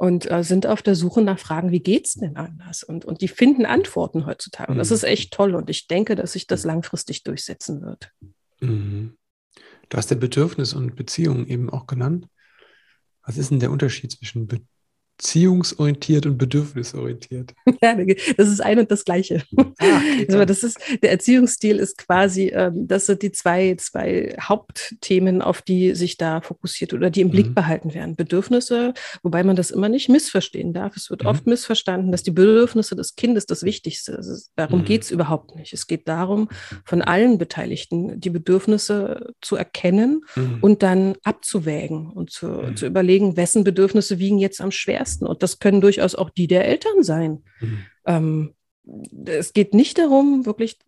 und 0.01 0.31
äh, 0.31 0.43
sind 0.43 0.67
auf 0.67 0.81
der 0.81 0.95
Suche 0.95 1.21
nach 1.21 1.39
Fragen, 1.39 1.73
wie 1.73 1.81
geht 1.81 2.07
es 2.07 2.15
denn 2.15 2.39
anders? 2.39 2.83
Und, 2.83 3.05
und 3.05 3.21
die 3.21 3.29
finden 3.29 3.67
Antworten 3.67 4.25
heutzutage. 4.25 4.73
Und 4.73 4.79
das 4.79 4.89
mhm. 4.89 4.95
ist 4.95 5.03
echt 5.03 5.31
toll. 5.31 5.55
Und 5.55 5.69
ich 5.69 5.89
denke, 5.89 6.15
dass 6.15 6.33
sich 6.33 6.47
das 6.47 6.65
langfristig 6.65 7.23
durchsetzen 7.23 7.83
wird. 7.83 8.11
Mhm. 8.61 9.19
Du 9.91 9.99
hast 9.99 10.11
ja 10.11 10.17
Bedürfnis 10.17 10.73
und 10.73 10.97
Beziehung 10.97 11.47
eben 11.49 11.69
auch 11.69 11.87
genannt. 11.87 12.29
Was 13.27 13.37
ist 13.37 13.51
denn 13.51 13.61
der 13.61 13.71
Unterschied 13.71 14.11
zwischen 14.13 14.47
Be 14.47 14.63
beziehungsorientiert 15.21 16.25
und 16.27 16.39
bedürfnisorientiert. 16.39 17.55
Ja, 17.83 17.95
das 18.37 18.49
ist 18.49 18.61
ein 18.61 18.79
und 18.79 18.91
das 18.91 19.05
Gleiche. 19.05 19.43
Ah, 19.57 20.01
also 20.29 20.45
das 20.45 20.63
ist, 20.63 20.79
der 21.03 21.13
Erziehungsstil 21.13 21.79
ist 21.79 21.97
quasi, 21.97 22.49
ähm, 22.49 22.89
das 22.89 23.07
sind 23.07 23.23
die 23.23 23.33
zwei, 23.33 23.75
zwei 23.77 24.37
Hauptthemen, 24.41 25.41
auf 25.41 25.63
die 25.63 25.95
sich 25.95 26.19
da 26.19 26.41
fokussiert 26.41 26.93
oder 26.93 27.11
die 27.11 27.21
im 27.23 27.31
Blick 27.31 27.49
mhm. 27.49 27.55
behalten 27.55 27.95
werden. 27.95 28.17
Bedürfnisse, 28.17 28.93
wobei 29.23 29.45
man 29.45 29.57
das 29.57 29.71
immer 29.71 29.89
nicht 29.89 30.09
missverstehen 30.09 30.73
darf. 30.73 30.97
Es 30.97 31.11
wird 31.11 31.23
mhm. 31.23 31.29
oft 31.29 31.47
missverstanden, 31.47 32.13
dass 32.13 32.23
die 32.23 32.33
Bedürfnisse 32.33 32.97
des 32.97 33.15
Kindes 33.15 33.47
das 33.47 33.63
Wichtigste 33.63 34.23
sind. 34.23 34.43
Darum 34.57 34.81
mhm. 34.81 34.85
geht 34.85 35.03
es 35.03 35.11
überhaupt 35.11 35.57
nicht. 35.57 35.73
Es 35.73 35.87
geht 35.87 36.09
darum, 36.09 36.49
von 36.85 37.03
allen 37.03 37.39
Beteiligten 37.39 38.21
die 38.21 38.31
Bedürfnisse 38.31 39.33
zu 39.41 39.57
erkennen 39.57 40.23
mhm. 40.35 40.59
und 40.61 40.83
dann 40.83 41.15
abzuwägen 41.23 42.11
und 42.11 42.31
zu, 42.31 42.47
mhm. 42.47 42.77
zu 42.77 42.87
überlegen, 42.87 43.37
wessen 43.37 43.65
Bedürfnisse 43.65 44.19
wiegen 44.19 44.39
jetzt 44.39 44.61
am 44.61 44.71
schwersten 44.71 45.10
leisten. 45.11 45.27
Und 45.27 45.43
das 45.43 45.59
können 45.59 45.81
durchaus 45.81 46.15
auch 46.15 46.31
die 46.31 46.47
der 46.47 46.67
Eltern 46.67 47.03
sein. 47.03 47.43
Mhm. 47.61 47.79
Ähm, 48.07 48.55
es 49.27 49.53
geht 49.53 49.75
nicht 49.75 49.99
darum, 49.99 50.47
wirklich 50.47 50.79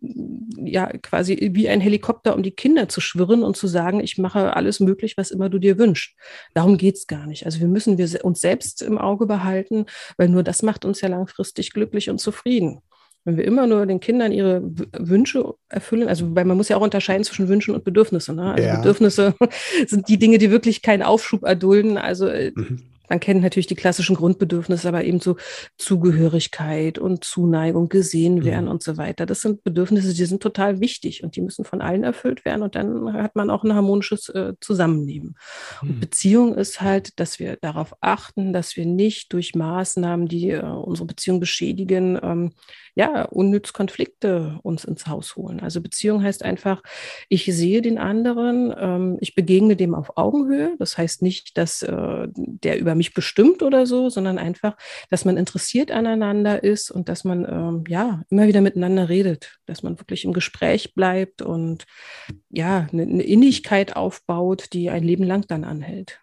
ja 0.57 0.87
quasi 0.97 1.51
wie 1.53 1.69
ein 1.69 1.79
Helikopter 1.79 2.35
um 2.35 2.43
die 2.43 2.51
Kinder 2.51 2.89
zu 2.89 2.99
schwirren 2.99 3.43
und 3.43 3.55
zu 3.55 3.67
sagen, 3.67 4.01
ich 4.01 4.17
mache 4.17 4.55
alles 4.55 4.79
möglich, 4.79 5.15
was 5.15 5.31
immer 5.31 5.47
du 5.47 5.59
dir 5.59 5.77
wünschst. 5.77 6.15
Darum 6.53 6.77
geht 6.77 6.95
es 6.95 7.07
gar 7.07 7.27
nicht. 7.27 7.45
Also 7.45 7.59
wir 7.59 7.67
müssen 7.67 7.97
wir 7.97 8.25
uns 8.25 8.41
selbst 8.41 8.81
im 8.81 8.97
Auge 8.97 9.25
behalten, 9.25 9.85
weil 10.17 10.27
nur 10.27 10.43
das 10.43 10.63
macht 10.63 10.85
uns 10.85 11.01
ja 11.01 11.07
langfristig 11.07 11.71
glücklich 11.71 12.09
und 12.09 12.19
zufrieden. 12.19 12.79
Wenn 13.25 13.37
wir 13.37 13.45
immer 13.45 13.67
nur 13.67 13.85
den 13.85 14.01
Kindern 14.01 14.33
ihre 14.33 14.61
Wünsche 14.97 15.53
erfüllen, 15.69 16.09
also 16.09 16.35
weil 16.35 16.43
man 16.43 16.57
muss 16.57 16.67
ja 16.67 16.75
auch 16.75 16.81
unterscheiden 16.81 17.23
zwischen 17.23 17.47
Wünschen 17.47 17.73
und 17.73 17.85
Bedürfnissen. 17.85 18.35
Ne? 18.35 18.53
Also 18.53 18.67
ja. 18.67 18.77
Bedürfnisse 18.77 19.35
sind 19.87 20.09
die 20.09 20.17
Dinge, 20.17 20.39
die 20.39 20.51
wirklich 20.51 20.81
keinen 20.81 21.03
Aufschub 21.03 21.43
erdulden. 21.43 21.97
Also 21.97 22.27
äh, 22.27 22.51
mhm 22.53 22.92
man 23.13 23.19
kennt 23.19 23.43
natürlich 23.43 23.67
die 23.67 23.75
klassischen 23.75 24.15
Grundbedürfnisse, 24.15 24.87
aber 24.87 25.03
eben 25.03 25.19
so 25.19 25.37
Zugehörigkeit 25.77 26.97
und 26.97 27.23
Zuneigung, 27.23 27.87
gesehen 27.87 28.43
werden 28.43 28.65
mhm. 28.65 28.71
und 28.71 28.81
so 28.81 28.97
weiter. 28.97 29.27
Das 29.27 29.41
sind 29.41 29.63
Bedürfnisse, 29.63 30.15
die 30.15 30.25
sind 30.25 30.41
total 30.41 30.79
wichtig 30.79 31.23
und 31.23 31.35
die 31.35 31.41
müssen 31.41 31.63
von 31.63 31.79
allen 31.81 32.03
erfüllt 32.03 32.43
werden 32.43 32.63
und 32.63 32.73
dann 32.73 33.13
hat 33.13 33.35
man 33.35 33.51
auch 33.51 33.63
ein 33.63 33.75
harmonisches 33.75 34.29
äh, 34.29 34.53
Zusammenleben. 34.61 35.35
Mhm. 35.83 35.89
Und 35.89 35.99
Beziehung 35.99 36.55
ist 36.55 36.81
halt, 36.81 37.19
dass 37.19 37.37
wir 37.37 37.57
darauf 37.57 37.93
achten, 38.01 38.51
dass 38.51 38.75
wir 38.75 38.87
nicht 38.87 39.31
durch 39.31 39.53
Maßnahmen, 39.53 40.27
die 40.27 40.49
äh, 40.49 40.63
unsere 40.63 41.05
Beziehung 41.05 41.39
beschädigen, 41.39 42.19
ähm, 42.19 42.53
ja, 42.95 43.23
unnütz 43.23 43.73
Konflikte 43.73 44.59
uns 44.61 44.85
ins 44.85 45.07
Haus 45.07 45.35
holen. 45.35 45.59
Also 45.59 45.81
Beziehung 45.81 46.21
heißt 46.21 46.43
einfach, 46.43 46.81
ich 47.27 47.45
sehe 47.45 47.81
den 47.81 47.97
anderen, 47.97 48.73
ähm, 48.77 49.17
ich 49.19 49.33
begegne 49.33 49.75
dem 49.75 49.95
auf 49.95 50.17
Augenhöhe. 50.17 50.75
Das 50.77 50.97
heißt 50.97 51.21
nicht, 51.23 51.57
dass 51.57 51.81
äh, 51.81 52.27
der 52.35 52.79
über 52.79 52.93
mich 52.93 53.13
bestimmt 53.13 53.63
oder 53.63 53.87
so, 53.87 54.09
sondern 54.09 54.37
einfach, 54.37 54.77
dass 55.09 55.25
man 55.25 55.37
interessiert 55.37 55.91
aneinander 55.91 56.63
ist 56.63 56.91
und 56.91 57.09
dass 57.09 57.23
man 57.23 57.45
ähm, 57.45 57.83
ja 57.87 58.21
immer 58.29 58.47
wieder 58.47 58.61
miteinander 58.61 59.09
redet, 59.09 59.57
dass 59.65 59.81
man 59.81 59.99
wirklich 59.99 60.23
im 60.23 60.33
Gespräch 60.33 60.93
bleibt 60.93 61.41
und 61.41 61.85
ja, 62.49 62.87
eine, 62.91 63.03
eine 63.03 63.23
Innigkeit 63.23 63.95
aufbaut, 63.95 64.67
die 64.73 64.91
ein 64.91 65.03
Leben 65.03 65.23
lang 65.23 65.45
dann 65.47 65.63
anhält. 65.63 66.19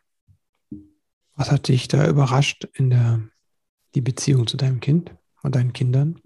Was 1.34 1.51
hat 1.51 1.68
dich 1.68 1.88
da 1.88 2.07
überrascht 2.07 2.68
in 2.74 2.90
der 2.90 3.20
die 3.97 4.03
Beziehung 4.03 4.47
zu 4.47 4.57
deinem 4.57 4.78
Kind 4.78 5.12
und 5.42 5.57
deinen 5.57 5.72
Kindern? 5.72 6.20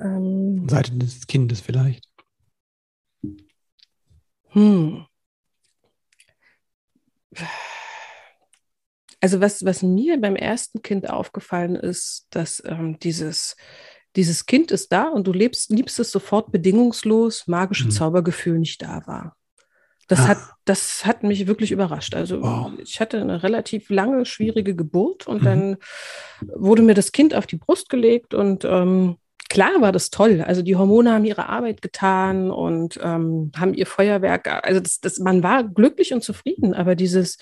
Ähm, 0.00 0.68
Seite 0.68 0.92
des 0.92 1.26
Kindes 1.26 1.60
vielleicht. 1.60 2.06
Hm. 4.48 5.06
Also 9.20 9.40
was, 9.40 9.64
was 9.64 9.82
mir 9.82 10.20
beim 10.20 10.36
ersten 10.36 10.82
Kind 10.82 11.08
aufgefallen 11.08 11.76
ist, 11.76 12.26
dass 12.30 12.62
ähm, 12.66 12.98
dieses, 12.98 13.56
dieses 14.16 14.46
Kind 14.46 14.70
ist 14.70 14.92
da 14.92 15.08
und 15.08 15.26
du 15.26 15.32
lebst, 15.32 15.70
liebst 15.70 15.98
es 16.00 16.10
sofort 16.10 16.50
bedingungslos, 16.52 17.46
magische 17.46 17.86
mhm. 17.86 17.90
Zaubergefühl 17.92 18.58
nicht 18.58 18.82
da 18.82 19.06
war. 19.06 19.36
Das, 20.12 20.28
hat, 20.28 20.38
das 20.64 21.04
hat 21.04 21.22
mich 21.22 21.46
wirklich 21.46 21.72
überrascht. 21.72 22.14
Also 22.14 22.42
wow. 22.42 22.72
ich 22.82 23.00
hatte 23.00 23.20
eine 23.20 23.42
relativ 23.42 23.90
lange, 23.90 24.24
schwierige 24.24 24.74
Geburt 24.74 25.26
und 25.26 25.42
mhm. 25.42 25.44
dann 25.44 25.76
wurde 26.40 26.82
mir 26.82 26.94
das 26.94 27.12
Kind 27.12 27.34
auf 27.34 27.46
die 27.46 27.56
Brust 27.56 27.88
gelegt 27.88 28.34
und 28.34 28.64
ähm, 28.64 29.16
klar 29.48 29.80
war 29.80 29.92
das 29.92 30.10
toll. 30.10 30.42
Also 30.46 30.62
die 30.62 30.76
Hormone 30.76 31.12
haben 31.12 31.24
ihre 31.24 31.48
Arbeit 31.48 31.82
getan 31.82 32.50
und 32.50 32.98
ähm, 33.02 33.52
haben 33.56 33.74
ihr 33.74 33.86
Feuerwerk. 33.86 34.64
Also 34.64 34.80
das, 34.80 35.00
das, 35.00 35.18
man 35.18 35.42
war 35.42 35.64
glücklich 35.64 36.12
und 36.12 36.22
zufrieden, 36.22 36.74
aber 36.74 36.94
dieses 36.94 37.38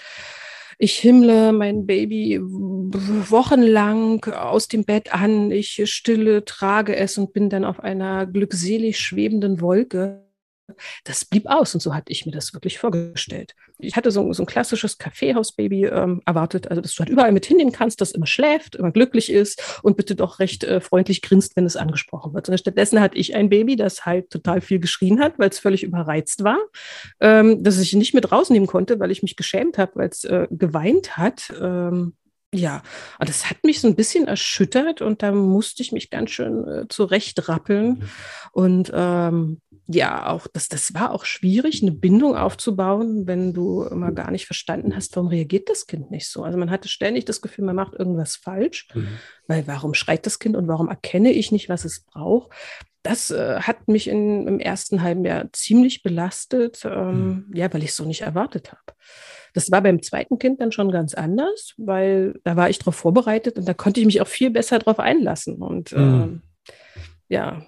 ich 0.83 0.97
himmle 0.99 1.53
mein 1.53 1.85
Baby 1.85 2.41
wochenlang 2.41 4.25
aus 4.25 4.67
dem 4.67 4.85
Bett 4.85 5.13
an, 5.13 5.51
ich 5.51 5.83
stille, 5.85 6.47
trage 6.47 6.97
es 6.97 7.19
und 7.19 7.35
bin 7.35 7.51
dann 7.51 7.67
auf 7.67 7.81
einer 7.81 8.27
glückselig 8.27 8.99
schwebenden 8.99 9.61
Wolke 9.61 10.30
das 11.05 11.25
blieb 11.25 11.47
aus 11.47 11.75
und 11.75 11.81
so 11.81 11.95
hatte 11.95 12.13
ich 12.13 12.27
mir 12.27 12.33
das 12.33 12.55
wirklich 12.55 12.79
vorgestellt. 12.79 13.55
Ich 13.79 13.97
hatte 13.97 14.11
so, 14.11 14.33
so 14.33 14.43
ein 14.43 14.47
klassisches 14.47 14.99
Kaffeehausbaby 14.99 15.87
ähm, 15.87 16.23
erwartet, 16.27 16.69
also 16.69 16.83
dass 16.83 16.95
du 16.95 17.01
halt 17.01 17.11
überall 17.11 17.33
mit 17.33 17.47
hinnehmen 17.47 17.73
kannst, 17.73 18.01
das 18.01 18.13
immer 18.13 18.27
schläft, 18.27 18.77
immer 18.77 18.91
glücklich 18.91 19.31
ist 19.31 19.81
und 19.83 19.97
bitte 19.97 20.15
doch 20.15 20.39
recht 20.39 20.65
äh, 20.65 20.81
freundlich 20.81 21.23
grinst, 21.23 21.57
wenn 21.57 21.67
es 21.67 21.77
angesprochen 21.77 22.35
wird. 22.35 22.49
Und 22.49 22.59
stattdessen 22.59 23.01
hatte 23.01 23.17
ich 23.17 23.35
ein 23.35 23.49
Baby, 23.49 23.77
das 23.77 24.05
halt 24.07 24.31
total 24.31 24.61
viel 24.61 24.79
geschrien 24.79 25.21
hat, 25.21 25.39
weil 25.39 25.49
es 25.49 25.59
völlig 25.59 25.83
überreizt 25.83 26.45
war, 26.45 26.59
ähm, 27.21 27.63
dass 27.63 27.79
ich 27.79 27.93
nicht 27.95 28.15
mit 28.15 28.31
rausnehmen 28.31 28.67
konnte, 28.67 29.01
weil 29.01 29.11
ich 29.11 29.23
mich 29.23 29.37
geschämt 29.37 29.79
habe, 29.79 29.93
weil 29.97 30.09
es 30.09 30.25
äh, 30.25 30.47
geweint 30.51 31.17
hat. 31.17 31.53
Ähm, 31.61 32.15
ja, 32.53 32.83
und 33.21 33.29
das 33.29 33.49
hat 33.49 33.63
mich 33.63 33.81
so 33.81 33.87
ein 33.87 33.95
bisschen 33.95 34.27
erschüttert 34.27 35.03
und 35.03 35.23
da 35.23 35.31
musste 35.31 35.83
ich 35.83 35.93
mich 35.93 36.11
ganz 36.11 36.31
schön 36.31 36.67
äh, 36.67 36.89
zurechtrappeln. 36.89 37.89
Mhm. 37.91 38.11
Und 38.53 38.93
ähm, 38.93 39.61
ja, 39.87 40.27
auch 40.29 40.47
das, 40.53 40.69
das 40.69 40.93
war 40.95 41.13
auch 41.13 41.25
schwierig, 41.25 41.83
eine 41.83 41.93
Bindung 41.93 42.37
aufzubauen, 42.37 43.27
wenn 43.27 43.53
du 43.53 43.85
immer 43.85 44.11
gar 44.11 44.33
nicht 44.33 44.47
verstanden 44.47 44.97
hast, 44.97 45.15
warum 45.15 45.29
reagiert 45.29 45.69
das 45.69 45.87
Kind 45.87 46.11
nicht 46.11 46.29
so. 46.29 46.43
Also 46.43 46.59
man 46.59 46.71
hatte 46.71 46.89
ständig 46.89 47.25
das 47.25 47.41
Gefühl, 47.41 47.65
man 47.65 47.77
macht 47.77 47.95
irgendwas 47.95 48.37
falsch, 48.37 48.89
mhm. 48.95 49.09
weil 49.47 49.67
warum 49.69 49.95
schreit 49.95 50.27
das 50.27 50.41
Kind 50.41 50.57
und 50.57 50.67
warum 50.67 50.89
erkenne 50.89 51.31
ich 51.31 51.53
nicht, 51.53 51.69
was 51.69 51.85
es 51.85 52.01
braucht? 52.01 52.51
Das 53.03 53.31
äh, 53.31 53.61
hat 53.61 53.89
mich 53.89 54.09
in, 54.09 54.47
im 54.47 54.61
ersten 54.61 55.03
halben 55.03 55.25
Jahr 55.25 55.53
ziemlich 55.53 56.03
belastet, 56.03 56.83
ähm, 56.85 57.47
mhm. 57.49 57.57
ja, 57.57 57.73
weil 57.73 57.83
ich 57.83 57.91
es 57.91 57.97
so 57.97 58.05
nicht 58.05 58.23
erwartet 58.23 58.73
habe. 58.73 58.97
Das 59.55 59.71
war 59.71 59.83
beim 59.83 60.03
zweiten 60.03 60.39
Kind 60.39 60.61
dann 60.61 60.73
schon 60.73 60.91
ganz 60.91 61.15
anders, 61.15 61.75
weil 61.77 62.41
da 62.45 62.57
war 62.57 62.71
ich 62.71 62.79
darauf 62.79 62.97
vorbereitet 62.97 63.59
und 63.59 63.67
da 63.67 63.75
konnte 63.75 64.01
ich 64.01 64.07
mich 64.07 64.21
auch 64.21 64.29
viel 64.29 64.51
besser 64.51 64.79
darauf 64.79 64.99
einlassen. 64.99 65.57
Und 65.57 65.93
mhm. 65.93 66.43
äh, 66.69 66.73
ja, 67.35 67.67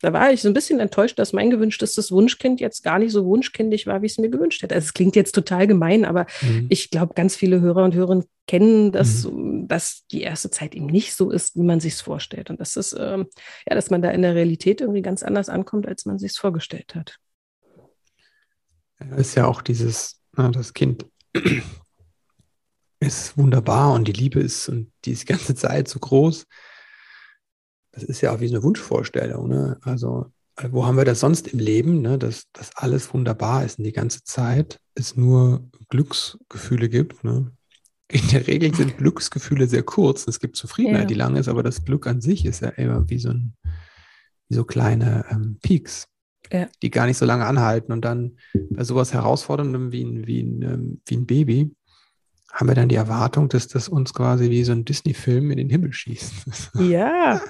da 0.00 0.12
war 0.12 0.32
ich 0.32 0.42
so 0.42 0.48
ein 0.48 0.54
bisschen 0.54 0.78
enttäuscht, 0.78 1.18
dass 1.18 1.32
mein 1.32 1.50
gewünschtes 1.50 2.12
Wunschkind 2.12 2.60
jetzt 2.60 2.84
gar 2.84 2.98
nicht 2.98 3.10
so 3.10 3.24
wunschkindig 3.24 3.86
war, 3.86 4.00
wie 4.00 4.06
ich 4.06 4.12
es 4.12 4.18
mir 4.18 4.30
gewünscht 4.30 4.62
hätte. 4.62 4.74
Also 4.74 4.86
es 4.86 4.94
klingt 4.94 5.16
jetzt 5.16 5.32
total 5.34 5.66
gemein, 5.66 6.04
aber 6.04 6.26
mhm. 6.40 6.66
ich 6.68 6.90
glaube, 6.90 7.14
ganz 7.14 7.34
viele 7.34 7.60
Hörer 7.60 7.84
und 7.84 7.94
Hörerinnen 7.94 8.24
kennen 8.46 8.92
das, 8.92 9.24
mhm. 9.24 9.66
dass 9.66 10.06
die 10.12 10.22
erste 10.22 10.50
Zeit 10.50 10.76
eben 10.76 10.86
nicht 10.86 11.14
so 11.14 11.30
ist, 11.30 11.56
wie 11.56 11.62
man 11.62 11.80
sich 11.80 11.94
es 11.94 12.00
vorstellt. 12.00 12.48
Und 12.48 12.60
das 12.60 12.76
ist, 12.76 12.96
ähm, 12.98 13.26
ja, 13.68 13.74
dass 13.74 13.90
man 13.90 14.00
da 14.00 14.10
in 14.10 14.22
der 14.22 14.36
Realität 14.36 14.80
irgendwie 14.80 15.02
ganz 15.02 15.24
anders 15.24 15.48
ankommt, 15.48 15.88
als 15.88 16.06
man 16.06 16.18
sich 16.18 16.32
es 16.32 16.38
vorgestellt 16.38 16.94
hat. 16.94 17.18
Ist 19.16 19.34
ja 19.34 19.46
auch 19.46 19.62
dieses, 19.62 20.20
na, 20.36 20.48
das 20.50 20.74
Kind 20.74 21.06
ist 23.00 23.38
wunderbar 23.38 23.92
und 23.94 24.08
die 24.08 24.12
Liebe 24.12 24.40
ist 24.40 24.68
und 24.68 24.92
die 25.04 25.12
ist 25.12 25.22
die 25.22 25.32
ganze 25.32 25.54
Zeit 25.54 25.88
so 25.88 25.98
groß 25.98 26.46
das 27.98 28.08
ist 28.08 28.20
ja 28.20 28.32
auch 28.32 28.40
wie 28.40 28.48
so 28.48 28.54
eine 28.54 28.62
Wunschvorstellung. 28.62 29.48
Ne? 29.48 29.78
Also, 29.82 30.32
äh, 30.56 30.68
wo 30.70 30.86
haben 30.86 30.96
wir 30.96 31.04
das 31.04 31.20
sonst 31.20 31.48
im 31.48 31.58
Leben, 31.58 32.00
ne? 32.00 32.18
dass, 32.18 32.44
dass 32.52 32.76
alles 32.76 33.12
wunderbar 33.12 33.64
ist 33.64 33.78
und 33.78 33.84
die 33.84 33.92
ganze 33.92 34.22
Zeit 34.24 34.78
es 34.94 35.16
nur 35.16 35.68
Glücksgefühle 35.88 36.88
gibt. 36.88 37.24
Ne? 37.24 37.52
In 38.10 38.26
der 38.28 38.46
Regel 38.46 38.74
sind 38.74 38.98
Glücksgefühle 38.98 39.66
sehr 39.66 39.82
kurz. 39.82 40.26
Es 40.26 40.40
gibt 40.40 40.56
Zufriedenheit, 40.56 41.02
ja. 41.02 41.06
die 41.06 41.14
lang 41.14 41.36
ist, 41.36 41.48
aber 41.48 41.62
das 41.62 41.84
Glück 41.84 42.06
an 42.06 42.20
sich 42.20 42.44
ist 42.44 42.62
ja 42.62 42.70
immer 42.70 43.08
wie 43.10 43.18
so, 43.18 43.30
ein, 43.30 43.54
wie 44.48 44.54
so 44.54 44.64
kleine 44.64 45.26
ähm, 45.30 45.58
Peaks, 45.62 46.06
ja. 46.52 46.68
die 46.82 46.90
gar 46.90 47.06
nicht 47.06 47.18
so 47.18 47.26
lange 47.26 47.46
anhalten. 47.46 47.92
Und 47.92 48.04
dann 48.04 48.36
bei 48.70 48.84
sowas 48.84 49.12
Herausforderndem 49.12 49.92
wie 49.92 50.04
ein, 50.04 50.26
wie 50.26 50.42
ein, 50.42 50.62
ähm, 50.62 51.00
wie 51.06 51.16
ein 51.16 51.26
Baby, 51.26 51.74
haben 52.50 52.68
wir 52.68 52.74
dann 52.74 52.88
die 52.88 52.94
Erwartung, 52.96 53.48
dass 53.48 53.68
das 53.68 53.88
uns 53.88 54.14
quasi 54.14 54.48
wie 54.48 54.64
so 54.64 54.72
ein 54.72 54.84
Disney-Film 54.84 55.50
in 55.50 55.58
den 55.58 55.68
Himmel 55.68 55.92
schießt. 55.92 56.32
Ja, 56.78 57.40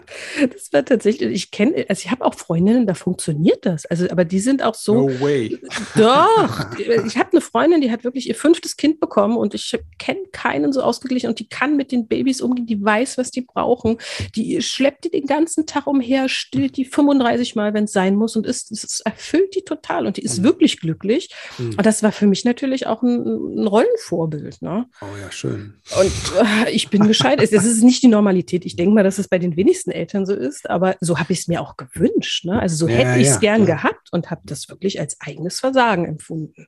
das 0.41 0.73
war 0.73 0.85
tatsächlich, 0.85 1.31
ich 1.31 1.51
kenne, 1.51 1.87
also 1.89 2.01
ich 2.05 2.11
habe 2.11 2.25
auch 2.25 2.35
Freundinnen, 2.35 2.87
da 2.87 2.95
funktioniert 2.95 3.65
das. 3.67 3.85
Also, 3.87 4.09
aber 4.11 4.25
die 4.25 4.41
sind 4.41 4.63
auch 4.63 4.75
so. 4.75 5.09
No 5.09 5.21
way. 5.21 5.59
Doch. 5.97 6.67
Ich 7.07 7.17
habe 7.17 7.31
eine 7.33 7.41
Freundin, 7.41 7.81
die 7.81 7.91
hat 7.91 8.05
wirklich 8.05 8.29
ihr 8.29 8.35
fünftes 8.35 8.77
Kind 8.77 9.01
bekommen 9.01 9.37
und 9.37 9.55
ich 9.55 9.79
kenne 9.99 10.21
keinen 10.33 10.73
so 10.73 10.83
ausgeglichen 10.83 11.29
und 11.29 11.39
die 11.39 11.49
kann 11.49 11.77
mit 11.77 11.93
den 11.93 12.07
Babys 12.07 12.41
umgehen, 12.41 12.67
die 12.67 12.83
weiß, 12.83 13.19
was 13.19 13.31
die 13.31 13.43
brauchen. 13.43 13.99
Die 14.35 14.61
schleppt 14.63 15.05
die 15.05 15.11
den 15.11 15.27
ganzen 15.27 15.67
Tag 15.67 15.87
umher, 15.87 16.29
stillt 16.29 16.77
die 16.77 16.85
35 16.85 17.55
Mal, 17.57 17.75
wenn 17.75 17.85
es 17.85 17.93
sein 17.93 18.17
muss 18.17 18.37
und 18.37 18.47
ist, 18.47 18.73
es 18.73 19.01
erfüllt 19.01 19.55
die 19.55 19.63
total 19.63 20.07
und 20.07 20.17
die 20.17 20.23
ist 20.23 20.39
mhm. 20.39 20.45
wirklich 20.45 20.81
glücklich. 20.81 21.31
Mhm. 21.59 21.71
Und 21.71 21.87
das 21.87 22.03
war 22.03 22.13
für 22.13 22.27
mich 22.27 22.45
natürlich 22.45 22.87
auch 22.87 23.03
ein, 23.03 23.61
ein 23.61 23.67
Rollenvorbild. 23.67 24.63
Ne? 24.63 24.88
Oh 25.01 25.17
ja, 25.21 25.31
schön. 25.31 25.75
Und 25.99 26.67
äh, 26.67 26.71
ich 26.71 26.91
bin 26.91 27.07
gescheit. 27.07 27.41
Es 27.41 27.53
ist 27.53 27.83
nicht 27.83 28.03
die 28.03 28.09
Normalität. 28.09 28.65
Ich 28.65 28.77
denke 28.77 28.95
mal, 28.95 29.05
dass 29.05 29.19
es 29.19 29.29
bei 29.29 29.39
den 29.39 29.57
wenigsten 29.57 29.91
Eltern 29.91 30.27
so 30.27 30.35
ist, 30.35 30.69
aber 30.69 30.97
so 31.01 31.19
habe 31.19 31.33
ich 31.33 31.41
es 31.41 31.49
mir 31.49 31.61
auch 31.61 31.77
gewünscht. 31.77 32.45
Ne? 32.45 32.61
Also 32.61 32.77
so 32.77 32.89
ja, 32.89 32.97
hätte 32.97 33.21
ich 33.21 33.29
es 33.29 33.35
ja, 33.35 33.41
gern 33.41 33.67
ja. 33.67 33.77
gehabt 33.77 34.09
und 34.13 34.31
habe 34.31 34.43
das 34.45 34.69
wirklich 34.69 35.01
als 35.01 35.21
eigenes 35.21 35.61
Versagen 35.61 36.05
empfunden. 36.05 36.67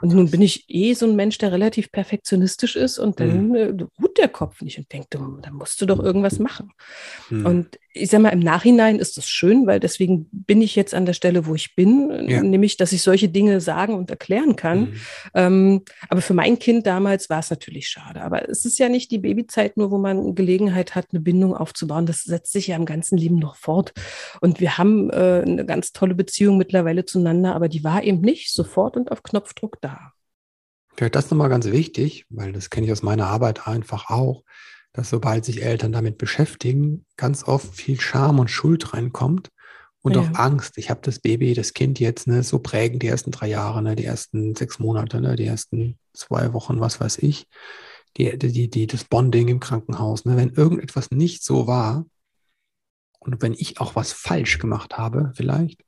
Und 0.00 0.12
nun 0.12 0.30
bin 0.30 0.42
ich 0.42 0.64
eh 0.68 0.94
so 0.94 1.06
ein 1.06 1.16
Mensch, 1.16 1.38
der 1.38 1.52
relativ 1.52 1.92
perfektionistisch 1.92 2.76
ist 2.76 2.98
und 2.98 3.20
dann 3.20 3.48
mhm. 3.48 3.54
äh, 3.54 3.86
ruht 4.00 4.18
der 4.18 4.28
Kopf 4.28 4.60
nicht 4.62 4.78
und 4.78 4.92
denkt, 4.92 5.14
da 5.14 5.50
musst 5.50 5.80
du 5.80 5.86
doch 5.86 5.98
irgendwas 5.98 6.38
machen. 6.38 6.72
Mhm. 7.30 7.46
Und 7.46 7.78
ich 7.94 8.10
sage 8.10 8.22
mal, 8.22 8.30
im 8.30 8.40
Nachhinein 8.40 8.98
ist 8.98 9.16
das 9.16 9.28
schön, 9.28 9.66
weil 9.66 9.78
deswegen 9.78 10.26
bin 10.32 10.62
ich 10.62 10.76
jetzt 10.76 10.94
an 10.94 11.04
der 11.04 11.12
Stelle, 11.12 11.46
wo 11.46 11.54
ich 11.54 11.74
bin, 11.74 12.26
ja. 12.28 12.42
nämlich, 12.42 12.76
dass 12.76 12.92
ich 12.92 13.02
solche 13.02 13.28
Dinge 13.28 13.60
sagen 13.60 13.94
und 13.94 14.10
erklären 14.10 14.56
kann. 14.56 14.80
Mhm. 14.80 15.00
Ähm, 15.34 15.82
aber 16.08 16.22
für 16.22 16.34
mein 16.34 16.58
Kind 16.58 16.86
damals 16.86 17.28
war 17.28 17.40
es 17.40 17.50
natürlich 17.50 17.88
schade. 17.88 18.22
Aber 18.22 18.48
es 18.48 18.64
ist 18.64 18.78
ja 18.78 18.88
nicht 18.88 19.10
die 19.10 19.18
Babyzeit 19.18 19.76
nur, 19.76 19.90
wo 19.90 19.98
man 19.98 20.34
Gelegenheit 20.34 20.94
hat, 20.94 21.08
eine 21.12 21.20
Bindung 21.20 21.54
aufzubauen. 21.54 22.06
Das 22.06 22.22
setzt 22.22 22.52
sich 22.52 22.68
ja 22.68 22.76
im 22.76 22.86
ganzen 22.86 23.18
Leben 23.18 23.36
noch 23.36 23.56
fort. 23.56 23.92
Und 24.40 24.60
wir 24.60 24.78
haben 24.78 25.10
äh, 25.10 25.42
eine 25.44 25.66
ganz 25.66 25.92
tolle 25.92 26.14
Beziehung 26.14 26.56
mittlerweile 26.56 27.04
zueinander, 27.04 27.54
aber 27.54 27.68
die 27.68 27.84
war 27.84 28.02
eben 28.02 28.20
nicht 28.20 28.52
sofort 28.52 28.96
und 28.96 29.12
auf 29.12 29.22
Knopfdruck 29.22 29.80
da. 29.80 30.12
Vielleicht 30.96 31.14
das 31.14 31.30
nochmal 31.30 31.48
ganz 31.48 31.66
wichtig, 31.66 32.26
weil 32.28 32.52
das 32.52 32.70
kenne 32.70 32.86
ich 32.86 32.92
aus 32.92 33.02
meiner 33.02 33.26
Arbeit 33.26 33.66
einfach 33.66 34.10
auch 34.10 34.44
dass 34.92 35.10
sobald 35.10 35.44
sich 35.44 35.62
Eltern 35.62 35.92
damit 35.92 36.18
beschäftigen, 36.18 37.06
ganz 37.16 37.44
oft 37.44 37.74
viel 37.74 38.00
Scham 38.00 38.38
und 38.38 38.50
Schuld 38.50 38.92
reinkommt 38.92 39.48
und 40.02 40.16
ja. 40.16 40.20
auch 40.20 40.34
Angst. 40.34 40.76
Ich 40.78 40.90
habe 40.90 41.00
das 41.02 41.18
Baby, 41.20 41.54
das 41.54 41.72
Kind 41.72 41.98
jetzt 42.00 42.26
ne, 42.26 42.42
so 42.42 42.58
prägend 42.58 43.02
die 43.02 43.06
ersten 43.06 43.30
drei 43.30 43.48
Jahre, 43.48 43.82
ne, 43.82 43.96
die 43.96 44.04
ersten 44.04 44.54
sechs 44.54 44.78
Monate, 44.78 45.20
ne, 45.20 45.36
die 45.36 45.46
ersten 45.46 45.98
zwei 46.12 46.52
Wochen, 46.52 46.80
was 46.80 47.00
weiß 47.00 47.18
ich, 47.18 47.46
die, 48.16 48.36
die, 48.36 48.68
die, 48.68 48.86
das 48.86 49.04
Bonding 49.04 49.48
im 49.48 49.60
Krankenhaus. 49.60 50.24
Ne, 50.24 50.36
wenn 50.36 50.50
irgendetwas 50.50 51.10
nicht 51.10 51.44
so 51.44 51.66
war 51.66 52.04
und 53.20 53.40
wenn 53.40 53.54
ich 53.54 53.80
auch 53.80 53.94
was 53.94 54.12
falsch 54.12 54.58
gemacht 54.58 54.98
habe, 54.98 55.32
vielleicht, 55.34 55.82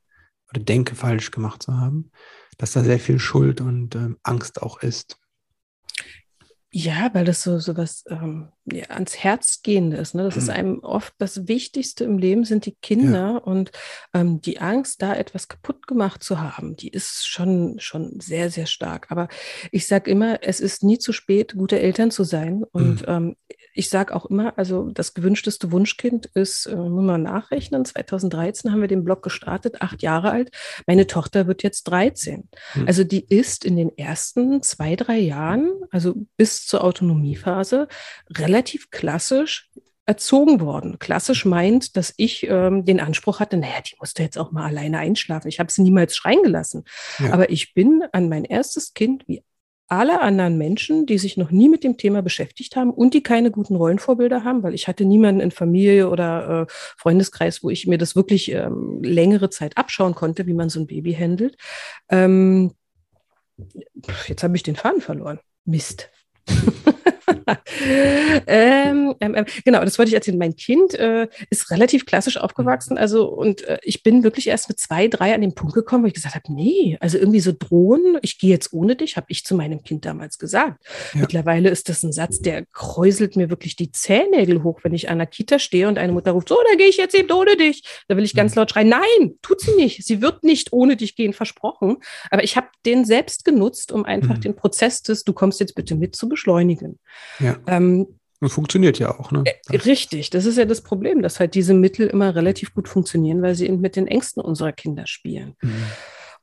oder 0.49 0.61
denke 0.61 0.95
falsch 0.95 1.31
gemacht 1.31 1.63
zu 1.63 1.77
haben, 1.77 2.11
dass 2.57 2.71
da 2.71 2.83
sehr 2.83 2.99
viel 2.99 3.19
Schuld 3.19 3.61
und 3.61 3.95
ähm, 3.95 4.17
Angst 4.23 4.61
auch 4.61 4.81
ist. 4.81 5.17
Ja, 6.77 7.09
weil 7.13 7.23
das 7.23 7.41
so, 7.41 7.57
so 7.57 7.77
was 7.77 8.03
ähm, 8.09 8.49
ja, 8.65 8.87
ans 8.89 9.15
Herz 9.15 9.61
gehende 9.63 9.95
ist. 9.95 10.13
Ne? 10.13 10.23
Das 10.23 10.35
mhm. 10.35 10.41
ist 10.41 10.49
einem 10.49 10.79
oft 10.79 11.13
das 11.19 11.47
Wichtigste 11.47 12.03
im 12.03 12.17
Leben 12.17 12.43
sind 12.43 12.65
die 12.65 12.75
Kinder 12.75 13.31
ja. 13.31 13.37
und 13.37 13.71
ähm, 14.13 14.41
die 14.41 14.59
Angst, 14.59 15.01
da 15.01 15.15
etwas 15.15 15.47
kaputt 15.47 15.87
gemacht 15.87 16.21
zu 16.21 16.41
haben, 16.41 16.75
die 16.75 16.89
ist 16.89 17.25
schon, 17.29 17.79
schon 17.79 18.19
sehr, 18.19 18.51
sehr 18.51 18.65
stark. 18.65 19.09
Aber 19.09 19.29
ich 19.71 19.87
sage 19.87 20.11
immer, 20.11 20.43
es 20.43 20.59
ist 20.59 20.83
nie 20.83 20.99
zu 20.99 21.13
spät, 21.13 21.55
gute 21.55 21.79
Eltern 21.79 22.11
zu 22.11 22.25
sein. 22.25 22.65
Und 22.73 23.07
mhm. 23.07 23.07
ähm, 23.07 23.35
ich 23.75 23.89
sage 23.89 24.15
auch 24.15 24.25
immer, 24.25 24.57
also 24.57 24.89
das 24.89 25.13
gewünschteste 25.13 25.71
Wunschkind 25.71 26.27
ist, 26.27 26.65
äh, 26.65 26.75
muss 26.75 27.03
man 27.03 27.23
nachrechnen, 27.23 27.83
2013 27.83 28.71
haben 28.71 28.81
wir 28.81 28.87
den 28.87 29.03
Blog 29.03 29.21
gestartet, 29.21 29.81
acht 29.81 30.01
Jahre 30.01 30.31
alt. 30.31 30.51
Meine 30.87 31.07
Tochter 31.07 31.45
wird 31.45 31.61
jetzt 31.61 31.83
13. 31.83 32.49
Hm. 32.71 32.87
Also 32.87 33.03
die 33.03 33.25
ist 33.25 33.65
in 33.65 33.75
den 33.75 33.95
ersten 33.97 34.63
zwei, 34.63 34.95
drei 34.95 35.19
Jahren, 35.19 35.73
also 35.91 36.15
bis 36.37 36.65
zur 36.65 36.83
Autonomiephase, 36.83 37.87
relativ 38.29 38.89
klassisch 38.91 39.69
erzogen 40.05 40.61
worden. 40.61 40.99
Klassisch 40.99 41.45
meint, 41.45 41.97
dass 41.97 42.13
ich 42.15 42.47
ähm, 42.47 42.85
den 42.85 42.99
Anspruch 42.99 43.39
hatte, 43.39 43.57
naja, 43.57 43.81
die 43.85 43.95
musste 43.99 44.23
jetzt 44.23 44.37
auch 44.37 44.51
mal 44.51 44.65
alleine 44.65 44.99
einschlafen. 44.99 45.47
Ich 45.47 45.59
habe 45.59 45.71
sie 45.71 45.81
niemals 45.81 46.15
schreien 46.15 46.43
gelassen. 46.43 46.85
Ja. 47.19 47.33
Aber 47.33 47.49
ich 47.49 47.73
bin 47.73 48.03
an 48.11 48.29
mein 48.29 48.45
erstes 48.45 48.93
Kind 48.93 49.27
wie 49.27 49.43
alle 49.87 50.21
anderen 50.21 50.57
Menschen, 50.57 51.05
die 51.05 51.17
sich 51.17 51.37
noch 51.37 51.51
nie 51.51 51.69
mit 51.69 51.83
dem 51.83 51.97
Thema 51.97 52.21
beschäftigt 52.21 52.75
haben 52.75 52.91
und 52.91 53.13
die 53.13 53.21
keine 53.21 53.51
guten 53.51 53.75
Rollenvorbilder 53.75 54.43
haben, 54.43 54.63
weil 54.63 54.73
ich 54.73 54.87
hatte 54.87 55.05
niemanden 55.05 55.41
in 55.41 55.51
Familie 55.51 56.09
oder 56.09 56.61
äh, 56.61 56.65
Freundeskreis, 56.97 57.63
wo 57.63 57.69
ich 57.69 57.85
mir 57.85 57.97
das 57.97 58.15
wirklich 58.15 58.51
ähm, 58.51 58.99
längere 59.03 59.49
Zeit 59.49 59.77
abschauen 59.77 60.15
konnte, 60.15 60.47
wie 60.47 60.53
man 60.53 60.69
so 60.69 60.79
ein 60.79 60.87
Baby 60.87 61.13
handelt. 61.13 61.57
Ähm, 62.09 62.73
jetzt 64.27 64.43
habe 64.43 64.55
ich 64.55 64.63
den 64.63 64.75
Faden 64.75 65.01
verloren. 65.01 65.39
Mist. 65.65 66.09
ähm, 68.47 69.15
ähm, 69.19 69.35
ähm, 69.35 69.45
genau, 69.63 69.83
das 69.83 69.97
wollte 69.97 70.09
ich 70.09 70.15
erzählen. 70.15 70.37
Mein 70.37 70.55
Kind 70.55 70.93
äh, 70.95 71.27
ist 71.49 71.71
relativ 71.71 72.05
klassisch 72.05 72.37
aufgewachsen, 72.37 72.97
also 72.97 73.27
und 73.27 73.63
äh, 73.63 73.79
ich 73.83 74.03
bin 74.03 74.23
wirklich 74.23 74.47
erst 74.47 74.69
mit 74.69 74.79
zwei, 74.79 75.07
drei 75.07 75.33
an 75.33 75.41
den 75.41 75.55
Punkt 75.55 75.73
gekommen, 75.73 76.03
wo 76.03 76.07
ich 76.07 76.13
gesagt 76.13 76.35
habe, 76.35 76.53
nee, 76.53 76.97
also 76.99 77.17
irgendwie 77.17 77.39
so 77.39 77.51
drohen, 77.57 78.17
ich 78.21 78.39
gehe 78.39 78.49
jetzt 78.49 78.73
ohne 78.73 78.95
dich, 78.95 79.17
habe 79.17 79.27
ich 79.29 79.43
zu 79.43 79.55
meinem 79.55 79.83
Kind 79.83 80.05
damals 80.05 80.37
gesagt. 80.37 80.83
Ja. 81.13 81.21
Mittlerweile 81.21 81.69
ist 81.69 81.89
das 81.89 82.03
ein 82.03 82.11
Satz, 82.11 82.39
der 82.39 82.65
kräuselt 82.65 83.35
mir 83.35 83.49
wirklich 83.49 83.75
die 83.75 83.91
Zähnägel 83.91 84.63
hoch, 84.63 84.79
wenn 84.83 84.93
ich 84.93 85.09
an 85.09 85.17
der 85.17 85.27
Kita 85.27 85.59
stehe 85.59 85.87
und 85.87 85.97
eine 85.97 86.13
Mutter 86.13 86.31
ruft, 86.31 86.49
so, 86.49 86.57
da 86.69 86.75
gehe 86.75 86.87
ich 86.87 86.97
jetzt 86.97 87.15
eben 87.15 87.31
ohne 87.31 87.57
dich. 87.57 87.83
Da 88.07 88.17
will 88.17 88.23
ich 88.23 88.33
ganz 88.33 88.55
mhm. 88.55 88.59
laut 88.59 88.71
schreien, 88.71 88.89
nein, 88.89 89.37
tut 89.41 89.61
sie 89.61 89.75
nicht. 89.75 90.05
Sie 90.05 90.21
wird 90.21 90.43
nicht 90.43 90.73
ohne 90.73 90.95
dich 90.95 91.15
gehen, 91.15 91.33
versprochen. 91.33 91.97
Aber 92.29 92.43
ich 92.43 92.57
habe 92.57 92.67
den 92.85 93.05
selbst 93.05 93.45
genutzt, 93.45 93.91
um 93.91 94.05
einfach 94.05 94.37
mhm. 94.37 94.41
den 94.41 94.55
Prozess 94.55 95.01
des, 95.01 95.23
du 95.23 95.33
kommst 95.33 95.59
jetzt 95.59 95.75
bitte 95.75 95.95
mit, 95.95 96.15
zu 96.15 96.29
beschleunigen. 96.29 96.99
Ja. 97.39 97.57
Ähm, 97.67 98.07
und 98.41 98.49
funktioniert 98.49 98.99
ja 98.99 99.17
auch, 99.17 99.31
ne? 99.31 99.43
Richtig, 99.69 100.29
das 100.29 100.45
ist 100.45 100.57
ja 100.57 100.65
das 100.65 100.81
Problem, 100.81 101.21
dass 101.21 101.39
halt 101.39 101.55
diese 101.55 101.73
Mittel 101.73 102.07
immer 102.07 102.35
relativ 102.35 102.73
gut 102.73 102.89
funktionieren, 102.89 103.41
weil 103.41 103.55
sie 103.55 103.65
eben 103.65 103.79
mit 103.79 103.95
den 103.95 104.07
Ängsten 104.07 104.43
unserer 104.43 104.73
Kinder 104.73 105.07
spielen. 105.07 105.55
Mhm. 105.61 105.85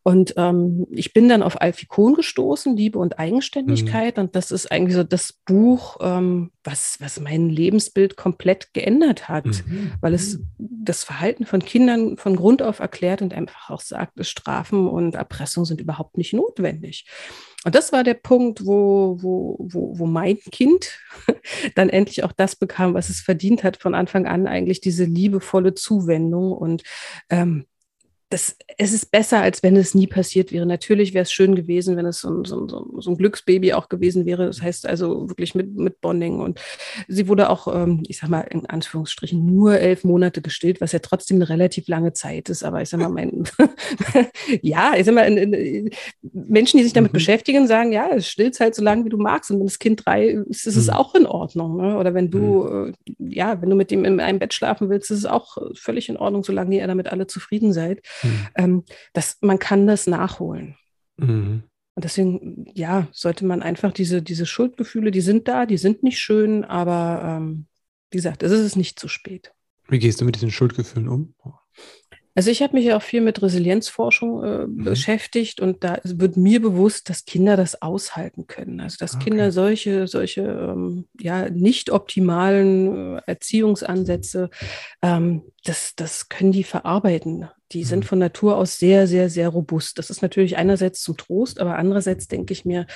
Und 0.05 0.35
ähm, 0.37 0.87
ich 0.91 1.13
bin 1.13 1.29
dann 1.29 1.43
auf 1.43 1.61
Alfie 1.61 1.87
Kohn 1.87 2.15
gestoßen, 2.15 2.77
Liebe 2.77 2.99
und 2.99 3.19
Eigenständigkeit. 3.19 4.17
Mhm. 4.17 4.25
Und 4.25 4.37
das 4.37 4.51
ist 4.51 4.71
eigentlich 4.73 4.97
so 4.97 5.05
das 5.05 5.33
Buch, 5.33 5.99
ähm, 6.01 6.51
was, 6.65 6.97
was 7.01 7.21
mein 7.21 7.49
Lebensbild 7.49 8.17
komplett 8.17 8.75
geändert 8.75 9.29
hat, 9.29 9.47
mhm. 9.47 9.93
weil 10.01 10.15
es 10.15 10.41
das 10.59 11.05
Verhalten 11.05 11.47
von 11.47 11.65
Kindern 11.65 12.17
von 12.17 12.35
Grund 12.35 12.63
auf 12.63 12.81
erklärt 12.81 13.23
und 13.23 13.33
einfach 13.33 13.71
auch 13.71 13.81
sagt, 13.81 14.25
Strafen 14.27 14.89
und 14.89 15.15
Erpressung 15.15 15.65
sind 15.65 15.81
überhaupt 15.81 16.19
nicht 16.19 16.33
notwendig. 16.33 17.07
Und 17.65 17.77
das 17.77 17.93
war 17.93 18.03
der 18.03 18.15
Punkt, 18.15 18.67
wo, 18.67 19.19
wo, 19.21 19.57
wo, 19.61 19.99
wo 19.99 20.07
mein 20.07 20.39
Kind 20.51 20.99
dann 21.77 21.89
endlich 21.89 22.25
auch 22.25 22.33
das 22.33 22.57
bekam, 22.57 22.95
was 22.95 23.09
es 23.09 23.21
verdient 23.21 23.63
hat, 23.63 23.77
von 23.77 23.95
Anfang 23.95 24.27
an 24.27 24.49
eigentlich 24.49 24.81
diese 24.81 25.05
liebevolle 25.05 25.75
Zuwendung 25.75 26.53
und 26.53 26.83
ähm, 27.31 27.67
das, 28.33 28.57
es 28.79 28.95
ist 28.95 29.11
besser, 29.11 29.41
als 29.41 29.63
wenn 29.63 29.77
es 29.77 29.95
nie 29.95 30.07
passiert 30.07 30.53
wäre. 30.53 30.65
Natürlich 30.65 31.13
wäre 31.13 31.23
es 31.23 31.33
schön 31.33 31.55
gewesen, 31.55 31.97
wenn 31.97 32.07
es 32.07 32.21
so, 32.21 32.43
so, 32.45 32.67
so, 32.67 32.89
so, 32.99 33.11
ein 33.11 33.17
Glücksbaby 33.19 33.75
auch 33.75 33.91
gewesen 33.91 34.25
wäre. 34.25 34.47
Das 34.47 34.63
heißt 34.63 34.87
also 34.87 35.29
wirklich 35.29 35.55
mit, 35.55 35.77
mit 35.77 36.01
Bonding. 36.01 36.41
Und 36.41 36.59
sie 37.09 37.29
wurde 37.29 37.51
auch, 37.51 37.69
ähm, 37.75 38.03
ich 38.09 38.19
sag 38.19 38.31
mal, 38.31 38.41
in 38.41 38.65
Anführungsstrichen 38.65 39.45
nur 39.45 39.79
elf 39.79 40.05
Monate 40.05 40.41
gestillt, 40.41 40.81
was 40.81 40.93
ja 40.93 41.01
trotzdem 41.01 41.37
eine 41.37 41.51
relativ 41.51 41.89
lange 41.89 42.15
Zeit 42.15 42.49
ist. 42.49 42.65
Aber 42.65 42.81
ich 42.81 42.89
sag 42.89 43.01
mal, 43.01 43.11
mein, 43.11 43.45
ja, 44.63 44.95
ich 44.97 45.05
sag 45.05 45.15
mal, 45.15 45.27
in, 45.27 45.53
in, 45.53 45.91
Menschen, 46.33 46.79
die 46.79 46.85
sich 46.85 46.95
damit 46.95 47.13
mhm. 47.13 47.17
beschäftigen, 47.17 47.67
sagen, 47.67 47.93
ja, 47.93 48.09
es 48.15 48.29
stillt 48.29 48.59
halt 48.61 48.75
so 48.75 48.83
lange, 48.83 49.05
wie 49.05 49.11
du 49.11 49.19
magst. 49.19 49.51
Und 49.51 49.59
wenn 49.59 49.67
das 49.67 49.79
Kind 49.79 50.07
drei 50.07 50.29
ist, 50.49 50.67
ist 50.67 50.77
es 50.77 50.87
mhm. 50.87 50.95
auch 50.95 51.15
in 51.15 51.27
Ordnung. 51.27 51.77
Ne? 51.77 51.99
Oder 51.99 52.15
wenn 52.15 52.31
du, 52.31 52.65
mhm. 52.65 52.95
äh, 53.07 53.35
ja, 53.35 53.61
wenn 53.61 53.69
du 53.69 53.77
mit 53.77 53.91
dem 53.91 54.07
in 54.07 54.21
einem 54.21 54.39
Bett 54.39 54.55
schlafen 54.55 54.89
willst, 54.89 55.11
ist 55.11 55.19
es 55.19 55.27
auch 55.27 55.59
völlig 55.75 56.09
in 56.09 56.17
Ordnung, 56.17 56.45
solange 56.45 56.77
ihr 56.77 56.87
damit 56.87 57.09
alle 57.09 57.27
zufrieden 57.27 57.75
seid. 57.75 58.01
Mhm. 58.23 58.49
Ähm, 58.57 58.85
das, 59.13 59.39
man 59.41 59.59
kann 59.59 59.87
das 59.87 60.07
nachholen. 60.07 60.77
Mhm. 61.17 61.65
Und 61.95 62.05
deswegen, 62.05 62.67
ja, 62.75 63.09
sollte 63.13 63.45
man 63.45 63.63
einfach 63.63 63.93
diese, 63.93 64.23
diese 64.23 64.47
Schuldgefühle, 64.47 65.11
die 65.11 65.21
sind 65.21 65.47
da, 65.47 65.67
die 65.67 65.77
sind 65.77 66.03
nicht 66.03 66.19
schön, 66.19 66.65
aber 66.65 67.39
ähm, 67.41 67.67
wie 68.11 68.17
gesagt, 68.17 68.43
es 68.43 68.53
ist 68.53 68.77
nicht 68.77 68.99
zu 68.99 69.09
spät. 69.09 69.53
Wie 69.89 69.99
gehst 69.99 70.21
du 70.21 70.25
mit 70.25 70.37
diesen 70.37 70.51
Schuldgefühlen 70.51 71.09
um? 71.09 71.35
Also 72.35 72.51
ich 72.51 72.63
habe 72.63 72.75
mich 72.75 72.87
ja 72.87 72.97
auch 72.97 73.03
viel 73.03 73.21
mit 73.21 73.43
Resilienzforschung 73.43 74.43
äh, 74.43 74.67
mhm. 74.67 74.85
beschäftigt 74.85 75.61
und 75.61 75.85
da 75.85 75.99
wird 76.03 76.39
mir 76.39 76.63
bewusst, 76.63 77.11
dass 77.11 77.27
Kinder 77.27 77.57
das 77.59 77.83
aushalten 77.83 78.47
können. 78.47 78.81
Also 78.81 78.97
dass 78.99 79.17
okay. 79.17 79.25
Kinder 79.25 79.53
solche, 79.53 80.07
solche 80.07 80.41
ähm, 80.43 81.07
ja, 81.21 81.51
nicht 81.51 81.91
optimalen 81.91 83.19
äh, 83.19 83.23
Erziehungsansätze, 83.27 84.49
ähm, 85.03 85.43
das, 85.65 85.95
das 85.95 86.31
können 86.31 86.53
die 86.53 86.65
verarbeiten. 86.65 87.49
Die 87.73 87.81
mhm. 87.81 87.85
sind 87.85 88.05
von 88.05 88.19
Natur 88.19 88.57
aus 88.57 88.79
sehr, 88.79 89.07
sehr, 89.07 89.31
sehr 89.31 89.49
robust. 89.49 89.99
Das 89.99 90.11
ist 90.11 90.23
natürlich 90.23 90.57
einerseits 90.57 91.01
zum 91.03 91.17
Trost, 91.17 91.61
aber 91.61 91.77
andererseits 91.77 92.29
denke 92.29 92.53
ich 92.53 92.65
mir, 92.65 92.87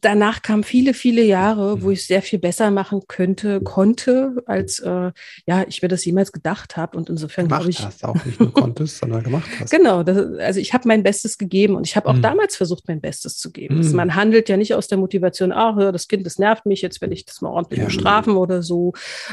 danach 0.00 0.42
kamen 0.42 0.64
viele, 0.64 0.94
viele 0.94 1.22
Jahre, 1.22 1.82
wo 1.82 1.86
mhm. 1.86 1.92
ich 1.92 2.06
sehr 2.06 2.22
viel 2.22 2.38
besser 2.38 2.70
machen 2.70 3.02
könnte, 3.08 3.60
konnte, 3.60 4.42
als 4.46 4.78
äh, 4.80 5.12
ja, 5.46 5.64
ich 5.68 5.82
mir 5.82 5.88
das 5.88 6.04
jemals 6.04 6.32
gedacht 6.32 6.76
habe. 6.76 6.96
Und 6.96 7.08
insofern 7.08 7.48
glaube 7.48 7.70
ich. 7.70 7.80
Hast 7.80 8.04
auch 8.04 8.24
nicht 8.24 8.40
nur 8.40 8.52
konntest, 8.52 8.98
sondern 9.00 9.22
gemacht 9.22 9.48
hast. 9.60 9.70
Genau, 9.70 10.02
das, 10.02 10.38
also 10.38 10.60
ich 10.60 10.72
habe 10.72 10.88
mein 10.88 11.02
Bestes 11.02 11.38
gegeben 11.38 11.74
und 11.74 11.86
ich 11.86 11.96
habe 11.96 12.08
auch 12.08 12.14
mhm. 12.14 12.22
damals 12.22 12.56
versucht, 12.56 12.88
mein 12.88 13.00
Bestes 13.00 13.38
zu 13.38 13.50
geben. 13.50 13.78
Also 13.78 13.90
mhm. 13.90 13.96
man 13.96 14.14
handelt 14.14 14.48
ja 14.48 14.56
nicht 14.56 14.74
aus 14.74 14.88
der 14.88 14.98
Motivation, 14.98 15.52
ach, 15.52 15.76
das 15.92 16.08
Kind, 16.08 16.26
das 16.26 16.38
nervt 16.38 16.66
mich, 16.66 16.82
jetzt 16.82 17.00
will 17.00 17.12
ich 17.12 17.24
das 17.24 17.40
mal 17.40 17.50
ordentlich 17.50 17.80
ja. 17.80 17.86
bestrafen 17.86 18.36
oder 18.36 18.62
so, 18.62 18.92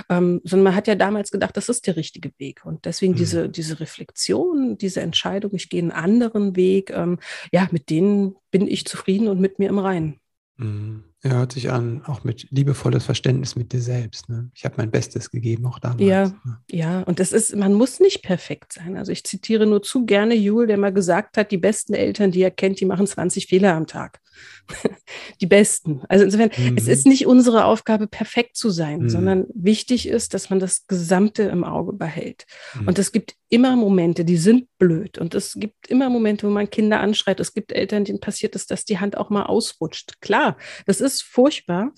ähm, 0.10 0.42
sondern 0.44 0.64
man 0.64 0.76
hat 0.76 0.88
ja 0.88 0.96
damals 0.96 1.32
gedacht, 1.32 1.58
das 1.58 1.70
ist 1.70 1.88
der 1.88 1.96
richtige 1.96 2.32
Weg. 2.38 2.66
Und 2.66 2.86
deswegen 2.86 3.14
mhm. 3.14 3.18
diese, 3.18 3.50
diese 3.50 3.80
Reflexion, 3.80 4.78
diese 4.78 5.02
Entscheidung, 5.02 5.52
ich 5.54 5.70
gehe 5.70 5.82
einen 5.82 5.92
anderen 5.92 6.56
Weg, 6.56 6.92
ähm, 6.92 7.20
ja, 7.52 7.68
mit 7.72 7.90
denen 7.90 8.36
bin 8.52 8.68
ich 8.68 8.86
zufrieden 8.86 9.28
und 9.28 9.40
mit 9.40 9.60
mir 9.60 9.70
im 9.70 9.80
Reinen. 9.80 10.20
Mhm. 10.58 11.04
Ja, 11.24 11.32
hört 11.32 11.54
sich 11.54 11.72
an, 11.72 12.04
auch 12.06 12.26
mit 12.26 12.48
liebevolles 12.52 13.06
Verständnis 13.06 13.56
mit 13.56 13.72
dir 13.72 13.82
selbst. 13.82 14.28
Ne? 14.28 14.52
Ich 14.54 14.66
habe 14.66 14.76
mein 14.78 14.92
Bestes 14.92 15.32
gegeben, 15.32 15.66
auch 15.66 15.80
damals. 15.80 16.02
Ja, 16.02 16.28
ne? 16.28 16.58
ja, 16.70 17.02
und 17.04 17.20
das 17.20 17.32
ist, 17.32 17.56
man 17.56 17.74
muss 17.74 18.02
nicht 18.02 18.24
perfekt 18.24 18.74
sein. 18.74 18.98
Also 18.98 19.14
ich 19.14 19.24
zitiere 19.24 19.66
nur 19.66 19.82
zu 19.82 20.06
gerne 20.06 20.36
Jule, 20.36 20.68
der 20.68 20.78
mal 20.78 20.92
gesagt 20.92 21.38
hat, 21.38 21.52
die 21.52 21.58
besten 21.58 21.94
Eltern, 21.94 22.32
die 22.32 22.42
er 22.42 22.52
kennt, 22.52 22.82
die 22.82 22.86
machen 22.86 23.08
20 23.08 23.48
Fehler 23.48 23.74
am 23.74 23.88
Tag. 23.88 24.20
die 25.42 25.46
besten. 25.46 26.02
Also 26.10 26.26
insofern, 26.26 26.52
mhm. 26.58 26.78
es 26.78 26.88
ist 26.88 27.06
nicht 27.06 27.26
unsere 27.28 27.66
Aufgabe, 27.66 28.08
perfekt 28.08 28.56
zu 28.56 28.70
sein, 28.70 29.02
mhm. 29.02 29.10
sondern 29.10 29.46
wichtig 29.54 30.08
ist, 30.08 30.34
dass 30.34 30.50
man 30.50 30.60
das 30.60 30.88
Gesamte 30.88 31.44
im 31.44 31.64
Auge 31.64 31.94
behält. 31.94 32.46
Mhm. 32.80 32.88
Und 32.88 33.00
es 33.00 33.12
gibt 33.12 33.36
immer 33.50 33.76
Momente, 33.76 34.26
die 34.26 34.38
sind 34.38 34.68
blöd. 34.78 35.18
Und 35.18 35.36
es 35.36 35.54
gibt 35.54 35.88
immer 35.88 36.10
Momente, 36.10 36.48
wo 36.48 36.52
man 36.52 36.70
Kinder 36.70 37.00
anschreit. 37.00 37.40
Es 37.40 37.54
gibt 37.54 37.72
Eltern, 37.72 38.06
denen 38.06 38.20
passiert 38.20 38.56
ist, 38.56 38.72
dass 38.72 38.86
die 38.86 39.00
Hand 39.00 39.18
auch 39.18 39.30
mal 39.30 39.44
ausrutscht. 39.44 40.22
Klar, 40.22 40.58
das 40.86 41.02
ist 41.02 41.22
furchtbar. 41.22 41.92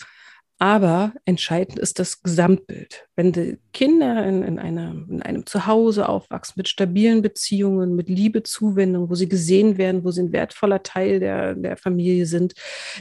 Aber 0.57 1.13
entscheidend 1.25 1.79
ist 1.79 1.99
das 1.99 2.21
Gesamtbild. 2.21 3.07
Wenn 3.17 3.33
die 3.33 3.57
Kinder 3.73 4.25
in, 4.25 4.41
in, 4.41 4.57
einer, 4.57 4.91
in 5.09 5.21
einem 5.21 5.45
Zuhause 5.45 6.07
aufwachsen 6.07 6.53
mit 6.55 6.69
stabilen 6.69 7.21
Beziehungen, 7.21 7.95
mit 7.95 8.07
Liebe, 8.07 8.41
Zuwendung, 8.43 9.09
wo 9.09 9.15
sie 9.15 9.27
gesehen 9.27 9.77
werden, 9.77 10.05
wo 10.05 10.11
sie 10.11 10.21
ein 10.21 10.31
wertvoller 10.31 10.81
Teil 10.81 11.19
der, 11.19 11.55
der 11.55 11.75
Familie 11.75 12.25
sind, 12.25 12.53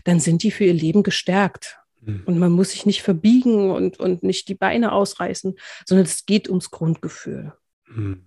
dann 0.03 0.19
sind 0.19 0.43
die 0.43 0.51
für 0.51 0.65
ihr 0.65 0.75
Leben 0.75 1.05
gestärkt. 1.05 1.79
Mhm. 2.01 2.23
Und 2.27 2.39
man 2.39 2.51
muss 2.51 2.71
sich 2.71 2.87
nicht 2.87 3.03
verbiegen 3.03 3.71
und, 3.71 4.01
und 4.01 4.25
nicht 4.25 4.49
die 4.49 4.57
Beine 4.57 4.91
ausreißen, 4.91 5.55
sondern 5.87 6.07
es 6.07 6.27
geht 6.27 6.49
ums 6.49 6.73
Grundgefühl. 6.73 7.53
Mhm. 7.87 8.25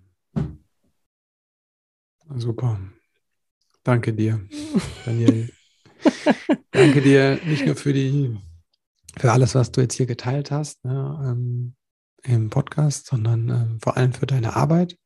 Super. 2.36 2.80
Danke 3.84 4.13
dir, 4.13 4.39
Daniel. 5.05 5.49
Danke 6.71 7.01
dir 7.01 7.39
nicht 7.45 7.65
nur 7.65 7.75
für 7.75 7.93
die 7.93 8.38
für 9.18 9.32
alles, 9.32 9.55
was 9.55 9.72
du 9.72 9.82
jetzt 9.82 9.95
hier 9.95 10.05
geteilt 10.05 10.51
hast 10.51 10.84
ne, 10.86 11.20
ähm, 11.24 11.76
im 12.24 12.49
Podcast, 12.49 13.07
sondern 13.07 13.49
ähm, 13.49 13.80
vor 13.82 13.97
allem 13.97 14.13
für 14.13 14.26
deine 14.26 14.55
Arbeit, 14.55 14.97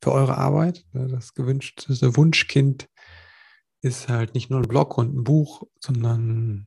für 0.00 0.12
eure 0.12 0.38
Arbeit. 0.38 0.84
Das 0.92 1.34
gewünschte 1.34 2.16
Wunschkind 2.16 2.88
ist 3.82 4.08
halt 4.08 4.34
nicht 4.34 4.50
nur 4.50 4.60
ein 4.60 4.68
Blog 4.68 4.96
und 4.96 5.14
ein 5.14 5.24
Buch, 5.24 5.64
sondern 5.80 6.66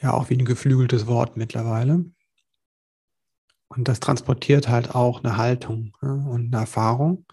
ja 0.00 0.12
auch 0.12 0.30
wie 0.30 0.36
ein 0.36 0.44
geflügeltes 0.44 1.06
Wort 1.06 1.36
mittlerweile. 1.36 2.04
Und 3.68 3.86
das 3.86 4.00
transportiert 4.00 4.68
halt 4.68 4.94
auch 4.94 5.22
eine 5.22 5.36
Haltung 5.36 5.96
ne, 6.00 6.12
und 6.12 6.52
eine 6.52 6.62
Erfahrung, 6.62 7.26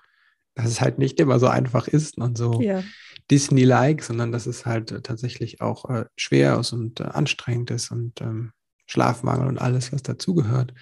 dass 0.55 0.67
es 0.67 0.82
halt 0.82 0.99
nicht 0.99 1.19
immer 1.19 1.39
so 1.39 1.47
einfach 1.47 1.88
ist 1.88 2.17
und 2.17 2.38
so 2.38 2.61
ja. 2.61 2.84
Disney-like, 3.32 4.03
sondern 4.03 4.32
dass 4.32 4.45
es 4.45 4.65
halt 4.65 5.03
tatsächlich 5.03 5.61
auch 5.61 5.89
äh, 5.89 6.05
schwer 6.15 6.59
ist 6.59 6.73
und 6.73 6.99
äh, 6.99 7.05
anstrengend 7.05 7.71
ist 7.71 7.91
und 7.91 8.21
ähm, 8.21 8.51
Schlafmangel 8.88 9.47
und 9.47 9.59
alles, 9.59 9.93
was 9.93 10.01
dazugehört. 10.01 10.73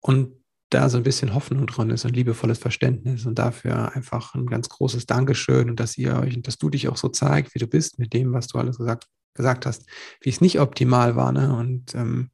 Und 0.00 0.44
da 0.70 0.88
so 0.88 0.96
ein 0.96 1.04
bisschen 1.04 1.34
Hoffnung 1.34 1.66
drin 1.66 1.90
ist 1.90 2.04
und 2.04 2.16
liebevolles 2.16 2.58
Verständnis 2.58 3.26
und 3.26 3.38
dafür 3.38 3.92
einfach 3.94 4.34
ein 4.34 4.46
ganz 4.46 4.68
großes 4.68 5.06
Dankeschön 5.06 5.70
und 5.70 5.78
dass 5.78 5.96
ihr 5.96 6.18
euch 6.18 6.36
und 6.36 6.46
dass 6.46 6.58
du 6.58 6.68
dich 6.68 6.88
auch 6.88 6.96
so 6.96 7.08
zeigst, 7.08 7.54
wie 7.54 7.58
du 7.58 7.66
bist 7.66 7.98
mit 7.98 8.12
dem, 8.12 8.32
was 8.32 8.48
du 8.48 8.58
alles 8.58 8.78
gesagt, 8.78 9.06
gesagt 9.34 9.66
hast, 9.66 9.86
wie 10.20 10.30
es 10.30 10.40
nicht 10.40 10.60
optimal 10.60 11.16
war. 11.16 11.32
Ne? 11.32 11.54
Und 11.54 11.94
ähm, 11.94 12.30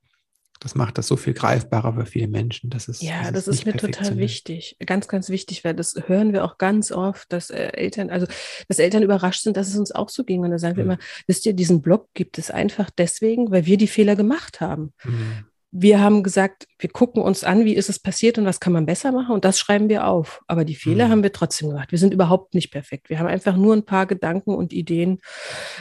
das 0.61 0.75
macht 0.75 0.99
das 0.99 1.07
so 1.07 1.17
viel 1.17 1.33
greifbarer 1.33 1.95
für 1.95 2.07
viele 2.07 2.29
Menschen. 2.29 2.69
Das 2.69 2.87
ist, 2.87 3.03
ja, 3.03 3.23
das, 3.33 3.47
das 3.47 3.49
ist, 3.49 3.67
mir 3.67 3.73
total 3.73 4.19
wichtig. 4.19 4.77
Ganz, 4.85 5.09
ganz 5.09 5.31
wichtig, 5.31 5.65
weil 5.65 5.75
das 5.75 5.95
hören 6.07 6.35
wir 6.35 6.45
auch 6.45 6.59
ganz 6.59 6.93
oft, 6.93 7.33
dass 7.33 7.49
äh, 7.49 7.73
Eltern, 7.73 8.11
also 8.11 8.27
dass 8.69 8.79
Eltern 8.79 9.03
überrascht 9.03 9.43
sind, 9.43 9.57
dass 9.57 9.69
es 9.69 9.77
uns 9.77 9.91
auch 9.91 10.11
so 10.11 10.23
ging. 10.23 10.41
Und 10.41 10.51
da 10.51 10.59
sagen 10.59 10.75
mhm. 10.75 10.77
wir 10.77 10.85
immer, 10.85 10.99
wisst 11.27 11.47
ihr, 11.47 11.55
diesen 11.55 11.81
Blog 11.81 12.09
gibt 12.13 12.37
es 12.37 12.51
einfach 12.51 12.91
deswegen, 12.91 13.51
weil 13.51 13.65
wir 13.65 13.79
die 13.79 13.89
Fehler 13.89 14.17
gemacht 14.17 14.61
haben. 14.61 14.93
Mhm 15.03 15.47
wir 15.73 16.01
haben 16.01 16.25
gesagt, 16.25 16.67
wir 16.79 16.91
gucken 16.91 17.23
uns 17.23 17.45
an, 17.45 17.65
wie 17.65 17.77
ist 17.77 17.89
es 17.89 18.01
passiert 18.01 18.39
und 18.39 18.45
was 18.45 18.59
kann 18.59 18.73
man 18.73 18.87
besser 18.87 19.13
machen 19.13 19.33
und 19.33 19.45
das 19.45 19.59
schreiben 19.59 19.89
wir 19.89 20.07
auf. 20.07 20.43
Aber 20.49 20.65
die 20.65 20.75
Fehler 20.75 21.07
mhm. 21.07 21.11
haben 21.11 21.23
wir 21.23 21.33
trotzdem 21.33 21.69
gemacht. 21.69 21.93
Wir 21.93 21.99
sind 21.99 22.13
überhaupt 22.13 22.55
nicht 22.55 22.73
perfekt. 22.73 23.09
Wir 23.09 23.21
haben 23.21 23.29
einfach 23.29 23.57
nur 23.57 23.75
ein 23.75 23.85
paar 23.85 24.07
Gedanken 24.07 24.53
und 24.55 24.73
Ideen, 24.73 25.21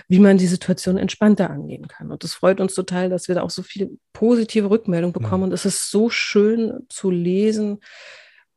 wie 0.07 0.19
man 0.19 0.37
die 0.37 0.47
Situation 0.47 0.97
entspannter 0.97 1.49
angehen 1.49 1.87
kann. 1.87 2.11
Und 2.11 2.23
es 2.23 2.35
freut 2.35 2.59
uns 2.59 2.75
total, 2.75 3.09
dass 3.09 3.27
wir 3.27 3.35
da 3.35 3.41
auch 3.41 3.49
so 3.49 3.63
viele 3.63 3.89
positive 4.13 4.69
Rückmeldungen 4.69 5.13
bekommen. 5.13 5.41
Mhm. 5.41 5.49
Und 5.49 5.53
es 5.53 5.65
ist 5.65 5.89
so 5.89 6.09
schön 6.09 6.85
zu 6.89 7.09
lesen. 7.09 7.79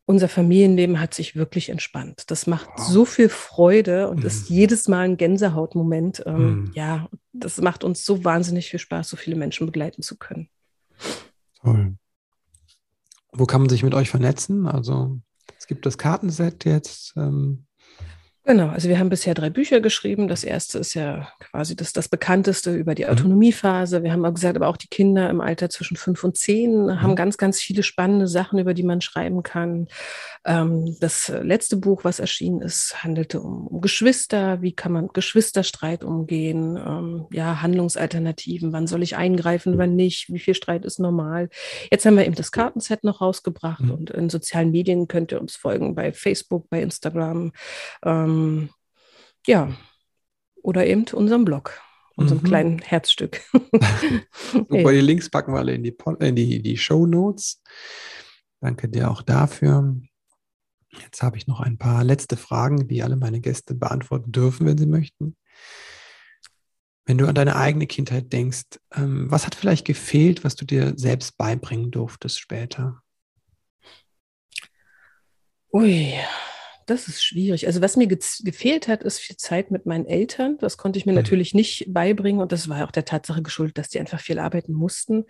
Unser 0.05 0.29
Familienleben 0.29 1.01
hat 1.01 1.15
sich 1.15 1.35
wirklich 1.35 1.71
entspannt. 1.71 2.25
Das 2.27 2.47
macht 2.47 2.69
wow. 2.77 2.87
so 2.87 3.05
viel 3.07 3.31
Freude 3.31 4.11
und 4.11 4.21
mhm. 4.21 4.27
ist 4.27 4.51
jedes 4.51 4.87
Mal 4.87 5.07
ein 5.07 5.17
Gänsehautmoment. 5.17 6.25
Ähm, 6.27 6.35
mhm. 6.37 6.73
ja, 6.75 7.09
das 7.33 7.59
macht 7.59 7.85
uns 7.85 8.05
so 8.05 8.23
wahnsinnig 8.23 8.69
viel 8.69 8.81
Spaß, 8.81 9.09
so 9.09 9.17
viele 9.17 9.37
Menschen 9.37 9.65
begleiten 9.65 10.03
zu 10.03 10.19
können. 10.19 10.51
Toll. 11.61 11.97
Wo 13.33 13.47
kann 13.47 13.63
man 13.63 13.71
sich 13.71 13.83
mit 13.83 13.95
euch 13.95 14.11
vernetzen? 14.11 14.67
Also 14.67 15.21
es 15.59 15.67
gibt 15.67 15.87
das 15.87 15.99
Kartenset 15.99 16.65
jetzt. 16.65 17.15
Ähm, 17.17 17.67
Genau, 18.45 18.71
also 18.71 18.89
wir 18.89 18.99
haben 18.99 19.09
bisher 19.09 19.35
drei 19.35 19.51
Bücher 19.51 19.81
geschrieben. 19.81 20.27
Das 20.27 20.43
erste 20.43 20.81
ist 20.81 20.95
ja 20.95 21.29
quasi 21.39 21.77
das, 21.77 21.93
das 21.93 22.09
bekannteste 22.09 22.75
über 22.75 22.97
die 22.97 23.05
mhm. 23.05 23.11
Autonomiephase. 23.11 24.03
Wir 24.03 24.13
haben 24.13 24.25
auch 24.25 24.35
gesagt, 24.35 24.57
aber 24.57 24.67
auch 24.67 24.77
die 24.77 24.89
Kinder 24.89 25.31
im 25.31 25.41
Alter 25.41 25.71
zwischen 25.71 25.97
fünf 25.97 26.25
und 26.25 26.37
zehn 26.37 26.87
mhm. 26.87 27.03
haben 27.03 27.15
ganz, 27.15 27.39
ganz 27.39 27.61
viele 27.61 27.85
spannende 27.85 28.27
Sachen, 28.27 28.59
über 28.59 28.75
die 28.75 28.83
man 28.83 29.01
schreiben 29.01 29.45
kann. 29.45 29.87
Ähm, 30.45 30.97
das 30.99 31.29
letzte 31.29 31.77
Buch, 31.77 32.03
was 32.03 32.19
erschienen 32.19 32.63
ist, 32.63 33.05
handelte 33.05 33.41
um, 33.41 33.69
um 33.69 33.81
Geschwister. 33.81 34.61
Wie 34.61 34.73
kann 34.73 34.91
man 34.91 35.09
Geschwisterstreit 35.13 36.03
umgehen? 36.03 36.77
Ähm, 36.77 37.27
ja, 37.31 37.63
Handlungsalternativen. 37.63 38.73
Wann 38.73 38.89
soll 38.89 39.05
ich 39.05 39.15
eingreifen, 39.15 39.79
wann 39.79 39.95
nicht? 39.95 40.33
Wie 40.33 40.41
viel 40.41 40.55
Streit 40.55 40.85
ist 40.85 40.99
normal? 40.99 41.49
Jetzt 41.93 42.05
haben 42.07 42.17
wir 42.17 42.27
eben 42.27 42.35
das 42.35 42.51
Kartenset 42.51 43.05
noch 43.05 43.21
rausgebracht 43.21 43.85
mhm. 43.85 43.91
und 43.93 44.11
in 44.11 44.31
sozialen 44.31 44.73
Medien 44.73 45.07
könnt 45.07 45.31
ihr 45.31 45.41
uns 45.41 45.55
folgen 45.55 45.95
bei 45.95 46.13
Facebook, 46.13 46.69
bei 46.69 46.83
Instagram. 46.83 47.53
Ähm, 48.05 48.32
ähm, 48.33 48.71
ja, 49.47 49.73
oder 50.63 50.87
eben 50.87 51.05
unserem 51.13 51.45
Blog, 51.45 51.81
unserem 52.17 52.41
mhm. 52.43 52.47
kleinen 52.47 52.79
Herzstück. 52.79 53.41
Super, 54.53 54.93
die 54.93 55.01
Links 55.01 55.29
packen 55.31 55.53
wir 55.53 55.59
alle 55.59 55.75
in 55.75 55.83
die, 55.83 55.97
in 56.21 56.37
die, 56.37 56.63
die 56.63 56.77
Show 56.77 57.07
Notes. 57.07 57.63
Danke 58.61 58.89
dir 58.89 59.11
auch 59.11 59.23
dafür. 59.23 59.97
Jetzt 61.01 61.23
habe 61.23 61.37
ich 61.37 61.47
noch 61.47 61.61
ein 61.61 61.79
paar 61.79 62.05
letzte 62.05 62.37
Fragen, 62.37 62.87
die 62.87 63.03
alle 63.03 63.17
meine 63.17 63.41
Gäste 63.41 63.75
beantworten 63.75 64.31
dürfen, 64.31 64.67
wenn 64.67 64.79
sie 64.79 64.87
möchten. 64.87 65.37
Wenn 67.05 67.19
du 67.19 67.27
an 67.27 67.35
deine 67.35 67.57
eigene 67.57 67.87
Kindheit 67.87 68.33
denkst, 68.33 68.79
ähm, 68.95 69.31
was 69.31 69.47
hat 69.47 69.55
vielleicht 69.55 69.87
gefehlt, 69.87 70.45
was 70.45 70.55
du 70.55 70.65
dir 70.65 70.93
selbst 70.97 71.37
beibringen 71.37 71.91
durftest 71.91 72.39
später? 72.39 73.03
Ui, 75.73 76.15
das 76.87 77.09
ist 77.09 77.23
schwierig. 77.23 77.67
Also 77.67 77.81
was 77.81 77.97
mir 77.97 78.07
ge 78.07 78.19
gefehlt 78.45 78.89
hat, 78.89 79.03
ist 79.03 79.19
viel 79.19 79.37
Zeit 79.37 79.71
mit 79.71 79.87
meinen 79.87 80.07
Eltern. 80.07 80.59
Das 80.59 80.77
konnte 80.77 80.99
ich 80.99 81.07
mir 81.07 81.13
mhm. 81.13 81.19
natürlich 81.19 81.55
nicht 81.55 81.87
beibringen 81.93 82.41
und 82.41 82.53
das 82.53 82.69
war 82.69 82.85
auch 82.85 82.91
der 82.91 83.05
Tatsache 83.05 83.43
geschuldet, 83.43 83.79
dass 83.79 83.89
die 83.89 84.01
einfach 84.01 84.21
viel 84.21 84.39
arbeiten 84.39 84.73
mussten. 84.73 85.25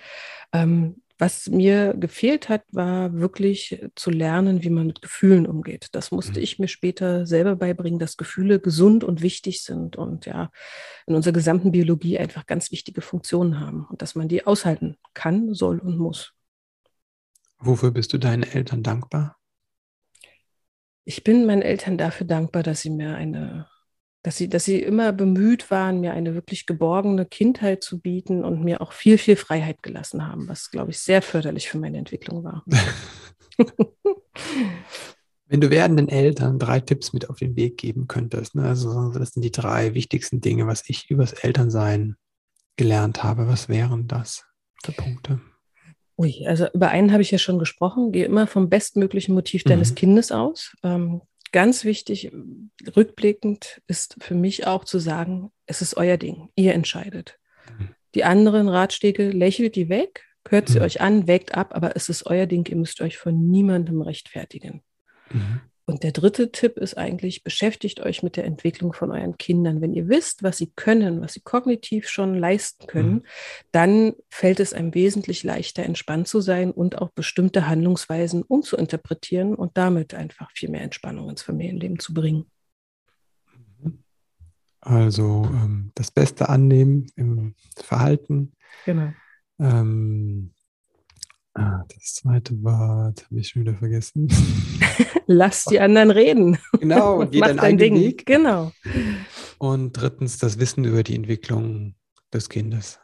Ähm, 0.53 1.03
was 1.19 1.49
mir 1.49 1.95
gefehlt 1.95 2.49
hat, 2.49 2.65
war 2.73 3.15
wirklich 3.15 3.81
zu 3.95 4.11
lernen, 4.11 4.65
wie 4.65 4.71
man 4.71 4.89
mit 4.89 5.03
Gefühlen 5.03 5.47
umgeht. 5.47 5.89
Das 5.93 6.11
musste 6.11 6.41
mhm. 6.41 6.43
ich 6.45 6.59
mir 6.59 6.67
später 6.67 7.27
selber 7.27 7.55
beibringen, 7.55 8.01
dass 8.01 8.17
Gefühle 8.17 8.59
gesund 8.59 9.05
und 9.05 9.23
wichtig 9.23 9.63
sind 9.63 9.95
und 9.95 10.27
ja 10.27 10.51
in 11.07 11.15
unserer 11.15 11.33
gesamten 11.33 11.71
Biologie 11.71 12.19
einfach 12.19 12.47
ganz 12.47 12.73
wichtige 12.73 13.03
Funktionen 13.03 13.61
haben 13.61 13.87
und 13.89 14.03
dass 14.03 14.17
man 14.17 14.27
die 14.27 14.47
aushalten 14.47 14.97
kann, 15.15 15.55
soll 15.55 15.79
und 15.79 15.97
muss. 15.97 16.33
Wofür 17.59 17.93
bist 17.93 18.13
du 18.13 18.19
deinen 18.19 18.43
Eltern 18.43 18.83
dankbar? 18.83 19.37
Ich 21.05 21.25
bin 21.25 21.47
meinen 21.47 21.63
Eltern 21.63 21.99
dafür 21.99 22.27
dankbar, 22.27 22.63
dass 22.63 22.83
sie 22.83 22.91
mir 22.91 23.15
eine, 23.17 23.67
dass 24.23 24.37
sie, 24.37 24.49
dass 24.49 24.65
sie 24.65 24.81
immer 24.81 25.13
bemüht 25.13 25.71
waren, 25.71 26.01
mir 26.01 26.13
eine 26.13 26.35
wirklich 26.35 26.67
geborgene 26.67 27.27
Kindheit 27.27 27.83
zu 27.83 28.01
bieten 28.01 28.45
und 28.45 28.63
mir 28.63 28.81
auch 28.81 28.93
viel, 28.93 29.19
viel 29.19 29.37
Freiheit 29.37 29.83
gelassen 29.83 30.27
haben, 30.27 30.49
was, 30.49 30.71
glaube 30.71 30.93
ich, 30.93 30.99
sehr 30.99 31.23
förderlich 31.23 31.69
für 31.69 31.79
meine 31.79 31.99
Entwicklung 31.99 32.45
war. 32.45 32.65
Wenn 35.47 35.61
du 35.61 35.71
werdenden 35.71 36.09
Eltern 36.09 36.59
drei 36.59 36.81
Tipps 36.81 37.13
mit 37.13 37.29
auf 37.29 37.39
den 37.39 37.57
Weg 37.57 37.77
geben 37.77 38.07
könntest, 38.07 38.55
ne? 38.55 38.65
also 38.65 39.11
das 39.11 39.33
sind 39.33 39.43
die 39.43 39.51
drei 39.51 39.93
wichtigsten 39.95 40.41
Dinge, 40.41 40.67
was 40.67 40.85
ich 40.87 41.11
übers 41.11 41.33
Elternsein 41.33 42.17
gelernt 42.77 43.23
habe, 43.23 43.47
was 43.49 43.69
wären 43.69 44.09
das 44.09 44.47
für 44.83 44.93
Punkte? 44.93 45.41
Ui, 46.23 46.47
also 46.47 46.69
über 46.73 46.91
einen 46.91 47.11
habe 47.11 47.23
ich 47.23 47.33
ja 47.33 47.39
schon 47.39 47.59
gesprochen. 47.59 48.13
Gehe 48.13 48.27
immer 48.27 48.47
vom 48.47 48.69
bestmöglichen 48.69 49.35
Motiv 49.35 49.65
deines 49.65 49.91
mhm. 49.91 49.95
Kindes 49.97 50.31
aus. 50.31 50.73
Ähm, 50.85 51.23
ganz 51.51 51.85
wichtig, 51.85 52.31
rückblickend 52.97 53.83
ist 53.89 54.17
für 54.21 54.37
mich 54.37 54.67
auch 54.67 54.85
zu 54.85 55.01
sagen, 55.01 55.51
es 55.67 55.83
ist 55.83 55.97
euer 55.97 56.17
Ding. 56.17 56.51
Ihr 56.55 56.75
entscheidet. 56.75 57.41
Mhm. 57.77 57.89
Die 58.15 58.23
anderen 58.23 58.69
Ratschläge 58.69 59.31
lächelt 59.31 59.75
die 59.75 59.89
weg, 59.89 60.25
hört 60.49 60.69
sie 60.69 60.79
mhm. 60.79 60.85
euch 60.85 61.01
an, 61.01 61.27
wägt 61.27 61.57
ab, 61.57 61.75
aber 61.75 61.97
es 61.97 62.09
ist 62.09 62.25
euer 62.27 62.47
Ding. 62.47 62.65
Ihr 62.69 62.77
müsst 62.77 63.01
euch 63.01 63.19
von 63.19 63.49
niemandem 63.51 64.01
rechtfertigen. 64.01 64.83
Mhm. 65.31 65.61
Und 65.85 66.05
der 66.05 66.13
dritte 66.13 66.53
Tipp 66.53 66.77
ist 66.77 66.97
eigentlich, 66.97 67.43
beschäftigt 67.43 68.01
euch 68.01 68.23
mit 68.23 68.37
der 68.37 68.45
Entwicklung 68.45 68.93
von 68.93 69.11
euren 69.11 69.37
Kindern. 69.37 69.81
Wenn 69.81 69.95
ihr 69.95 70.09
wisst, 70.09 70.43
was 70.45 70.59
sie 70.59 70.73
können, 70.77 71.21
was 71.21 71.33
sie 71.33 71.41
kognitiv 71.41 72.09
schon 72.09 72.35
leisten 72.35 72.87
können, 72.87 73.13
mhm. 73.13 73.23
dann 73.73 74.13
fällt 74.31 74.61
es 74.61 74.73
einem 74.73 74.95
wesentlich 74.95 75.43
leichter, 75.43 75.83
entspannt 75.83 76.29
zu 76.29 76.41
sein 76.41 76.71
und 76.71 76.99
auch 76.99 77.11
bestimmte 77.11 77.67
Handlungsweisen 77.67 78.43
umzuinterpretieren 78.43 79.57
und 79.57 79.77
damit 79.77 80.15
einfach 80.15 80.51
viel 80.53 80.71
mehr 80.71 80.83
Entspannung 80.83 81.29
ins 81.29 81.43
Familienleben 81.43 81.99
zu 81.99 82.15
bringen. 82.15 82.47
Also 84.81 85.49
ähm, 85.53 85.93
das 85.95 86.11
Beste 86.11 86.49
annehmen 86.49 87.07
im 87.17 87.55
Verhalten. 87.77 88.53
Genau. 88.85 89.13
Ähm, 89.61 90.53
Ah, 91.55 91.85
das 91.89 92.15
zweite 92.15 92.55
Wort 92.63 93.27
habe 93.27 93.41
ich 93.41 93.49
schon 93.49 93.63
wieder 93.63 93.75
vergessen. 93.75 94.29
Lass 95.27 95.65
die 95.65 95.81
anderen 95.81 96.11
reden. 96.11 96.59
Genau, 96.81 97.27
geh 97.31 97.41
dein 97.41 97.57
dein 97.59 97.79
Ding. 97.79 97.95
Weg. 97.97 98.25
Genau. 98.25 98.73
Und 99.59 99.93
drittens 99.93 100.39
das 100.39 100.59
Wissen 100.59 100.85
über 100.85 101.03
die 101.03 101.15
Entwicklung 101.15 101.95
des 102.33 102.49
Kindes. 102.49 103.01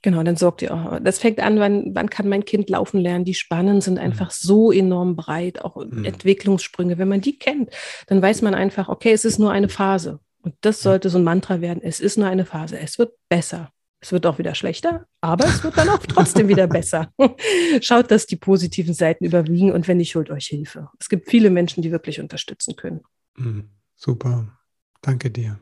Genau, 0.00 0.22
dann 0.22 0.36
sorgt 0.36 0.62
ihr 0.62 0.74
auch. 0.74 0.98
Das 1.00 1.20
fängt 1.20 1.38
an, 1.40 1.60
wann, 1.60 1.94
wann 1.94 2.10
kann 2.10 2.28
mein 2.28 2.44
Kind 2.44 2.68
laufen 2.70 2.98
lernen? 2.98 3.24
Die 3.24 3.34
Spannen 3.34 3.80
sind 3.80 3.94
mhm. 3.94 4.00
einfach 4.00 4.28
mhm. 4.28 4.34
so 4.34 4.72
enorm 4.72 5.14
breit, 5.14 5.62
auch 5.62 5.76
mhm. 5.76 6.04
Entwicklungssprünge. 6.04 6.98
Wenn 6.98 7.08
man 7.08 7.20
die 7.20 7.38
kennt, 7.38 7.70
dann 8.08 8.20
weiß 8.20 8.42
man 8.42 8.54
einfach, 8.54 8.88
okay, 8.88 9.12
es 9.12 9.24
ist 9.24 9.38
nur 9.38 9.52
eine 9.52 9.68
Phase. 9.68 10.18
Und 10.42 10.54
das 10.62 10.82
sollte 10.82 11.08
so 11.08 11.18
ein 11.18 11.24
Mantra 11.24 11.60
werden. 11.60 11.80
Es 11.84 12.00
ist 12.00 12.18
nur 12.18 12.26
eine 12.26 12.44
Phase. 12.44 12.78
Es 12.78 12.98
wird 12.98 13.12
besser. 13.28 13.70
Es 14.02 14.10
wird 14.10 14.26
auch 14.26 14.38
wieder 14.38 14.56
schlechter, 14.56 15.06
aber 15.20 15.46
es 15.46 15.62
wird 15.62 15.78
dann 15.78 15.88
auch 15.88 16.04
trotzdem 16.04 16.48
wieder 16.48 16.66
besser. 16.66 17.12
Schaut, 17.80 18.10
dass 18.10 18.26
die 18.26 18.34
positiven 18.34 18.94
Seiten 18.94 19.24
überwiegen 19.24 19.70
und 19.70 19.86
wenn 19.86 19.98
nicht, 19.98 20.16
holt 20.16 20.28
euch 20.30 20.46
Hilfe. 20.46 20.88
Es 20.98 21.08
gibt 21.08 21.30
viele 21.30 21.50
Menschen, 21.50 21.82
die 21.82 21.92
wirklich 21.92 22.20
unterstützen 22.20 22.74
können. 22.74 23.02
Mhm. 23.36 23.70
Super. 23.94 24.58
Danke 25.02 25.30
dir. 25.30 25.60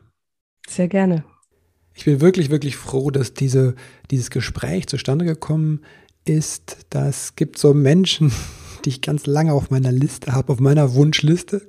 Sehr 0.67 0.87
gerne. 0.87 1.23
Ich 1.93 2.05
bin 2.05 2.19
wirklich, 2.19 2.49
wirklich 2.49 2.77
froh, 2.77 3.11
dass 3.11 3.35
diese, 3.35 3.75
dieses 4.09 4.31
Gespräch 4.31 4.87
zustande 4.87 5.23
gekommen 5.23 5.81
ist. 6.25 6.87
Das 6.89 7.35
gibt 7.35 7.59
so 7.59 7.75
Menschen, 7.75 8.31
die 8.85 8.89
ich 8.89 9.01
ganz 9.01 9.27
lange 9.27 9.53
auf 9.53 9.69
meiner 9.69 9.91
Liste 9.91 10.33
habe, 10.33 10.51
auf 10.53 10.59
meiner 10.59 10.95
Wunschliste. 10.95 11.67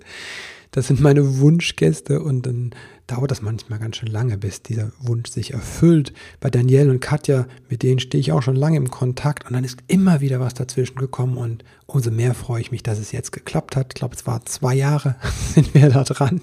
Das 0.73 0.87
sind 0.87 1.03
meine 1.03 1.39
Wunschgäste 1.39 2.23
und 2.23 2.47
dann 2.47 2.71
dauert 3.07 3.31
das 3.31 3.43
manchmal 3.43 3.79
ganz 3.79 3.97
schön 3.97 4.09
lange, 4.09 4.39
bis 4.39 4.63
dieser 4.63 4.91
Wunsch 5.01 5.31
sich 5.31 5.53
erfüllt. 5.53 6.15
Bei 6.41 6.49
Danielle 6.49 6.91
und 6.91 7.01
Katja, 7.01 7.47
mit 7.69 7.83
denen 7.83 7.99
stehe 7.99 8.21
ich 8.21 8.33
auch 8.33 8.43
schon 8.43 8.57
lange 8.57 8.79
im 8.79 8.91
Kontakt 8.91 9.47
und 9.47 9.53
dann 9.53 9.65
ist 9.65 9.77
immer 9.87 10.23
wieder 10.23 10.41
was 10.41 10.55
dazwischen 10.55 10.97
gekommen 10.97 11.37
und 11.37 11.63
umso 11.85 12.11
mehr 12.11 12.33
freue 12.33 12.63
ich 12.63 12.71
mich, 12.71 12.83
dass 12.83 12.99
es 12.99 13.13
jetzt 13.13 13.33
geklappt 13.33 13.77
hat. 13.77 13.89
Ich 13.91 13.95
glaube, 13.97 14.17
es 14.17 14.27
war 14.27 14.47
zwei 14.47 14.75
Jahre 14.75 15.17
sind 15.55 15.75
wir 15.75 15.91
da 15.91 16.05
dran. 16.05 16.41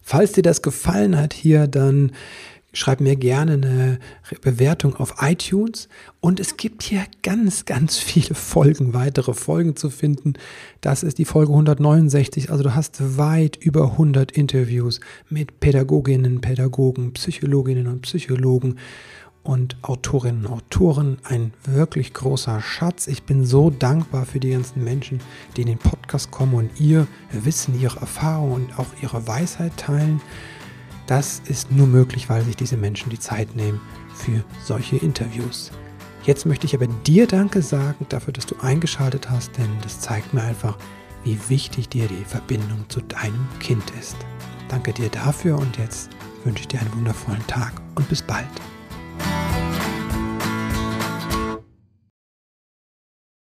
Falls 0.00 0.30
dir 0.30 0.42
das 0.42 0.62
gefallen 0.62 1.16
hat 1.16 1.32
hier, 1.32 1.66
dann 1.66 2.12
Schreib 2.76 3.00
mir 3.00 3.16
gerne 3.16 3.54
eine 3.54 3.98
Bewertung 4.42 4.96
auf 4.96 5.14
iTunes. 5.22 5.88
Und 6.20 6.40
es 6.40 6.58
gibt 6.58 6.82
hier 6.82 7.04
ganz, 7.22 7.64
ganz 7.64 7.96
viele 7.96 8.34
Folgen, 8.34 8.92
weitere 8.92 9.32
Folgen 9.32 9.76
zu 9.76 9.88
finden. 9.88 10.34
Das 10.82 11.02
ist 11.02 11.16
die 11.16 11.24
Folge 11.24 11.52
169. 11.52 12.50
Also 12.50 12.64
du 12.64 12.74
hast 12.74 13.16
weit 13.16 13.56
über 13.56 13.92
100 13.92 14.30
Interviews 14.30 15.00
mit 15.30 15.58
Pädagoginnen, 15.58 16.42
Pädagogen, 16.42 17.14
Psychologinnen 17.14 17.86
und 17.86 18.02
Psychologen 18.02 18.76
und 19.42 19.78
Autorinnen 19.80 20.44
und 20.44 20.52
Autoren. 20.52 21.16
Ein 21.24 21.54
wirklich 21.64 22.12
großer 22.12 22.60
Schatz. 22.60 23.06
Ich 23.06 23.22
bin 23.22 23.46
so 23.46 23.70
dankbar 23.70 24.26
für 24.26 24.38
die 24.38 24.50
ganzen 24.50 24.84
Menschen, 24.84 25.20
die 25.56 25.62
in 25.62 25.68
den 25.68 25.78
Podcast 25.78 26.30
kommen 26.30 26.52
und 26.52 26.78
ihr 26.78 27.06
Wissen, 27.32 27.80
ihre 27.80 28.00
Erfahrung 28.00 28.52
und 28.52 28.78
auch 28.78 28.88
ihre 29.00 29.26
Weisheit 29.26 29.78
teilen. 29.78 30.20
Das 31.06 31.40
ist 31.46 31.70
nur 31.70 31.86
möglich, 31.86 32.28
weil 32.28 32.42
sich 32.42 32.56
diese 32.56 32.76
Menschen 32.76 33.10
die 33.10 33.18
Zeit 33.18 33.54
nehmen 33.54 33.80
für 34.14 34.42
solche 34.64 34.96
Interviews. 34.96 35.70
Jetzt 36.24 36.46
möchte 36.46 36.66
ich 36.66 36.74
aber 36.74 36.88
dir 36.88 37.28
Danke 37.28 37.62
sagen 37.62 38.04
dafür, 38.08 38.32
dass 38.32 38.46
du 38.46 38.56
eingeschaltet 38.60 39.30
hast, 39.30 39.56
denn 39.56 39.68
das 39.82 40.00
zeigt 40.00 40.34
mir 40.34 40.42
einfach, 40.42 40.76
wie 41.22 41.38
wichtig 41.48 41.88
dir 41.88 42.08
die 42.08 42.24
Verbindung 42.24 42.84
zu 42.88 43.00
deinem 43.00 43.46
Kind 43.60 43.84
ist. 44.00 44.16
Danke 44.68 44.92
dir 44.92 45.08
dafür 45.08 45.58
und 45.58 45.76
jetzt 45.76 46.10
wünsche 46.44 46.62
ich 46.62 46.68
dir 46.68 46.80
einen 46.80 46.92
wundervollen 46.94 47.46
Tag 47.46 47.80
und 47.94 48.08
bis 48.08 48.22
bald. 48.22 48.46